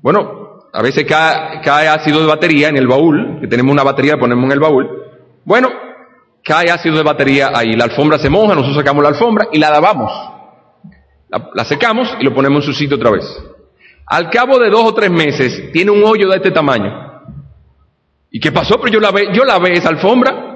Bueno, 0.02 0.60
a 0.74 0.82
veces 0.82 1.06
cae, 1.06 1.88
ácido 1.88 2.20
de 2.20 2.28
batería 2.28 2.68
en 2.68 2.76
el 2.76 2.86
baúl, 2.86 3.40
que 3.40 3.48
tenemos 3.48 3.72
una 3.72 3.82
batería, 3.82 4.18
ponemos 4.18 4.44
en 4.44 4.52
el 4.52 4.60
baúl. 4.60 4.90
Bueno, 5.46 5.70
cae 6.44 6.70
ácido 6.70 6.98
de 6.98 7.04
batería 7.04 7.52
ahí, 7.56 7.78
la 7.78 7.86
alfombra 7.86 8.20
se 8.20 8.30
moja, 8.30 8.56
nosotros 8.56 8.76
sacamos 8.76 9.04
la 9.04 9.12
alfombra 9.12 9.48
y 9.54 9.58
la 9.58 9.70
lavamos. 9.70 10.12
La, 11.30 11.64
secamos 11.64 12.14
y 12.20 12.26
lo 12.26 12.34
ponemos 12.34 12.66
en 12.66 12.74
su 12.74 12.78
sitio 12.78 12.98
otra 12.98 13.12
vez. 13.12 13.24
Al 14.08 14.30
cabo 14.30 14.60
de 14.60 14.70
dos 14.70 14.84
o 14.84 14.94
tres 14.94 15.12
meses 15.12 15.72
tiene 15.72 15.92
un 15.92 16.04
hoyo 16.04 16.28
de 16.28 16.36
este 16.36 16.52
tamaño. 16.52 16.92
¿Y 18.30 18.42
qué 18.42 18.52
pasó? 18.52 18.82
Pero 18.82 19.00
yo 19.00 19.32
yo 19.32 19.46
la 19.46 19.60
ve 19.60 19.76
esa 19.76 19.88
alfombra. 19.88 20.53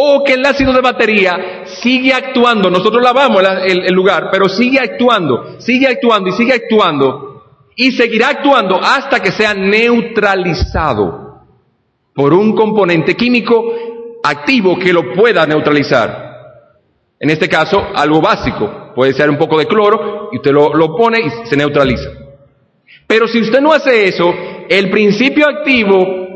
O 0.00 0.22
que 0.22 0.34
el 0.34 0.46
ácido 0.46 0.72
de 0.72 0.80
batería 0.80 1.64
sigue 1.82 2.12
actuando. 2.12 2.70
Nosotros 2.70 3.02
lavamos 3.02 3.42
el, 3.64 3.92
lugar, 3.92 4.28
pero 4.30 4.48
sigue 4.48 4.78
actuando, 4.78 5.60
sigue 5.60 5.88
actuando 5.88 6.28
y 6.28 6.32
sigue 6.32 6.52
actuando. 6.52 7.42
Y 7.74 7.90
seguirá 7.90 8.28
actuando 8.28 8.80
hasta 8.80 9.20
que 9.20 9.32
sea 9.32 9.54
neutralizado 9.54 11.42
por 12.14 12.32
un 12.32 12.54
componente 12.54 13.16
químico 13.16 13.72
activo 14.22 14.78
que 14.78 14.92
lo 14.92 15.14
pueda 15.14 15.44
neutralizar. 15.46 16.28
En 17.18 17.30
este 17.30 17.48
caso, 17.48 17.82
algo 17.92 18.20
básico. 18.20 18.92
Puede 18.94 19.14
ser 19.14 19.28
un 19.28 19.36
poco 19.36 19.58
de 19.58 19.66
cloro 19.66 20.28
y 20.32 20.36
usted 20.36 20.52
lo 20.52 20.96
pone 20.96 21.18
y 21.20 21.48
se 21.48 21.56
neutraliza. 21.56 22.10
Pero 23.08 23.26
si 23.26 23.40
usted 23.40 23.60
no 23.60 23.72
hace 23.72 24.06
eso, 24.06 24.32
el 24.68 24.90
principio 24.90 25.48
activo 25.48 26.27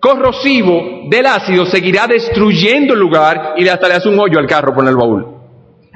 corrosivo 0.00 1.02
del 1.08 1.26
ácido 1.26 1.66
seguirá 1.66 2.06
destruyendo 2.06 2.94
el 2.94 3.00
lugar 3.00 3.54
y 3.56 3.68
hasta 3.68 3.88
le 3.88 3.94
hace 3.94 4.08
un 4.08 4.18
hoyo 4.18 4.38
al 4.38 4.46
carro 4.46 4.74
con 4.74 4.88
el 4.88 4.96
baúl. 4.96 5.26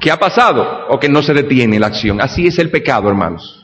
¿Qué 0.01 0.11
ha 0.11 0.19
pasado? 0.19 0.87
O 0.91 0.99
que 0.99 1.09
no 1.09 1.23
se 1.23 1.33
detiene 1.33 1.79
la 1.79 1.87
acción. 1.87 2.21
Así 2.21 2.47
es 2.47 2.59
el 2.59 2.71
pecado, 2.71 3.09
hermanos. 3.09 3.61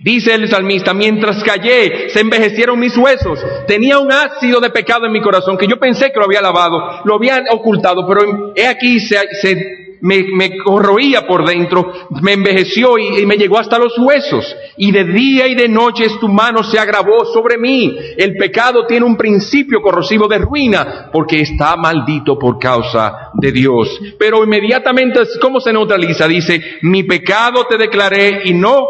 Dice 0.00 0.34
el 0.34 0.48
salmista, 0.48 0.92
mientras 0.92 1.42
callé, 1.42 2.10
se 2.10 2.20
envejecieron 2.20 2.78
mis 2.78 2.96
huesos. 2.96 3.38
Tenía 3.66 3.98
un 3.98 4.12
ácido 4.12 4.60
de 4.60 4.70
pecado 4.70 5.06
en 5.06 5.12
mi 5.12 5.22
corazón 5.22 5.56
que 5.56 5.66
yo 5.66 5.78
pensé 5.78 6.12
que 6.12 6.18
lo 6.18 6.26
había 6.26 6.42
lavado, 6.42 7.00
lo 7.04 7.14
había 7.14 7.42
ocultado, 7.50 8.06
pero 8.06 8.52
he 8.54 8.66
aquí 8.66 9.00
se, 9.00 9.16
se 9.40 9.83
me, 10.04 10.58
corroía 10.58 11.26
por 11.26 11.46
dentro, 11.46 11.90
me 12.20 12.34
envejeció 12.34 12.98
y, 12.98 13.24
me 13.24 13.36
llegó 13.36 13.58
hasta 13.58 13.78
los 13.78 13.98
huesos. 13.98 14.54
Y 14.76 14.92
de 14.92 15.04
día 15.04 15.48
y 15.48 15.54
de 15.54 15.66
noche 15.66 16.04
tu 16.20 16.28
mano 16.28 16.62
se 16.62 16.78
agravó 16.78 17.24
sobre 17.32 17.56
mí. 17.56 17.96
El 18.18 18.36
pecado 18.36 18.86
tiene 18.86 19.06
un 19.06 19.16
principio 19.16 19.80
corrosivo 19.80 20.28
de 20.28 20.38
ruina 20.38 21.08
porque 21.10 21.40
está 21.40 21.76
maldito 21.76 22.38
por 22.38 22.58
causa 22.58 23.30
de 23.32 23.50
Dios. 23.50 23.98
Pero 24.18 24.44
inmediatamente, 24.44 25.20
¿cómo 25.40 25.58
se 25.58 25.72
neutraliza? 25.72 26.28
Dice, 26.28 26.78
mi 26.82 27.04
pecado 27.04 27.64
te 27.66 27.78
declaré 27.78 28.42
y 28.44 28.52
no 28.52 28.86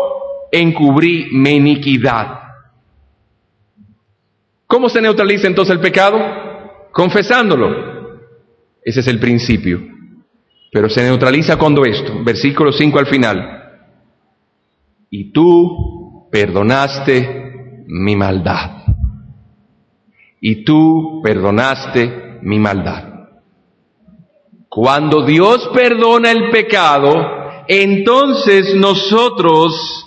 encubrí 0.50 1.28
mi 1.30 1.50
iniquidad. 1.50 2.40
¿Cómo 4.66 4.88
se 4.88 5.00
neutraliza 5.00 5.46
entonces 5.46 5.76
el 5.76 5.80
pecado? 5.80 6.18
Confesándolo. 6.90 7.94
Ese 8.82 8.98
es 8.98 9.06
el 9.06 9.20
principio. 9.20 9.93
Pero 10.74 10.90
se 10.90 11.04
neutraliza 11.04 11.56
cuando 11.56 11.84
esto, 11.84 12.24
versículo 12.24 12.72
5 12.72 12.98
al 12.98 13.06
final. 13.06 13.62
Y 15.08 15.30
tú 15.30 16.26
perdonaste 16.32 17.84
mi 17.86 18.16
maldad. 18.16 18.82
Y 20.40 20.64
tú 20.64 21.20
perdonaste 21.22 22.40
mi 22.42 22.58
maldad. 22.58 23.04
Cuando 24.68 25.24
Dios 25.24 25.70
perdona 25.72 26.32
el 26.32 26.50
pecado, 26.50 27.14
entonces 27.68 28.74
nosotros 28.74 30.04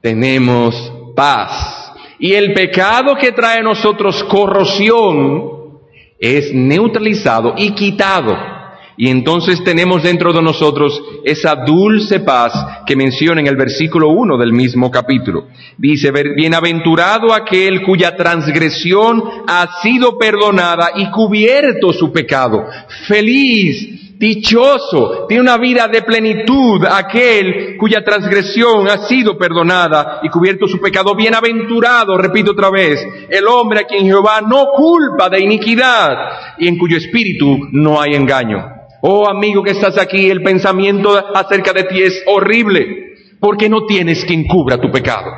tenemos 0.00 0.92
paz. 1.14 1.92
Y 2.18 2.32
el 2.32 2.52
pecado 2.52 3.14
que 3.14 3.30
trae 3.30 3.60
a 3.60 3.62
nosotros 3.62 4.24
corrosión 4.24 5.78
es 6.18 6.52
neutralizado 6.52 7.54
y 7.56 7.70
quitado. 7.76 8.59
Y 9.00 9.08
entonces 9.08 9.64
tenemos 9.64 10.02
dentro 10.02 10.30
de 10.30 10.42
nosotros 10.42 11.02
esa 11.24 11.54
dulce 11.56 12.20
paz 12.20 12.52
que 12.84 12.94
menciona 12.94 13.40
en 13.40 13.46
el 13.46 13.56
versículo 13.56 14.10
1 14.10 14.36
del 14.36 14.52
mismo 14.52 14.90
capítulo. 14.90 15.46
Dice, 15.78 16.12
bienaventurado 16.12 17.32
aquel 17.32 17.80
cuya 17.82 18.14
transgresión 18.14 19.22
ha 19.46 19.80
sido 19.80 20.18
perdonada 20.18 20.90
y 20.96 21.10
cubierto 21.10 21.94
su 21.94 22.12
pecado. 22.12 22.66
Feliz, 23.08 24.18
dichoso, 24.18 25.24
tiene 25.26 25.44
una 25.44 25.56
vida 25.56 25.88
de 25.88 26.02
plenitud 26.02 26.84
aquel 26.84 27.78
cuya 27.78 28.04
transgresión 28.04 28.86
ha 28.86 29.06
sido 29.08 29.38
perdonada 29.38 30.20
y 30.22 30.28
cubierto 30.28 30.68
su 30.68 30.78
pecado. 30.78 31.14
Bienaventurado, 31.14 32.18
repito 32.18 32.50
otra 32.50 32.68
vez, 32.68 33.00
el 33.30 33.48
hombre 33.48 33.80
a 33.80 33.84
quien 33.84 34.04
Jehová 34.04 34.42
no 34.42 34.66
culpa 34.76 35.30
de 35.30 35.40
iniquidad 35.40 36.58
y 36.58 36.68
en 36.68 36.76
cuyo 36.76 36.98
espíritu 36.98 37.66
no 37.72 37.98
hay 37.98 38.14
engaño. 38.14 38.79
Oh 39.02 39.28
amigo 39.28 39.62
que 39.62 39.70
estás 39.70 39.98
aquí, 39.98 40.30
el 40.30 40.42
pensamiento 40.42 41.16
acerca 41.34 41.72
de 41.72 41.84
ti 41.84 42.02
es 42.02 42.22
horrible, 42.26 43.14
porque 43.40 43.68
no 43.68 43.86
tienes 43.86 44.24
quien 44.24 44.46
cubra 44.46 44.80
tu 44.80 44.90
pecado. 44.90 45.30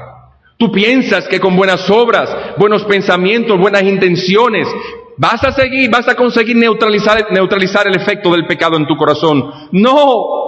Tú 0.58 0.70
piensas 0.70 1.26
que 1.28 1.40
con 1.40 1.56
buenas 1.56 1.88
obras, 1.90 2.28
buenos 2.56 2.84
pensamientos, 2.84 3.58
buenas 3.58 3.82
intenciones, 3.82 4.68
vas 5.16 5.42
a 5.44 5.52
seguir, 5.52 5.90
vas 5.90 6.08
a 6.08 6.14
conseguir 6.14 6.56
neutralizar, 6.56 7.26
neutralizar 7.30 7.86
el 7.86 7.96
efecto 7.96 8.30
del 8.32 8.46
pecado 8.46 8.76
en 8.76 8.86
tu 8.86 8.96
corazón. 8.96 9.50
No, 9.72 10.42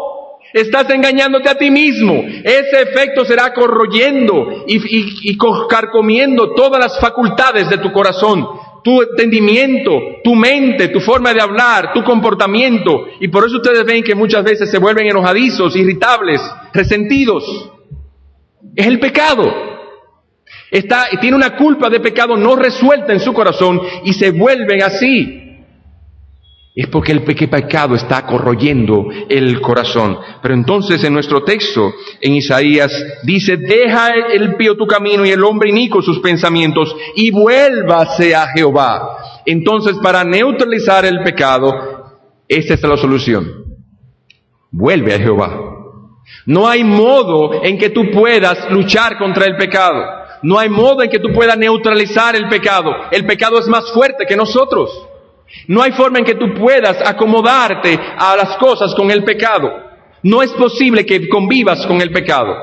estás 0.53 0.89
engañándote 0.91 1.49
a 1.49 1.57
ti 1.57 1.71
mismo. 1.71 2.25
Ese 2.45 2.83
efecto 2.83 3.25
será 3.25 3.53
corroyendo 3.53 4.65
y, 4.67 5.37
carcomiendo 5.69 6.55
todas 6.55 6.81
las 6.81 6.99
facultades 7.01 7.69
de 7.69 7.79
tu 7.79 7.93
corazón 7.93 8.47
tu 8.85 9.03
entendimiento, 9.03 10.21
tu 10.23 10.35
mente, 10.35 10.89
tu 10.89 11.01
forma 11.01 11.33
de 11.33 11.41
hablar, 11.41 11.93
tu 11.95 12.05
comportamiento. 12.05 13.07
Y 13.19 13.29
por 13.29 13.47
eso 13.47 13.57
ustedes 13.57 13.85
ven 13.85 14.05
que 14.05 14.15
muchas 14.15 14.45
veces 14.45 14.71
se 14.71 14.79
vuelven 14.79 15.07
enojadizos, 15.07 15.75
irritables, 15.75 16.41
resentidos. 16.73 17.71
Es 18.77 18.87
el 18.87 19.01
pecado. 19.01 19.53
Está, 20.71 21.07
tiene 21.21 21.37
una 21.37 21.57
culpa 21.57 21.89
de 21.89 22.01
pecado 22.01 22.37
no 22.37 22.57
resuelta 22.57 23.13
en 23.13 23.21
su 23.21 23.33
corazón 23.33 23.81
y 24.05 24.13
se 24.13 24.31
vuelven 24.31 24.83
así. 24.83 25.44
Es 26.77 26.89
porque 26.89 27.13
el 27.13 27.23
pecado 27.23 27.95
está 27.95 28.27
corroyendo 28.27 29.07
el 29.29 29.61
corazón. 29.61 30.19
Pero 30.43 30.55
entonces 30.55 31.05
en 31.05 31.13
nuestro 31.15 31.45
texto, 31.45 31.93
en 32.21 32.35
Isaías, 32.35 32.93
dice, 33.23 33.57
deja 33.57 34.11
el 34.33 34.57
pío 34.57 34.77
tu 34.77 34.85
camino 34.85 35.25
y 35.25 35.31
el 35.31 35.45
hombre 35.45 35.71
inico 35.71 36.03
sus 36.03 36.19
pensamientos 36.19 36.95
y 37.15 37.31
vuélvase 37.31 38.35
a 38.35 38.49
Jehová. 38.49 39.19
Entonces 39.47 39.97
para 40.03 40.25
neutralizar 40.25 41.05
el 41.05 41.23
pecado, 41.23 41.71
esta 42.49 42.75
es 42.75 42.83
la 42.83 42.97
solución. 42.97 43.67
Vuelve 44.73 45.15
a 45.15 45.21
Jehová. 45.21 45.57
No 46.45 46.67
hay 46.67 46.83
modo 46.83 47.63
en 47.63 47.79
que 47.79 47.91
tú 47.91 48.11
puedas 48.11 48.69
luchar 48.73 49.17
contra 49.19 49.47
el 49.47 49.57
pecado. 49.57 50.03
No 50.43 50.59
hay 50.59 50.69
modo 50.69 51.05
en 51.05 51.11
que 51.11 51.21
tú 51.21 51.29
puedas 51.33 51.57
neutralizar 51.57 52.35
el 52.35 52.49
pecado. 52.49 52.91
El 53.13 53.25
pecado 53.27 53.61
es 53.61 53.69
más 53.69 53.93
fuerte 53.93 54.27
que 54.27 54.37
nosotros. 54.37 54.91
No 55.69 55.83
hay 55.83 55.93
forma 55.93 56.19
en 56.19 56.25
que 56.25 56.35
tú 56.35 56.53
puedas 56.55 56.99
acomodarte 57.07 57.99
a 58.19 58.37
las 58.37 58.57
cosas 58.57 58.95
con 58.95 59.11
el 59.11 59.25
pecado. 59.25 59.71
No 60.23 60.43
es 60.43 60.51
posible 60.53 61.05
que 61.05 61.29
convivas 61.29 61.87
con 61.87 62.01
el 62.01 62.11
pecado. 62.11 62.55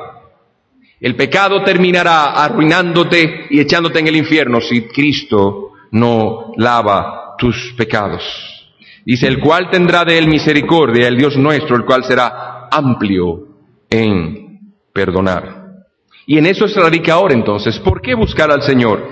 El 0.99 1.15
pecado 1.15 1.63
terminará 1.63 2.25
arruinándote 2.31 3.47
y 3.49 3.59
echándote 3.59 3.99
en 3.99 4.07
el 4.07 4.15
infierno 4.15 4.61
si 4.61 4.83
Cristo 4.83 5.71
no 5.91 6.51
lava 6.57 7.35
tus 7.37 7.73
pecados. 7.75 8.23
Dice, 9.03 9.27
el 9.27 9.39
cual 9.39 9.69
tendrá 9.71 10.05
de 10.05 10.17
él 10.17 10.27
misericordia, 10.27 11.07
el 11.07 11.17
Dios 11.17 11.37
nuestro, 11.37 11.75
el 11.75 11.85
cual 11.85 12.03
será 12.03 12.67
amplio 12.71 13.47
en 13.89 14.59
perdonar. 14.93 15.61
Y 16.27 16.37
en 16.37 16.45
eso 16.45 16.67
se 16.67 16.79
radica 16.79 17.13
ahora 17.13 17.33
entonces. 17.33 17.79
¿Por 17.79 18.01
qué 18.01 18.13
buscar 18.13 18.51
al 18.51 18.61
Señor? 18.61 19.07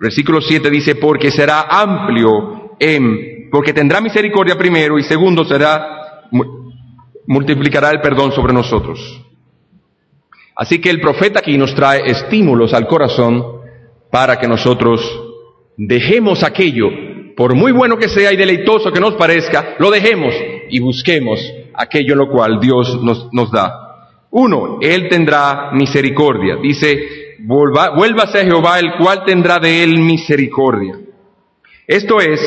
Versículo 0.00 0.40
7 0.40 0.70
dice, 0.70 0.94
porque 0.94 1.30
será 1.30 1.66
amplio 1.68 2.65
porque 3.50 3.72
tendrá 3.72 4.00
misericordia 4.00 4.56
primero 4.56 4.98
y 4.98 5.02
segundo 5.02 5.44
será, 5.44 6.28
multiplicará 7.26 7.90
el 7.90 8.00
perdón 8.00 8.32
sobre 8.32 8.52
nosotros. 8.52 9.22
Así 10.54 10.80
que 10.80 10.90
el 10.90 11.00
profeta 11.00 11.40
aquí 11.40 11.58
nos 11.58 11.74
trae 11.74 12.10
estímulos 12.10 12.72
al 12.72 12.86
corazón 12.86 13.44
para 14.10 14.38
que 14.38 14.48
nosotros 14.48 15.00
dejemos 15.76 16.42
aquello, 16.42 16.88
por 17.36 17.54
muy 17.54 17.72
bueno 17.72 17.98
que 17.98 18.08
sea 18.08 18.32
y 18.32 18.36
deleitoso 18.36 18.90
que 18.90 19.00
nos 19.00 19.14
parezca, 19.14 19.76
lo 19.78 19.90
dejemos 19.90 20.34
y 20.70 20.80
busquemos 20.80 21.40
aquello 21.74 22.12
en 22.12 22.18
lo 22.18 22.30
cual 22.30 22.58
Dios 22.60 23.02
nos, 23.02 23.28
nos 23.32 23.50
da. 23.50 23.86
Uno, 24.30 24.78
Él 24.80 25.08
tendrá 25.08 25.70
misericordia. 25.72 26.56
Dice, 26.56 27.36
vuélvase 27.40 28.40
a 28.40 28.44
Jehová, 28.44 28.78
el 28.78 28.94
cual 28.98 29.24
tendrá 29.24 29.58
de 29.58 29.82
Él 29.82 29.98
misericordia. 29.98 30.98
Esto 31.86 32.20
es, 32.20 32.40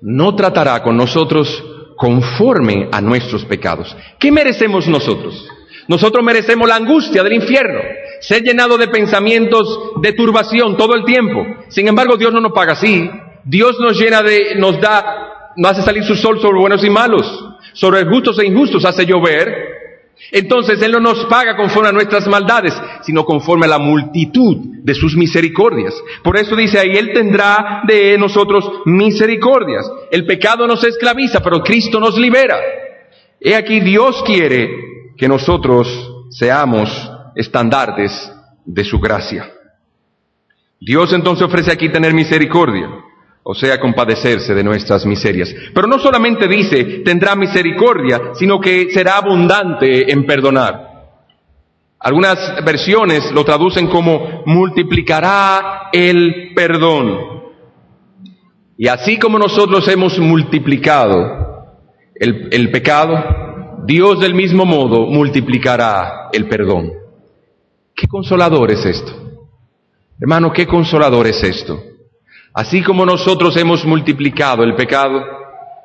no 0.00 0.34
tratará 0.36 0.82
con 0.82 0.96
nosotros 0.96 1.64
conforme 1.96 2.88
a 2.92 3.00
nuestros 3.00 3.44
pecados. 3.44 3.96
¿Qué 4.18 4.30
merecemos 4.30 4.86
nosotros? 4.86 5.48
Nosotros 5.88 6.24
merecemos 6.24 6.68
la 6.68 6.76
angustia 6.76 7.22
del 7.22 7.34
infierno, 7.34 7.80
ser 8.20 8.42
llenado 8.42 8.78
de 8.78 8.88
pensamientos 8.88 9.92
de 10.00 10.12
turbación 10.12 10.76
todo 10.76 10.94
el 10.94 11.04
tiempo. 11.04 11.44
Sin 11.68 11.88
embargo, 11.88 12.16
Dios 12.16 12.32
no 12.32 12.40
nos 12.40 12.52
paga 12.52 12.72
así. 12.72 13.10
Dios 13.44 13.78
nos 13.80 13.98
llena 13.98 14.22
de, 14.22 14.54
nos 14.56 14.80
da, 14.80 15.52
nos 15.56 15.72
hace 15.72 15.82
salir 15.82 16.04
su 16.04 16.16
sol 16.16 16.40
sobre 16.40 16.58
buenos 16.58 16.82
y 16.84 16.90
malos, 16.90 17.26
sobre 17.74 18.04
justos 18.06 18.38
e 18.38 18.46
injustos 18.46 18.84
hace 18.84 19.04
llover. 19.04 19.83
Entonces 20.30 20.80
Él 20.82 20.92
no 20.92 21.00
nos 21.00 21.26
paga 21.26 21.56
conforme 21.56 21.88
a 21.88 21.92
nuestras 21.92 22.26
maldades, 22.26 22.74
sino 23.02 23.24
conforme 23.24 23.66
a 23.66 23.70
la 23.70 23.78
multitud 23.78 24.56
de 24.82 24.94
sus 24.94 25.16
misericordias. 25.16 25.94
Por 26.22 26.36
eso 26.36 26.56
dice 26.56 26.78
ahí, 26.78 26.96
Él 26.96 27.12
tendrá 27.12 27.82
de 27.86 28.16
nosotros 28.18 28.64
misericordias. 28.84 29.90
El 30.10 30.26
pecado 30.26 30.66
nos 30.66 30.84
esclaviza, 30.84 31.40
pero 31.40 31.62
Cristo 31.62 32.00
nos 32.00 32.16
libera. 32.16 32.56
He 33.40 33.54
aquí 33.54 33.80
Dios 33.80 34.22
quiere 34.24 34.70
que 35.16 35.28
nosotros 35.28 35.88
seamos 36.30 36.90
estandartes 37.34 38.32
de 38.64 38.84
su 38.84 38.98
gracia. 38.98 39.50
Dios 40.80 41.12
entonces 41.12 41.46
ofrece 41.46 41.72
aquí 41.72 41.88
tener 41.88 42.12
misericordia, 42.12 42.90
o 43.46 43.54
sea, 43.54 43.78
compadecerse 43.78 44.54
de 44.54 44.64
nuestras 44.64 45.04
miserias. 45.04 45.54
Pero 45.74 45.86
no 45.86 45.98
solamente 45.98 46.48
dice 46.48 47.02
tendrá 47.04 47.36
misericordia, 47.36 48.32
sino 48.34 48.58
que 48.58 48.88
será 48.90 49.18
abundante 49.18 50.10
en 50.10 50.24
perdonar. 50.24 50.94
Algunas 52.00 52.64
versiones 52.64 53.30
lo 53.32 53.44
traducen 53.44 53.86
como 53.86 54.42
multiplicará 54.46 55.90
el 55.92 56.52
perdón. 56.54 57.34
Y 58.76 58.88
así 58.88 59.18
como 59.18 59.38
nosotros 59.38 59.86
hemos 59.88 60.18
multiplicado 60.18 61.44
el, 62.14 62.70
pecado, 62.70 63.84
Dios 63.86 64.20
del 64.20 64.34
mismo 64.34 64.64
modo 64.64 65.06
multiplicará 65.06 66.28
el 66.32 66.48
perdón. 66.48 66.92
Qué 67.94 68.06
consolador 68.06 68.70
es 68.70 68.84
esto. 68.86 69.12
Hermano, 70.18 70.52
qué 70.52 70.66
consolador 70.66 71.26
es 71.26 71.42
esto. 71.42 71.93
Así 72.54 72.82
como 72.82 73.04
nosotros 73.04 73.56
hemos 73.56 73.84
multiplicado 73.84 74.62
el 74.62 74.76
pecado, 74.76 75.24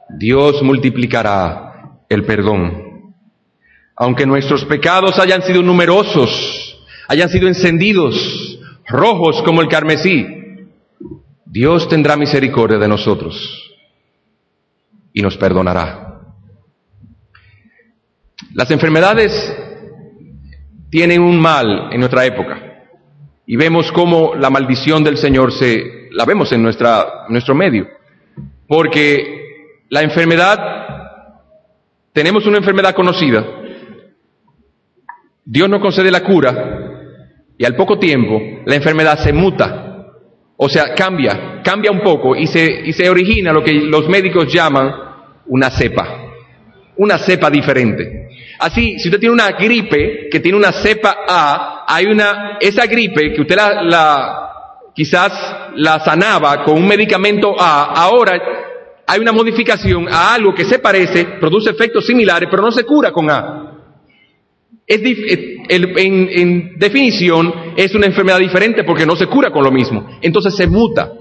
Dios 0.08 0.62
multiplicará 0.62 2.04
el 2.08 2.24
perdón. 2.26 3.16
Aunque 3.96 4.28
nuestros 4.28 4.66
pecados 4.66 5.18
hayan 5.18 5.42
sido 5.42 5.64
numerosos, 5.64 6.80
hayan 7.08 7.28
sido 7.30 7.48
encendidos, 7.48 8.60
rojos 8.88 9.42
como 9.42 9.62
el 9.62 9.68
carmesí, 9.68 10.28
Dios 11.44 11.90
tendrá 11.90 12.16
misericordia 12.16 12.78
de 12.78 12.88
nosotros 12.88 13.76
y 15.12 15.24
nos 15.24 15.38
perdonará. 15.38 16.22
Las 18.54 18.70
enfermedades 18.70 19.32
tienen 20.92 21.22
un 21.22 21.40
mal 21.40 21.92
en 21.92 22.00
nuestra 22.00 22.26
época 22.26 22.86
y 23.48 23.56
vemos 23.56 23.92
cómo 23.92 24.36
la 24.36 24.52
maldición 24.52 25.04
del 25.04 25.18
Señor 25.18 25.52
se, 25.52 25.99
la 26.12 26.26
vemos 26.26 26.52
en 26.52 26.62
nuestra, 26.64 27.26
nuestro 27.30 27.56
medio. 27.56 27.88
Porque 28.68 29.40
la 29.90 30.02
enfermedad, 30.02 30.60
tenemos 32.14 32.46
una 32.46 32.58
enfermedad 32.58 32.94
conocida, 32.94 33.46
Dios 35.44 35.68
nos 35.68 35.82
concede 35.82 36.12
la 36.12 36.24
cura 36.24 36.88
y 37.58 37.66
al 37.66 37.76
poco 37.76 37.98
tiempo 37.98 38.40
la 38.66 38.76
enfermedad 38.76 39.18
se 39.18 39.34
muta, 39.34 40.06
o 40.56 40.70
sea, 40.70 40.94
cambia, 40.94 41.62
cambia 41.64 41.92
un 41.92 42.02
poco 42.02 42.36
y 42.36 42.46
se, 42.46 42.82
y 42.86 42.94
se 42.94 43.10
origina 43.10 43.52
lo 43.52 43.64
que 43.64 43.74
los 43.74 44.08
médicos 44.08 44.54
llaman 44.54 44.94
una 45.48 45.72
cepa, 45.72 46.34
una 46.98 47.18
cepa 47.18 47.50
diferente. 47.50 48.28
Así, 48.60 49.00
si 49.00 49.08
usted 49.08 49.20
tiene 49.20 49.34
una 49.34 49.52
gripe 49.52 50.28
que 50.30 50.40
tiene 50.40 50.58
una 50.58 50.72
cepa 50.72 51.20
A, 51.28 51.86
hay 51.88 52.06
una, 52.06 52.58
esa 52.60 52.86
gripe 52.86 53.34
que 53.34 53.42
usted 53.42 53.56
la, 53.56 53.82
la 53.84 54.49
quizás 54.94 55.32
la 55.76 56.00
sanaba 56.00 56.64
con 56.64 56.78
un 56.78 56.88
medicamento 56.88 57.56
A, 57.60 57.94
ahora 57.94 58.40
hay 59.08 59.20
una 59.20 59.32
modificación 59.32 60.08
a 60.08 60.36
algo 60.36 60.54
que 60.54 60.66
se 60.66 60.78
parece, 60.78 61.26
produce 61.40 61.72
efectos 61.72 62.06
similares, 62.06 62.48
pero 62.50 62.62
no 62.62 62.72
se 62.72 62.84
cura 62.84 63.12
con 63.12 63.30
A. 63.30 63.66
Es 64.86 65.02
en, 65.02 66.30
en, 66.32 66.80
definición, 66.80 67.54
es 67.76 67.94
una 67.96 68.06
enfermedad 68.06 68.40
diferente 68.40 68.84
porque 68.84 69.06
no 69.06 69.16
se 69.16 69.26
cura 69.26 69.52
con 69.52 69.64
lo 69.64 69.72
mismo. 69.72 70.08
Entonces 70.22 70.56
se 70.56 70.68
muta. 70.68 71.12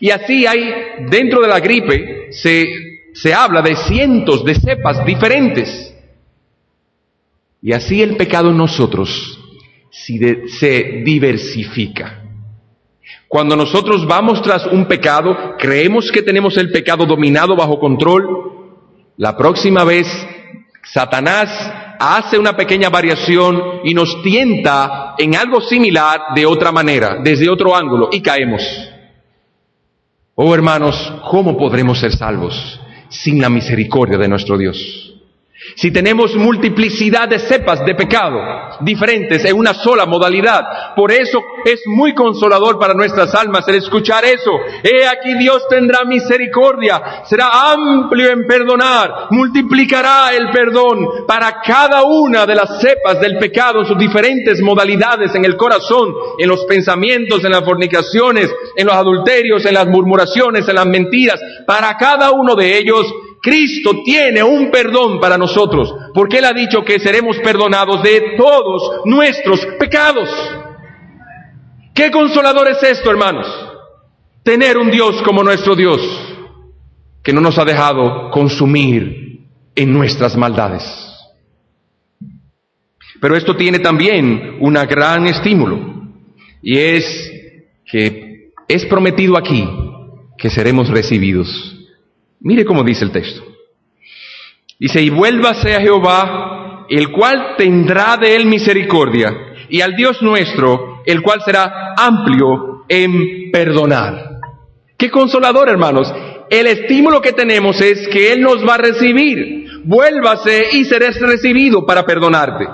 Y 0.00 0.10
así 0.10 0.46
hay, 0.46 0.72
dentro 1.10 1.42
de 1.42 1.48
la 1.48 1.60
gripe, 1.60 2.28
se, 2.32 2.66
se 3.12 3.34
habla 3.34 3.60
de 3.60 3.76
cientos 3.76 4.42
de 4.44 4.54
cepas 4.54 5.04
diferentes. 5.04 5.94
Y 7.60 7.72
así 7.72 8.02
el 8.02 8.16
pecado 8.16 8.50
en 8.50 8.56
nosotros 8.56 9.38
se 9.90 11.02
diversifica. 11.04 12.23
Cuando 13.34 13.56
nosotros 13.56 14.06
vamos 14.06 14.40
tras 14.42 14.64
un 14.64 14.86
pecado, 14.86 15.56
creemos 15.58 16.12
que 16.12 16.22
tenemos 16.22 16.56
el 16.56 16.70
pecado 16.70 17.04
dominado 17.04 17.56
bajo 17.56 17.80
control, 17.80 18.28
la 19.16 19.36
próxima 19.36 19.82
vez 19.82 20.06
Satanás 20.84 21.50
hace 21.98 22.38
una 22.38 22.56
pequeña 22.56 22.90
variación 22.90 23.60
y 23.82 23.92
nos 23.92 24.22
tienta 24.22 25.16
en 25.18 25.34
algo 25.34 25.60
similar 25.60 26.20
de 26.36 26.46
otra 26.46 26.70
manera, 26.70 27.18
desde 27.24 27.50
otro 27.50 27.74
ángulo, 27.74 28.08
y 28.12 28.22
caemos. 28.22 28.62
Oh 30.36 30.54
hermanos, 30.54 30.94
¿cómo 31.28 31.56
podremos 31.56 31.98
ser 31.98 32.12
salvos 32.12 32.80
sin 33.08 33.40
la 33.40 33.48
misericordia 33.48 34.16
de 34.16 34.28
nuestro 34.28 34.56
Dios? 34.56 35.03
Si 35.76 35.90
tenemos 35.90 36.36
multiplicidad 36.36 37.28
de 37.28 37.38
cepas 37.38 37.84
de 37.84 37.94
pecado 37.94 38.38
diferentes 38.80 39.44
en 39.44 39.56
una 39.56 39.74
sola 39.74 40.06
modalidad, 40.06 40.94
por 40.94 41.10
eso 41.10 41.42
es 41.64 41.82
muy 41.86 42.14
consolador 42.14 42.78
para 42.78 42.94
nuestras 42.94 43.34
almas 43.34 43.66
el 43.68 43.76
escuchar 43.76 44.24
eso. 44.24 44.52
He 44.82 45.06
aquí 45.06 45.34
Dios 45.34 45.66
tendrá 45.68 46.04
misericordia, 46.04 47.22
será 47.24 47.72
amplio 47.72 48.30
en 48.30 48.46
perdonar, 48.46 49.28
multiplicará 49.30 50.34
el 50.36 50.50
perdón 50.50 51.26
para 51.26 51.60
cada 51.62 52.04
una 52.04 52.46
de 52.46 52.54
las 52.54 52.80
cepas 52.80 53.20
del 53.20 53.38
pecado 53.38 53.80
en 53.80 53.86
sus 53.86 53.98
diferentes 53.98 54.60
modalidades 54.60 55.34
en 55.34 55.44
el 55.44 55.56
corazón, 55.56 56.14
en 56.38 56.48
los 56.48 56.64
pensamientos, 56.66 57.42
en 57.44 57.52
las 57.52 57.64
fornicaciones, 57.64 58.50
en 58.76 58.86
los 58.86 58.94
adulterios, 58.94 59.64
en 59.64 59.74
las 59.74 59.86
murmuraciones, 59.86 60.68
en 60.68 60.74
las 60.74 60.86
mentiras. 60.86 61.40
Para 61.66 61.96
cada 61.96 62.30
uno 62.30 62.54
de 62.54 62.78
ellos 62.78 63.12
Cristo 63.44 64.02
tiene 64.02 64.42
un 64.42 64.70
perdón 64.70 65.20
para 65.20 65.36
nosotros, 65.36 65.94
porque 66.14 66.38
Él 66.38 66.46
ha 66.46 66.54
dicho 66.54 66.82
que 66.82 66.98
seremos 66.98 67.36
perdonados 67.40 68.02
de 68.02 68.36
todos 68.38 69.02
nuestros 69.04 69.60
pecados. 69.78 70.30
Qué 71.94 72.10
consolador 72.10 72.68
es 72.68 72.82
esto, 72.82 73.10
hermanos. 73.10 73.46
Tener 74.42 74.78
un 74.78 74.90
Dios 74.90 75.20
como 75.20 75.42
nuestro 75.42 75.76
Dios, 75.76 76.00
que 77.22 77.34
no 77.34 77.42
nos 77.42 77.58
ha 77.58 77.66
dejado 77.66 78.30
consumir 78.30 79.40
en 79.74 79.92
nuestras 79.92 80.34
maldades. 80.38 80.82
Pero 83.20 83.36
esto 83.36 83.54
tiene 83.56 83.78
también 83.78 84.56
un 84.60 84.72
gran 84.72 85.26
estímulo, 85.26 86.14
y 86.62 86.78
es 86.78 87.30
que 87.84 88.52
es 88.66 88.86
prometido 88.86 89.36
aquí 89.36 89.68
que 90.38 90.48
seremos 90.48 90.88
recibidos 90.88 91.74
Mire 92.44 92.64
cómo 92.66 92.84
dice 92.84 93.04
el 93.04 93.10
texto. 93.10 93.42
Dice, 94.78 95.00
y 95.00 95.08
vuélvase 95.08 95.74
a 95.74 95.80
Jehová, 95.80 96.86
el 96.90 97.10
cual 97.10 97.54
tendrá 97.56 98.18
de 98.18 98.36
él 98.36 98.44
misericordia, 98.46 99.32
y 99.70 99.80
al 99.80 99.96
Dios 99.96 100.20
nuestro, 100.20 101.02
el 101.06 101.22
cual 101.22 101.40
será 101.42 101.94
amplio 101.96 102.84
en 102.86 103.50
perdonar. 103.50 104.40
Qué 104.98 105.10
consolador, 105.10 105.70
hermanos. 105.70 106.12
El 106.50 106.66
estímulo 106.66 107.22
que 107.22 107.32
tenemos 107.32 107.80
es 107.80 108.06
que 108.08 108.32
Él 108.32 108.42
nos 108.42 108.62
va 108.68 108.74
a 108.74 108.78
recibir. 108.78 109.66
Vuélvase 109.84 110.66
y 110.72 110.84
serás 110.84 111.18
recibido 111.20 111.86
para 111.86 112.04
perdonarte. 112.04 112.66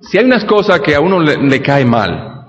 Si 0.00 0.16
hay 0.16 0.24
unas 0.24 0.44
cosas 0.46 0.80
que 0.80 0.94
a 0.94 1.00
uno 1.00 1.20
le, 1.20 1.36
le 1.36 1.60
cae 1.60 1.84
mal, 1.84 2.46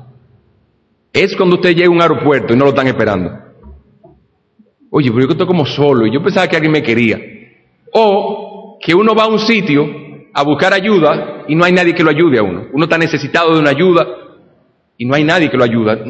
es 1.12 1.36
cuando 1.36 1.58
usted 1.58 1.76
llega 1.76 1.88
a 1.88 1.92
un 1.92 2.02
aeropuerto 2.02 2.54
y 2.54 2.58
no 2.58 2.64
lo 2.64 2.70
están 2.70 2.88
esperando. 2.88 3.51
Oye, 4.94 5.10
pero 5.10 5.26
yo 5.26 5.32
estoy 5.32 5.48
como 5.48 5.66
solo 5.66 6.06
y 6.06 6.14
yo 6.14 6.22
pensaba 6.22 6.48
que 6.48 6.58
alguien 6.58 6.74
me 6.74 6.84
quería. 6.84 7.18
O 7.94 8.78
que 8.84 8.94
uno 8.94 9.16
va 9.16 9.24
a 9.24 9.28
un 9.28 9.40
sitio 9.40 9.88
a 10.34 10.44
buscar 10.44 10.74
ayuda 10.74 11.46
y 11.48 11.56
no 11.56 11.64
hay 11.64 11.72
nadie 11.72 11.96
que 11.96 12.04
lo 12.04 12.10
ayude 12.10 12.38
a 12.38 12.44
uno. 12.44 12.68
Uno 12.74 12.84
está 12.84 12.98
necesitado 12.98 13.54
de 13.54 13.62
una 13.62 13.70
ayuda 13.70 14.06
y 14.98 15.06
no 15.06 15.16
hay 15.16 15.24
nadie 15.24 15.50
que 15.50 15.58
lo 15.58 15.64
ayude. 15.64 16.04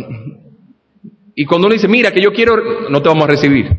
Y 1.36 1.46
cuando 1.46 1.68
uno 1.68 1.74
dice, 1.74 1.88
mira, 1.88 2.12
que 2.12 2.22
yo 2.22 2.34
quiero, 2.34 2.90
no 2.90 3.02
te 3.02 3.08
vamos 3.08 3.26
a 3.26 3.28
recibir. 3.28 3.70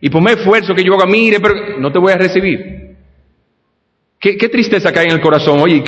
Y 0.00 0.10
por 0.10 0.20
más 0.20 0.36
esfuerzo 0.36 0.74
que 0.74 0.82
yo 0.82 0.94
haga, 0.94 1.06
mire, 1.06 1.38
pero 1.38 1.78
no 1.78 1.92
te 1.92 1.98
voy 1.98 2.12
a 2.12 2.16
recibir. 2.16 2.96
Qué, 4.18 4.48
tristeza 4.48 4.92
cae 4.92 5.06
en 5.06 5.12
el 5.12 5.20
corazón. 5.20 5.60
Oye, 5.60 5.82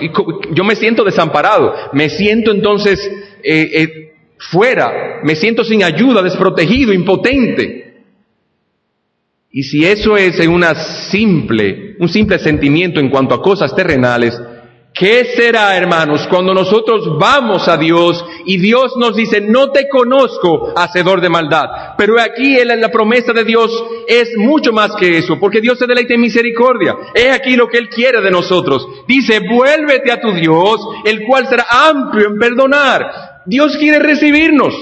yo 0.52 0.64
me 0.64 0.76
siento 0.76 1.04
desamparado. 1.04 1.74
Me 1.92 2.08
siento 2.08 2.52
entonces 2.52 2.98
eh, 3.42 3.70
eh, 3.74 4.11
fuera, 4.50 5.20
me 5.22 5.36
siento 5.36 5.64
sin 5.64 5.82
ayuda, 5.82 6.22
desprotegido, 6.22 6.92
impotente. 6.92 8.04
Y 9.50 9.62
si 9.64 9.84
eso 9.84 10.16
es 10.16 10.38
una 10.46 10.74
simple, 11.10 11.96
un 11.98 12.08
simple 12.08 12.38
sentimiento 12.38 13.00
en 13.00 13.10
cuanto 13.10 13.34
a 13.34 13.42
cosas 13.42 13.74
terrenales, 13.76 14.40
¿Qué 14.94 15.24
será, 15.36 15.74
hermanos, 15.74 16.26
cuando 16.28 16.52
nosotros 16.52 17.18
vamos 17.18 17.66
a 17.66 17.78
Dios 17.78 18.22
y 18.44 18.58
Dios 18.58 18.92
nos 18.98 19.16
dice, 19.16 19.40
no 19.40 19.70
te 19.70 19.88
conozco, 19.88 20.74
hacedor 20.76 21.22
de 21.22 21.30
maldad? 21.30 21.94
Pero 21.96 22.20
aquí 22.20 22.58
la 22.62 22.90
promesa 22.90 23.32
de 23.32 23.44
Dios 23.44 23.72
es 24.06 24.36
mucho 24.36 24.70
más 24.70 24.94
que 24.96 25.16
eso, 25.16 25.38
porque 25.40 25.62
Dios 25.62 25.78
se 25.78 25.86
deleita 25.86 26.12
en 26.12 26.20
misericordia. 26.20 26.94
Es 27.14 27.32
aquí 27.32 27.56
lo 27.56 27.68
que 27.68 27.78
Él 27.78 27.88
quiere 27.88 28.20
de 28.20 28.30
nosotros. 28.30 28.86
Dice, 29.08 29.40
vuélvete 29.40 30.12
a 30.12 30.20
tu 30.20 30.30
Dios, 30.32 30.78
el 31.06 31.24
cual 31.24 31.48
será 31.48 31.64
amplio 31.70 32.28
en 32.28 32.38
perdonar. 32.38 33.31
Dios 33.46 33.76
quiere 33.76 33.98
recibirnos. 33.98 34.74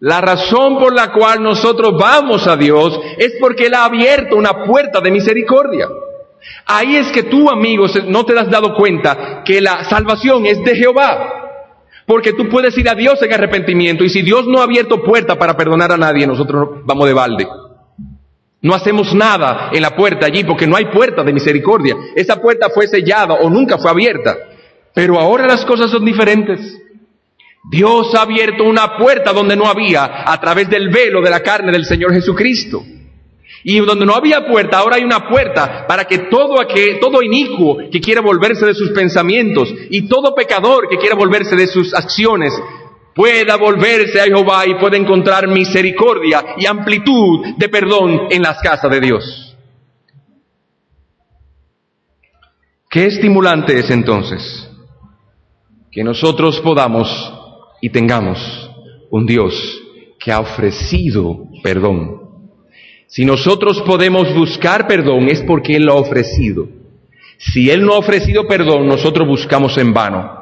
La 0.00 0.20
razón 0.20 0.78
por 0.78 0.94
la 0.94 1.12
cual 1.12 1.42
nosotros 1.42 1.94
vamos 1.98 2.46
a 2.46 2.56
Dios 2.56 3.00
es 3.18 3.34
porque 3.40 3.66
Él 3.66 3.74
ha 3.74 3.86
abierto 3.86 4.36
una 4.36 4.64
puerta 4.64 5.00
de 5.00 5.10
misericordia. 5.10 5.88
Ahí 6.66 6.96
es 6.96 7.10
que 7.12 7.24
tú, 7.24 7.50
amigos, 7.50 7.92
no 8.06 8.24
te 8.24 8.38
has 8.38 8.50
dado 8.50 8.74
cuenta 8.74 9.42
que 9.44 9.60
la 9.60 9.84
salvación 9.84 10.46
es 10.46 10.62
de 10.62 10.76
Jehová. 10.76 11.32
Porque 12.06 12.32
tú 12.34 12.48
puedes 12.48 12.76
ir 12.78 12.88
a 12.88 12.94
Dios 12.94 13.20
en 13.22 13.32
arrepentimiento 13.32 14.04
y 14.04 14.10
si 14.10 14.22
Dios 14.22 14.46
no 14.46 14.60
ha 14.60 14.64
abierto 14.64 15.02
puerta 15.02 15.36
para 15.36 15.56
perdonar 15.56 15.90
a 15.90 15.96
nadie, 15.96 16.26
nosotros 16.26 16.82
vamos 16.84 17.06
de 17.06 17.14
balde. 17.14 17.48
No 18.62 18.74
hacemos 18.74 19.12
nada 19.14 19.70
en 19.72 19.82
la 19.82 19.96
puerta 19.96 20.26
allí 20.26 20.44
porque 20.44 20.66
no 20.66 20.76
hay 20.76 20.86
puerta 20.86 21.24
de 21.24 21.32
misericordia. 21.32 21.96
Esa 22.14 22.40
puerta 22.40 22.68
fue 22.70 22.86
sellada 22.86 23.34
o 23.34 23.50
nunca 23.50 23.78
fue 23.78 23.90
abierta. 23.90 24.36
Pero 24.94 25.18
ahora 25.18 25.46
las 25.46 25.64
cosas 25.64 25.90
son 25.90 26.04
diferentes. 26.04 26.80
Dios 27.68 28.14
ha 28.14 28.22
abierto 28.22 28.64
una 28.64 28.96
puerta 28.96 29.32
donde 29.32 29.56
no 29.56 29.66
había 29.66 30.22
a 30.24 30.40
través 30.40 30.70
del 30.70 30.88
velo 30.88 31.20
de 31.20 31.30
la 31.30 31.40
carne 31.40 31.72
del 31.72 31.84
Señor 31.84 32.12
Jesucristo. 32.12 32.84
Y 33.64 33.80
donde 33.80 34.06
no 34.06 34.14
había 34.14 34.46
puerta, 34.46 34.78
ahora 34.78 34.96
hay 34.96 35.02
una 35.02 35.28
puerta 35.28 35.86
para 35.88 36.04
que 36.04 36.18
todo 36.30 36.60
aquel, 36.60 37.00
todo 37.00 37.20
inicuo 37.22 37.78
que 37.90 38.00
quiera 38.00 38.20
volverse 38.20 38.64
de 38.64 38.74
sus 38.74 38.90
pensamientos 38.90 39.74
y 39.90 40.02
todo 40.08 40.34
pecador 40.36 40.88
que 40.88 40.98
quiera 40.98 41.16
volverse 41.16 41.56
de 41.56 41.66
sus 41.66 41.92
acciones 41.92 42.52
pueda 43.12 43.56
volverse 43.56 44.20
a 44.20 44.24
Jehová 44.24 44.66
y 44.68 44.74
pueda 44.74 44.96
encontrar 44.96 45.48
misericordia 45.48 46.54
y 46.58 46.66
amplitud 46.66 47.56
de 47.56 47.68
perdón 47.68 48.28
en 48.30 48.42
las 48.42 48.60
casas 48.60 48.90
de 48.90 49.00
Dios. 49.00 49.56
Qué 52.88 53.06
estimulante 53.06 53.76
es 53.80 53.90
entonces 53.90 54.70
que 55.90 56.04
nosotros 56.04 56.60
podamos 56.60 57.35
y 57.80 57.90
tengamos 57.90 58.70
un 59.10 59.26
Dios 59.26 59.82
que 60.18 60.32
ha 60.32 60.40
ofrecido 60.40 61.48
perdón 61.62 62.26
si 63.08 63.24
nosotros 63.24 63.82
podemos 63.82 64.34
buscar 64.34 64.86
perdón 64.86 65.28
es 65.28 65.40
porque 65.42 65.76
Él 65.76 65.84
lo 65.84 65.92
ha 65.92 65.96
ofrecido. 65.96 66.68
Si 67.38 67.70
Él 67.70 67.84
no 67.84 67.94
ha 67.94 67.98
ofrecido 67.98 68.46
perdón, 68.46 68.86
nosotros 68.86 69.28
buscamos 69.28 69.78
en 69.78 69.94
vano. 69.94 70.35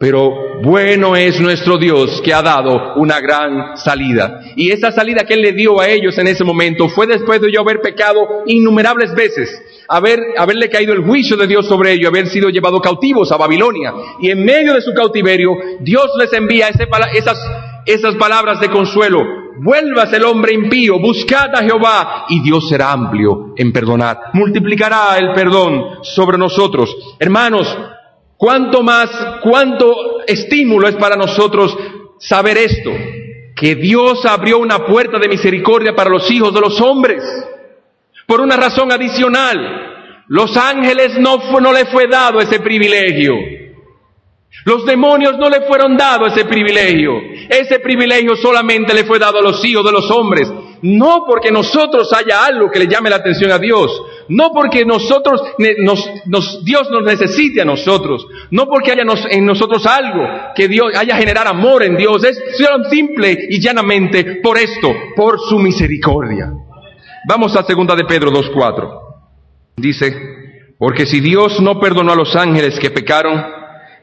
Pero 0.00 0.62
bueno 0.62 1.14
es 1.14 1.38
nuestro 1.42 1.76
Dios 1.76 2.22
que 2.24 2.32
ha 2.32 2.40
dado 2.40 2.94
una 2.96 3.20
gran 3.20 3.76
salida. 3.76 4.40
Y 4.56 4.70
esa 4.70 4.90
salida 4.92 5.24
que 5.24 5.34
Él 5.34 5.42
le 5.42 5.52
dio 5.52 5.78
a 5.78 5.88
ellos 5.88 6.16
en 6.16 6.26
ese 6.26 6.42
momento 6.42 6.88
fue 6.88 7.06
después 7.06 7.38
de 7.42 7.52
yo 7.52 7.60
haber 7.60 7.82
pecado 7.82 8.44
innumerables 8.46 9.14
veces, 9.14 9.62
haber, 9.88 10.18
haberle 10.38 10.70
caído 10.70 10.94
el 10.94 11.04
juicio 11.04 11.36
de 11.36 11.46
Dios 11.46 11.66
sobre 11.66 11.92
ellos, 11.92 12.08
haber 12.08 12.28
sido 12.28 12.48
llevados 12.48 12.80
cautivos 12.80 13.30
a 13.30 13.36
Babilonia. 13.36 13.92
Y 14.22 14.30
en 14.30 14.42
medio 14.42 14.72
de 14.72 14.80
su 14.80 14.94
cautiverio, 14.94 15.52
Dios 15.80 16.06
les 16.18 16.32
envía 16.32 16.70
esas, 16.70 17.38
esas 17.84 18.14
palabras 18.14 18.58
de 18.58 18.70
consuelo 18.70 19.20
vuelvas 19.62 20.10
el 20.14 20.24
hombre 20.24 20.54
impío, 20.54 20.98
buscad 20.98 21.54
a 21.54 21.62
Jehová 21.62 22.24
y 22.30 22.40
Dios 22.40 22.66
será 22.70 22.92
amplio 22.92 23.52
en 23.54 23.70
perdonar, 23.70 24.18
multiplicará 24.32 25.18
el 25.18 25.34
perdón 25.34 26.02
sobre 26.02 26.38
nosotros. 26.38 26.96
Hermanos, 27.18 27.68
cuánto 28.40 28.82
más, 28.82 29.10
cuánto 29.42 30.22
estímulo 30.26 30.88
es 30.88 30.96
para 30.96 31.14
nosotros 31.14 31.76
saber 32.18 32.56
esto, 32.56 32.90
que 33.54 33.74
Dios 33.74 34.24
abrió 34.24 34.58
una 34.58 34.86
puerta 34.86 35.18
de 35.18 35.28
misericordia 35.28 35.94
para 35.94 36.08
los 36.08 36.30
hijos 36.30 36.54
de 36.54 36.60
los 36.62 36.80
hombres, 36.80 37.22
por 38.26 38.40
una 38.40 38.56
razón 38.56 38.90
adicional. 38.90 40.24
Los 40.28 40.56
ángeles 40.56 41.18
no, 41.18 41.36
no 41.60 41.70
le 41.70 41.84
fue 41.84 42.06
dado 42.06 42.40
ese 42.40 42.60
privilegio. 42.60 43.34
Los 44.64 44.86
demonios 44.86 45.36
no 45.36 45.50
le 45.50 45.60
fueron 45.66 45.98
dados 45.98 46.32
ese 46.32 46.46
privilegio. 46.46 47.12
Ese 47.50 47.78
privilegio 47.80 48.36
solamente 48.36 48.94
le 48.94 49.04
fue 49.04 49.18
dado 49.18 49.40
a 49.40 49.42
los 49.42 49.62
hijos 49.66 49.84
de 49.84 49.92
los 49.92 50.10
hombres. 50.10 50.50
No 50.80 51.24
porque 51.26 51.50
nosotros 51.50 52.10
haya 52.14 52.46
algo 52.46 52.70
que 52.70 52.78
le 52.78 52.86
llame 52.88 53.10
la 53.10 53.16
atención 53.16 53.52
a 53.52 53.58
Dios. 53.58 53.90
No 54.30 54.52
porque 54.52 54.84
nosotros, 54.84 55.42
nos, 55.78 56.64
Dios 56.64 56.88
nos 56.88 57.02
necesite 57.02 57.62
a 57.62 57.64
nosotros. 57.64 58.24
No 58.52 58.66
porque 58.66 58.92
haya 58.92 59.02
en 59.30 59.44
nosotros 59.44 59.84
algo 59.86 60.24
que 60.54 60.68
Dios 60.68 60.94
haya 60.96 61.16
generar 61.16 61.48
amor 61.48 61.82
en 61.82 61.96
Dios. 61.96 62.22
Es 62.22 62.40
simple 62.90 63.36
y 63.50 63.60
llanamente 63.60 64.36
por 64.36 64.56
esto, 64.56 64.94
por 65.16 65.40
su 65.40 65.58
misericordia. 65.58 66.52
Vamos 67.26 67.56
a 67.56 67.64
segunda 67.64 67.96
de 67.96 68.04
Pedro 68.04 68.30
2.4. 68.30 69.00
Dice, 69.76 70.16
porque 70.78 71.06
si 71.06 71.18
Dios 71.18 71.60
no 71.60 71.80
perdonó 71.80 72.12
a 72.12 72.16
los 72.16 72.36
ángeles 72.36 72.78
que 72.78 72.90
pecaron, 72.90 73.44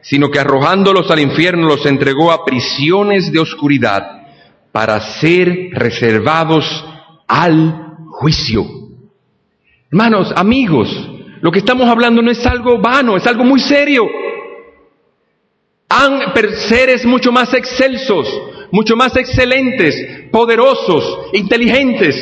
sino 0.01 0.30
que 0.30 0.39
arrojándolos 0.39 1.09
al 1.09 1.21
infierno 1.21 1.67
los 1.67 1.86
entregó 1.86 2.34
a 2.34 2.43
prisiones 2.43 3.32
de 3.32 3.39
oscuridad 3.39 4.05
para 4.73 4.99
ser 5.21 5.69
reservados 5.71 6.65
al 7.30 7.95
juicio. 8.09 8.86
Hermanos, 9.89 10.33
amigos, 10.35 10.89
lo 11.39 11.49
que 11.49 11.59
estamos 11.59 11.88
hablando 11.88 12.21
no 12.21 12.29
es 12.29 12.45
algo 12.45 12.77
vano, 12.77 13.15
es 13.15 13.25
algo 13.25 13.45
muy 13.45 13.61
serio. 13.61 14.05
Han 15.88 16.19
seres 16.67 17.05
mucho 17.05 17.31
más 17.31 17.53
excelsos, 17.53 18.27
mucho 18.71 18.97
más 18.97 19.15
excelentes, 19.15 20.29
poderosos, 20.29 21.29
inteligentes, 21.31 22.15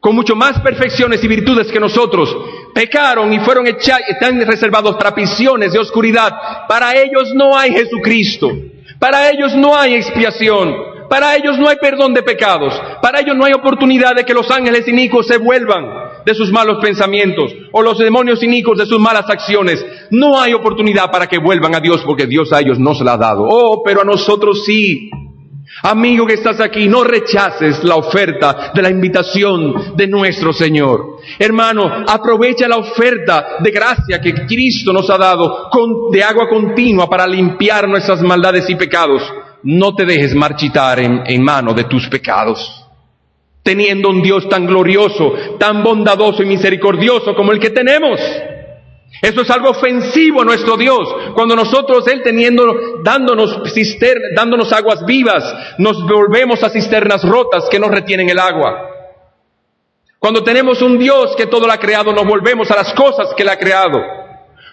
con 0.00 0.14
mucho 0.14 0.34
más 0.34 0.58
perfecciones 0.60 1.22
y 1.22 1.28
virtudes 1.28 1.70
que 1.70 1.78
nosotros, 1.78 2.34
pecaron 2.74 3.30
y 3.34 3.40
fueron 3.40 3.66
echados, 3.66 4.08
están 4.08 4.40
reservados 4.46 4.96
para 4.96 5.14
prisiones 5.14 5.74
de 5.74 5.78
oscuridad. 5.78 6.32
Para 6.66 6.96
ellos 6.96 7.34
no 7.34 7.58
hay 7.58 7.72
Jesucristo. 7.72 8.50
Para 8.98 9.28
ellos 9.30 9.54
no 9.54 9.76
hay 9.76 9.96
expiación. 9.96 10.74
Para 11.10 11.36
ellos 11.36 11.58
no 11.58 11.68
hay 11.68 11.76
perdón 11.76 12.14
de 12.14 12.22
pecados. 12.22 12.72
Para 13.02 13.20
ellos 13.20 13.36
no 13.36 13.44
hay 13.44 13.52
oportunidad 13.52 14.14
de 14.14 14.24
que 14.24 14.32
los 14.32 14.50
ángeles 14.50 14.88
inicuos 14.88 15.26
se 15.26 15.36
vuelvan 15.36 16.03
de 16.24 16.34
sus 16.34 16.50
malos 16.50 16.78
pensamientos 16.82 17.52
o 17.72 17.82
los 17.82 17.98
demonios 17.98 18.42
inicuos 18.42 18.78
de 18.78 18.86
sus 18.86 18.98
malas 18.98 19.28
acciones. 19.28 19.84
No 20.10 20.40
hay 20.40 20.54
oportunidad 20.54 21.10
para 21.10 21.26
que 21.26 21.38
vuelvan 21.38 21.74
a 21.74 21.80
Dios 21.80 22.02
porque 22.04 22.26
Dios 22.26 22.52
a 22.52 22.60
ellos 22.60 22.78
no 22.78 22.94
se 22.94 23.04
la 23.04 23.14
ha 23.14 23.18
dado. 23.18 23.46
Oh, 23.48 23.82
pero 23.84 24.02
a 24.02 24.04
nosotros 24.04 24.64
sí. 24.64 25.10
Amigo 25.82 26.26
que 26.26 26.34
estás 26.34 26.60
aquí, 26.60 26.88
no 26.88 27.04
rechaces 27.04 27.82
la 27.84 27.96
oferta 27.96 28.72
de 28.74 28.82
la 28.82 28.90
invitación 28.90 29.96
de 29.96 30.06
nuestro 30.06 30.52
Señor. 30.52 31.18
Hermano, 31.38 32.04
aprovecha 32.06 32.68
la 32.68 32.76
oferta 32.76 33.56
de 33.60 33.70
gracia 33.70 34.20
que 34.20 34.32
Cristo 34.46 34.92
nos 34.92 35.10
ha 35.10 35.18
dado 35.18 35.68
de 36.12 36.22
agua 36.22 36.48
continua 36.48 37.08
para 37.08 37.26
limpiar 37.26 37.88
nuestras 37.88 38.22
maldades 38.22 38.68
y 38.70 38.76
pecados. 38.76 39.22
No 39.62 39.94
te 39.94 40.04
dejes 40.04 40.34
marchitar 40.34 41.00
en, 41.00 41.22
en 41.26 41.42
mano 41.42 41.74
de 41.74 41.84
tus 41.84 42.08
pecados. 42.08 42.83
Teniendo 43.64 44.10
un 44.10 44.22
Dios 44.22 44.48
tan 44.48 44.66
glorioso, 44.66 45.32
tan 45.58 45.82
bondadoso 45.82 46.44
y 46.44 46.46
misericordioso 46.46 47.34
como 47.34 47.50
el 47.50 47.58
que 47.58 47.70
tenemos. 47.70 48.20
Eso 49.20 49.40
es 49.40 49.50
algo 49.50 49.70
ofensivo 49.70 50.42
a 50.42 50.44
nuestro 50.44 50.76
Dios. 50.76 51.00
Cuando 51.34 51.56
nosotros, 51.56 52.06
Él 52.08 52.22
teniendo, 52.22 52.64
dándonos 53.02 53.72
cisternas, 53.72 54.32
dándonos 54.36 54.72
aguas 54.72 55.04
vivas, 55.06 55.42
nos 55.78 56.06
volvemos 56.06 56.62
a 56.62 56.70
cisternas 56.70 57.22
rotas 57.24 57.68
que 57.70 57.78
no 57.78 57.88
retienen 57.88 58.28
el 58.28 58.38
agua. 58.38 58.90
Cuando 60.18 60.42
tenemos 60.42 60.80
un 60.82 60.98
Dios 60.98 61.34
que 61.36 61.46
todo 61.46 61.66
lo 61.66 61.72
ha 61.72 61.78
creado, 61.78 62.12
nos 62.12 62.24
volvemos 62.24 62.70
a 62.70 62.76
las 62.76 62.92
cosas 62.94 63.34
que 63.34 63.42
Él 63.42 63.48
ha 63.48 63.58
creado. 63.58 63.98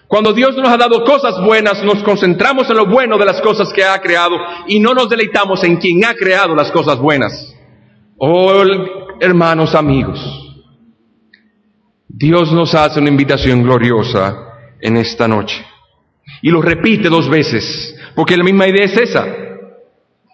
Cuando 0.07 0.33
Dios 0.33 0.57
nos 0.57 0.67
ha 0.67 0.75
dado 0.75 1.05
cosas 1.05 1.41
buenas, 1.41 1.81
nos 1.83 2.03
concentramos 2.03 2.69
en 2.69 2.75
lo 2.75 2.85
bueno 2.85 3.17
de 3.17 3.25
las 3.25 3.41
cosas 3.41 3.71
que 3.71 3.85
ha 3.85 3.99
creado 4.01 4.35
y 4.67 4.81
no 4.81 4.93
nos 4.93 5.07
deleitamos 5.07 5.63
en 5.63 5.77
quien 5.77 6.03
ha 6.03 6.13
creado 6.13 6.53
las 6.55 6.71
cosas 6.71 6.97
buenas. 6.97 7.55
Oh, 8.23 8.53
hermanos, 9.19 9.73
amigos. 9.73 10.19
Dios 12.07 12.51
nos 12.51 12.75
hace 12.75 12.99
una 12.99 13.09
invitación 13.09 13.63
gloriosa 13.63 14.59
en 14.79 14.97
esta 14.97 15.27
noche. 15.27 15.65
Y 16.43 16.51
lo 16.51 16.61
repite 16.61 17.09
dos 17.09 17.27
veces, 17.27 17.95
porque 18.13 18.37
la 18.37 18.43
misma 18.43 18.67
idea 18.67 18.85
es 18.85 18.95
esa. 18.95 19.25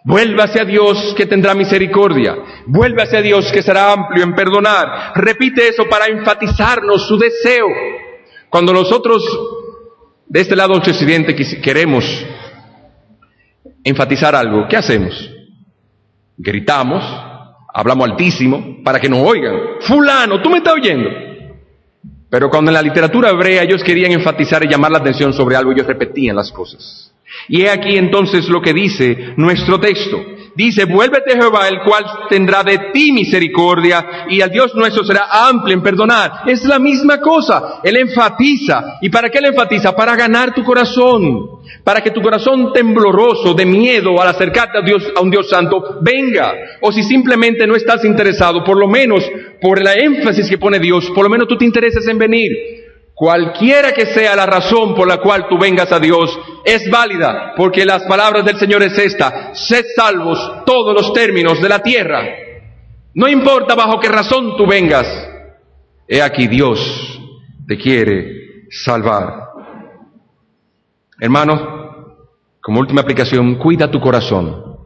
Vuelva 0.03 0.43
hacia 0.43 0.65
Dios 0.65 1.13
que 1.15 1.27
tendrá 1.27 1.55
misericordia. 1.55 2.35
Vuelve 2.65 3.03
hacia 3.03 3.21
Dios 3.21 3.49
que 3.53 3.61
será 3.61 3.93
amplio 3.93 4.25
en 4.25 4.35
perdonar. 4.35 5.13
Repite 5.15 5.69
eso 5.69 5.85
para 5.89 6.07
enfatizarnos 6.07 7.07
su 7.07 7.17
deseo. 7.17 7.67
Cuando 8.49 8.73
nosotros 8.73 9.23
de 10.27 10.41
este 10.41 10.57
lado 10.57 10.73
occidente 10.73 11.33
queremos 11.61 12.03
enfatizar 13.81 14.35
algo, 14.35 14.67
¿qué 14.67 14.75
hacemos? 14.75 15.31
Gritamos, 16.35 17.26
hablamos 17.77 18.09
altísimo 18.09 18.77
para 18.83 18.99
que 18.99 19.07
nos 19.07 19.19
oigan. 19.19 19.55
Fulano, 19.81 20.41
tú 20.41 20.49
me 20.49 20.57
estás 20.57 20.73
oyendo. 20.73 21.11
Pero 22.27 22.49
cuando 22.49 22.71
en 22.71 22.73
la 22.73 22.81
literatura 22.81 23.29
hebrea 23.29 23.61
ellos 23.61 23.83
querían 23.83 24.11
enfatizar 24.11 24.65
y 24.65 24.67
llamar 24.67 24.91
la 24.91 24.97
atención 24.97 25.31
sobre 25.31 25.55
algo, 25.55 25.71
ellos 25.71 25.85
repetían 25.85 26.35
las 26.35 26.51
cosas. 26.51 27.13
Y 27.47 27.61
he 27.61 27.69
aquí 27.69 27.95
entonces 27.95 28.49
lo 28.49 28.61
que 28.61 28.73
dice 28.73 29.33
nuestro 29.37 29.79
texto. 29.79 30.19
Dice, 30.57 30.85
vuélvete 30.85 31.39
Jehová, 31.39 31.67
el 31.67 31.81
cual 31.81 32.03
tendrá 32.29 32.63
de 32.63 32.89
ti 32.91 33.11
misericordia, 33.11 34.25
y 34.27 34.41
al 34.41 34.49
Dios 34.49 34.73
nuestro 34.73 35.03
será 35.03 35.27
amplio 35.47 35.75
en 35.75 35.83
perdonar. 35.83 36.41
Es 36.47 36.63
la 36.63 36.79
misma 36.79 37.21
cosa. 37.21 37.79
Él 37.83 37.95
enfatiza. 37.95 38.97
¿Y 39.01 39.11
para 39.11 39.29
qué 39.29 39.37
él 39.37 39.45
enfatiza? 39.45 39.95
Para 39.95 40.15
ganar 40.15 40.55
tu 40.55 40.63
corazón. 40.63 41.61
Para 41.83 42.01
que 42.01 42.09
tu 42.09 42.23
corazón 42.23 42.73
tembloroso 42.73 43.53
de 43.53 43.67
miedo 43.67 44.19
al 44.19 44.29
acercarte 44.29 44.79
a 44.79 44.81
Dios, 44.81 45.03
a 45.15 45.21
un 45.21 45.29
Dios 45.29 45.47
santo, 45.47 45.99
venga. 46.01 46.51
O 46.81 46.91
si 46.91 47.03
simplemente 47.03 47.67
no 47.67 47.75
estás 47.75 48.03
interesado, 48.03 48.63
por 48.63 48.79
lo 48.79 48.87
menos 48.87 49.29
por 49.61 49.79
la 49.79 49.93
énfasis 49.93 50.49
que 50.49 50.57
pone 50.57 50.79
Dios, 50.79 51.07
por 51.11 51.23
lo 51.23 51.29
menos 51.29 51.47
tú 51.47 51.55
te 51.55 51.65
intereses 51.65 52.07
en 52.07 52.17
venir. 52.17 52.86
Cualquiera 53.19 53.93
que 53.93 54.05
sea 54.05 54.35
la 54.35 54.45
razón 54.45 54.93
por 54.93 55.07
la 55.07 55.17
cual 55.17 55.47
tú 55.49 55.57
vengas 55.57 55.91
a 55.91 55.99
Dios 55.99 56.39
es 56.63 56.87
válida, 56.91 57.55
porque 57.57 57.83
las 57.83 58.03
palabras 58.03 58.45
del 58.45 58.59
Señor 58.59 58.83
es 58.83 58.95
esta, 58.95 59.55
sed 59.55 59.85
salvos 59.95 60.39
todos 60.67 60.93
los 60.93 61.11
términos 61.13 61.59
de 61.59 61.67
la 61.67 61.79
tierra. 61.79 62.21
No 63.15 63.27
importa 63.27 63.73
bajo 63.73 63.99
qué 63.99 64.07
razón 64.07 64.55
tú 64.55 64.67
vengas, 64.67 65.07
he 66.07 66.21
aquí 66.21 66.45
Dios 66.45 67.19
te 67.67 67.75
quiere 67.75 68.67
salvar. 68.69 69.33
Hermano, 71.19 72.19
como 72.61 72.81
última 72.81 73.01
aplicación, 73.01 73.55
cuida 73.55 73.89
tu 73.89 73.99
corazón. 73.99 74.77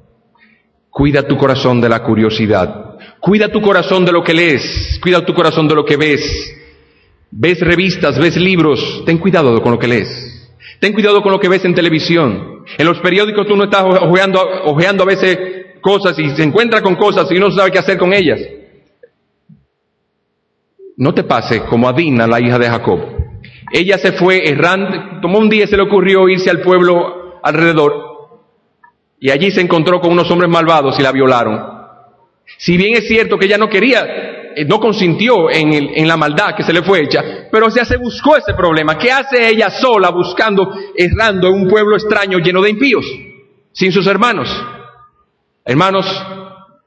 Cuida 0.90 1.28
tu 1.28 1.36
corazón 1.36 1.82
de 1.82 1.90
la 1.90 2.02
curiosidad. 2.02 2.96
Cuida 3.20 3.50
tu 3.50 3.60
corazón 3.60 4.06
de 4.06 4.14
lo 4.14 4.24
que 4.24 4.34
lees. 4.34 4.98
Cuida 5.04 5.26
tu 5.26 5.34
corazón 5.34 5.68
de 5.68 5.76
lo 5.76 5.84
que 5.84 5.98
ves 5.98 6.61
ves 7.32 7.60
revistas, 7.62 8.20
ves 8.20 8.36
libros, 8.36 9.04
ten 9.06 9.18
cuidado 9.18 9.62
con 9.62 9.72
lo 9.72 9.80
que 9.80 9.88
lees. 9.88 10.50
Ten 10.80 10.94
cuidado 10.94 11.22
con 11.22 11.32
lo 11.32 11.40
que 11.40 11.50
ves 11.50 11.64
en 11.66 11.74
televisión. 11.74 12.66
En 12.78 12.86
los 12.86 13.00
periódicos 13.00 13.48
tú 13.48 13.56
no 13.56 13.66
estás 13.66 13.84
ojeando, 13.84 14.42
ojeando 14.66 15.04
a 15.04 15.08
veces 15.08 15.38
cosas 15.82 16.18
y 16.20 16.30
se 16.36 16.44
encuentra 16.44 16.82
con 16.82 16.96
cosas 16.96 17.32
y 17.32 17.40
no 17.40 17.52
sabe 17.52 17.72
qué 17.72 17.80
hacer 17.80 17.98
con 17.98 18.14
ellas. 18.14 18.40
No 20.98 21.14
te 21.14 21.24
pase 21.24 21.64
como 21.64 21.88
a 21.88 21.94
Dina, 21.94 22.28
la 22.28 22.40
hija 22.40 22.60
de 22.60 22.68
Jacob. 22.70 23.00
Ella 23.72 23.98
se 23.98 24.12
fue 24.12 24.48
errante, 24.48 25.00
tomó 25.22 25.40
un 25.40 25.50
día 25.50 25.64
y 25.64 25.68
se 25.68 25.78
le 25.78 25.84
ocurrió 25.84 26.28
irse 26.28 26.50
al 26.50 26.62
pueblo 26.62 27.40
alrededor 27.42 28.12
y 29.20 29.30
allí 29.30 29.52
se 29.52 29.62
encontró 29.62 30.02
con 30.02 30.12
unos 30.12 30.30
hombres 30.32 30.50
malvados 30.50 31.00
y 31.00 31.04
la 31.04 31.12
violaron. 31.12 31.62
Si 32.58 32.76
bien 32.76 32.96
es 32.96 33.08
cierto 33.08 33.38
que 33.38 33.46
ella 33.46 33.60
no 33.60 33.70
quería 33.70 34.04
no 34.68 34.80
consintió 34.80 35.50
en, 35.50 36.08
la 36.08 36.18
maldad 36.18 36.56
que 36.56 36.64
se 36.64 36.74
le 36.74 36.82
fue 36.82 37.02
hecha, 37.02 37.24
pero 37.52 37.70
ya 37.70 37.86
se 37.86 37.98
buscó 37.98 38.38
ese 38.38 38.54
problema. 38.54 38.98
¿Qué 38.98 39.12
hace 39.12 39.50
ella 39.50 39.70
sola 39.70 40.10
buscando, 40.10 40.74
errando 40.96 41.48
en 41.48 41.54
un 41.54 41.68
pueblo 41.68 41.96
extraño 41.96 42.40
lleno 42.40 42.62
de 42.62 42.70
impíos, 42.70 43.06
sin 43.72 43.92
sus 43.92 44.08
hermanos? 44.08 44.50
Hermanos, 45.66 46.06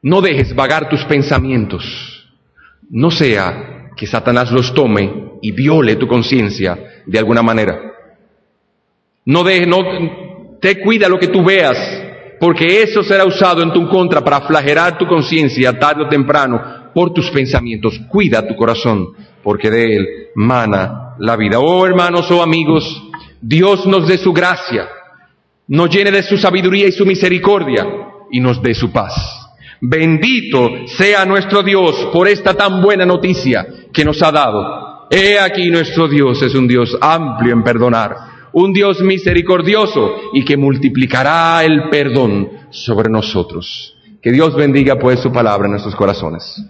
no 0.02 0.20
dejes 0.20 0.54
vagar 0.54 0.88
tus 0.88 1.04
pensamientos. 1.04 1.84
No 2.90 3.10
sea 3.10 3.90
que 3.96 4.06
Satanás 4.06 4.50
los 4.50 4.74
tome 4.74 5.38
y 5.40 5.52
viole 5.52 5.96
tu 5.96 6.06
conciencia 6.06 7.02
de 7.06 7.18
alguna 7.18 7.42
manera. 7.42 7.80
No 9.24 9.42
dejes, 9.42 9.66
no, 9.66 9.78
te 10.60 10.80
cuida 10.80 11.08
lo 11.08 11.18
que 11.18 11.28
tú 11.28 11.44
veas, 11.44 11.78
porque 12.38 12.82
eso 12.82 13.02
será 13.02 13.24
usado 13.24 13.62
en 13.62 13.72
tu 13.72 13.88
contra 13.88 14.22
para 14.22 14.42
flagelar 14.42 14.98
tu 14.98 15.06
conciencia 15.06 15.78
tarde 15.78 16.04
o 16.04 16.08
temprano 16.08 16.83
por 16.94 17.12
tus 17.12 17.30
pensamientos. 17.30 18.00
Cuida 18.08 18.46
tu 18.46 18.56
corazón, 18.56 19.08
porque 19.42 19.70
de 19.70 19.96
él 19.96 20.08
mana 20.34 21.14
la 21.18 21.36
vida. 21.36 21.58
Oh 21.58 21.86
hermanos, 21.86 22.30
oh 22.30 22.42
amigos, 22.42 23.02
Dios 23.40 23.86
nos 23.86 24.08
dé 24.08 24.18
su 24.18 24.32
gracia, 24.32 24.88
nos 25.68 25.90
llene 25.90 26.10
de 26.10 26.22
su 26.22 26.38
sabiduría 26.38 26.86
y 26.86 26.92
su 26.92 27.04
misericordia 27.04 27.86
y 28.30 28.40
nos 28.40 28.62
dé 28.62 28.74
su 28.74 28.90
paz. 28.90 29.14
Bendito 29.80 30.86
sea 30.86 31.26
nuestro 31.26 31.62
Dios 31.62 32.08
por 32.12 32.26
esta 32.26 32.54
tan 32.54 32.80
buena 32.80 33.04
noticia 33.04 33.66
que 33.92 34.04
nos 34.04 34.22
ha 34.22 34.32
dado. 34.32 35.06
He 35.10 35.38
aquí 35.38 35.70
nuestro 35.70 36.08
Dios 36.08 36.40
es 36.42 36.54
un 36.54 36.66
Dios 36.66 36.96
amplio 37.00 37.52
en 37.52 37.62
perdonar, 37.62 38.16
un 38.52 38.72
Dios 38.72 39.02
misericordioso 39.02 40.30
y 40.32 40.44
que 40.44 40.56
multiplicará 40.56 41.62
el 41.64 41.90
perdón 41.90 42.48
sobre 42.70 43.10
nosotros. 43.10 43.94
Que 44.22 44.32
Dios 44.32 44.56
bendiga 44.56 44.98
pues 44.98 45.20
su 45.20 45.30
palabra 45.30 45.66
en 45.66 45.72
nuestros 45.72 45.94
corazones. 45.94 46.64